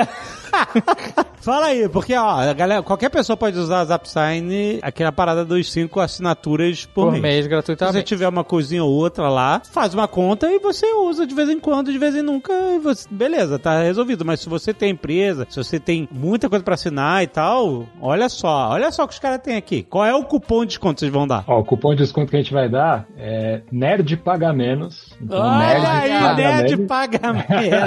Fala 1.41 1.67
aí, 1.67 1.87
porque 1.87 2.13
ó, 2.15 2.27
a 2.29 2.53
galera, 2.53 2.81
qualquer 2.83 3.09
pessoa 3.09 3.37
pode 3.37 3.57
usar 3.57 3.79
a 3.81 3.85
Zapsign, 3.85 4.79
aquela 4.81 5.11
parada 5.11 5.45
dos 5.45 5.71
cinco 5.71 5.99
assinaturas 5.99 6.85
por, 6.85 7.05
Por 7.05 7.11
mês. 7.11 7.21
mês, 7.21 7.35
Se 7.35 7.41
você 7.43 7.49
gratuitamente. 7.49 8.05
tiver 8.05 8.27
uma 8.27 8.43
coisinha 8.43 8.83
ou 8.83 8.91
outra 8.91 9.29
lá, 9.29 9.61
faz 9.71 9.93
uma 9.93 10.07
conta 10.07 10.49
e 10.51 10.59
você 10.59 10.85
usa 10.93 11.25
de 11.25 11.33
vez 11.35 11.49
em 11.49 11.59
quando, 11.59 11.91
de 11.91 11.97
vez 11.97 12.15
em 12.15 12.21
nunca, 12.21 12.51
e 12.53 12.79
você- 12.79 13.07
beleza, 13.09 13.57
tá 13.59 13.81
resolvido. 13.81 14.25
Mas 14.25 14.39
se 14.41 14.49
você 14.49 14.73
tem 14.73 14.91
empresa, 14.91 15.45
se 15.49 15.57
você 15.57 15.79
tem 15.79 16.07
muita 16.11 16.49
coisa 16.49 16.63
pra 16.63 16.73
assinar 16.73 17.23
e 17.23 17.27
tal, 17.27 17.85
olha 18.01 18.27
só, 18.29 18.69
olha 18.71 18.91
só 18.91 19.03
o 19.03 19.07
que 19.07 19.13
os 19.13 19.19
caras 19.19 19.39
têm 19.41 19.55
aqui. 19.55 19.83
Qual 19.83 20.03
é 20.05 20.13
o 20.13 20.23
cupom 20.23 20.61
de 20.61 20.67
desconto 20.69 20.95
que 20.95 20.99
vocês 21.01 21.11
vão 21.11 21.27
dar? 21.27 21.43
Ó, 21.47 21.59
o 21.59 21.63
cupom 21.63 21.91
de 21.91 21.97
desconto 21.97 22.16
que 22.25 22.35
a 22.35 22.39
gente 22.39 22.53
vai 22.53 22.69
dar 22.69 23.05
é 23.17 23.61
Nerd 23.71 24.15
Paga 24.17 24.51
Menos. 24.53 25.13
Então, 25.21 25.39
Olha 25.39 25.99
aí, 25.99 26.09
Paga 26.09 26.35
nerd 26.35 26.69
Menos. 26.71 26.87
paga 26.87 27.33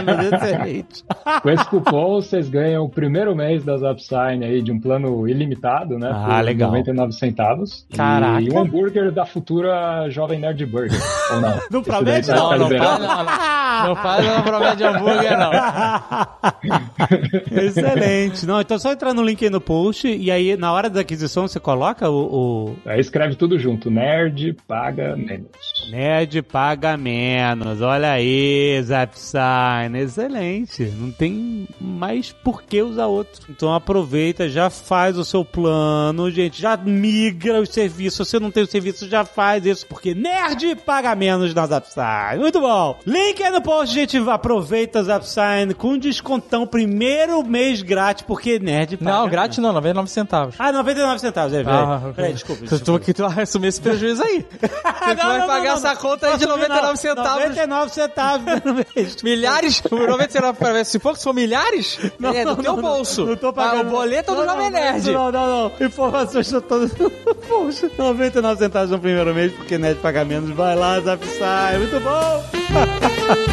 menos, 0.06 0.32
excelente. 0.32 1.04
Com 1.42 1.50
esse 1.50 1.64
cupom, 1.66 2.14
vocês 2.20 2.48
ganham 2.48 2.84
o 2.84 2.88
primeiro 2.88 3.34
mês 3.34 3.64
da 3.64 3.76
Zapsign 3.76 4.44
aí 4.44 4.62
de 4.62 4.70
um 4.72 4.80
plano 4.80 5.26
ilimitado, 5.28 5.98
né? 5.98 6.10
Ah, 6.12 6.36
por 6.36 6.44
legal. 6.44 6.70
99 6.70 7.12
centavos. 7.12 7.86
Caraca. 7.96 8.40
E 8.42 8.50
um 8.50 8.58
hambúrguer 8.58 9.10
da 9.10 9.24
futura 9.26 10.08
Jovem 10.10 10.38
Nerd 10.38 10.64
Burger. 10.66 11.00
Ou 11.32 11.40
não? 11.40 11.60
Não 11.70 11.82
promete, 11.82 12.26
tá- 12.28 12.34
não, 12.34 12.50
não, 12.50 12.58
liberado. 12.68 13.02
não, 13.02 13.08
não, 13.16 13.24
não. 13.24 13.86
Não 13.88 13.96
faz 13.96 14.26
uma 14.26 14.42
promessa 14.42 14.76
de 14.76 14.84
hambúrguer, 14.84 15.38
não. 15.38 15.50
Excelente. 17.62 18.46
Não, 18.46 18.60
então 18.60 18.78
só 18.78 18.92
entrar 18.92 19.14
no 19.14 19.22
link 19.22 19.42
aí 19.44 19.50
no 19.50 19.60
post 19.60 20.08
e 20.08 20.30
aí 20.30 20.56
na 20.56 20.72
hora 20.72 20.88
da 20.90 21.00
aquisição 21.00 21.46
você 21.48 21.58
coloca 21.60 22.08
o, 22.10 22.70
o... 22.74 22.76
Aí 22.86 23.00
escreve 23.00 23.34
tudo 23.36 23.58
junto. 23.58 23.90
Nerd 24.20 24.56
paga 24.68 25.16
menos. 25.16 25.46
Nerd 25.90 26.42
paga 26.42 26.96
menos. 26.96 27.80
Olha 27.80 28.10
aí, 28.12 28.78
Zapsign. 28.82 29.98
Excelente. 29.98 30.82
Não 30.98 31.10
tem 31.10 31.66
mais 31.80 32.32
por 32.32 32.62
que 32.62 32.82
usar 32.82 33.06
outro. 33.06 33.46
Então 33.48 33.72
aproveita, 33.74 34.48
já 34.48 34.68
faz 34.68 35.16
o 35.16 35.24
seu 35.24 35.42
plano, 35.44 36.30
gente. 36.30 36.60
Já 36.60 36.76
migra 36.76 37.60
os 37.60 37.70
serviços. 37.70 38.28
Se 38.28 38.32
você 38.32 38.40
não 38.40 38.50
tem 38.50 38.62
o 38.62 38.66
serviço, 38.66 39.08
já 39.08 39.24
faz 39.24 39.64
isso. 39.64 39.86
Porque 39.86 40.14
nerd 40.14 40.76
paga 40.84 41.14
menos 41.14 41.54
na 41.54 41.66
Zapsign. 41.66 42.40
Muito 42.40 42.60
bom. 42.60 42.98
Link 43.06 43.42
aí 43.42 43.50
no 43.50 43.62
post, 43.62 43.94
gente. 43.94 44.18
Aproveita 44.18 45.00
o 45.00 45.04
Zapsign 45.04 45.72
com 45.74 45.96
descontão. 45.96 46.66
Primeiro 46.66 47.42
mês 47.42 47.80
grátis, 47.82 48.22
porque 48.26 48.58
nerd 48.58 48.98
paga 48.98 49.10
Não, 49.10 49.28
grátis 49.28 49.58
não, 49.58 49.72
99 49.72 50.10
centavos. 50.10 50.54
Ah, 50.58 50.70
99 50.72 51.18
centavos, 51.20 51.54
é. 51.54 51.62
Ah, 51.66 52.12
Peraí, 52.14 52.32
desculpa. 52.34 52.62
Tu, 52.64 52.68
tu, 52.68 52.76
desculpa. 52.76 53.04
que 53.04 53.14
tu 53.14 53.28
vai 53.28 53.42
assumir 53.44 53.68
esse 53.68 53.80
prejuízo 53.80 54.09
aí. 54.18 54.42
tu 54.50 55.26
vai 55.26 55.46
pagar 55.46 55.76
essa 55.76 55.94
conta 55.94 56.28
aí 56.28 56.38
de 56.38 56.46
Não, 56.46 56.56
99 56.56 56.96
centavos. 56.96 57.42
99 57.42 57.92
centavos 57.92 58.46
no 58.64 58.74
mês. 58.74 59.22
Milhares? 59.22 59.82
99 59.90 60.58
pra 60.58 60.84
Se 60.84 60.98
for, 60.98 61.16
se 61.16 61.24
for 61.24 61.34
milhares, 61.34 61.98
é 62.34 62.44
do 62.44 62.56
teu 62.56 62.76
bolso. 62.78 63.26
Não 63.26 63.36
tô 63.36 63.52
pagando. 63.52 63.84
Ah, 63.84 63.88
o 63.88 63.90
boleto 63.90 64.32
é 64.32 64.34
do 64.34 64.40
Não, 64.40 64.48
Jovem 64.48 64.70
não, 64.70 64.80
Nerd. 64.80 65.12
Não, 65.12 65.32
não, 65.32 65.70
não. 65.70 65.86
Informações 65.86 66.46
estão 66.46 66.60
todas 66.62 66.96
no 66.96 67.10
post. 67.10 67.90
99 67.98 68.58
centavos 68.58 68.90
no 68.90 68.98
primeiro 68.98 69.34
mês, 69.34 69.52
porque 69.52 69.76
Nerd 69.76 70.00
paga 70.00 70.24
menos. 70.24 70.50
Vai 70.50 70.74
lá, 70.74 70.98
Zapsai. 71.00 71.78
Muito 71.78 72.00
bom. 72.00 73.50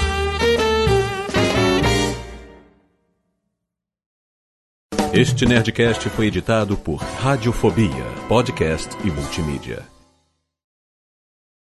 Este 5.13 5.47
Nerdcast 5.47 6.09
foi 6.11 6.27
editado 6.27 6.77
por 6.77 6.97
Radiofobia, 6.97 8.05
podcast 8.27 8.95
e 9.03 9.09
multimídia. 9.09 9.96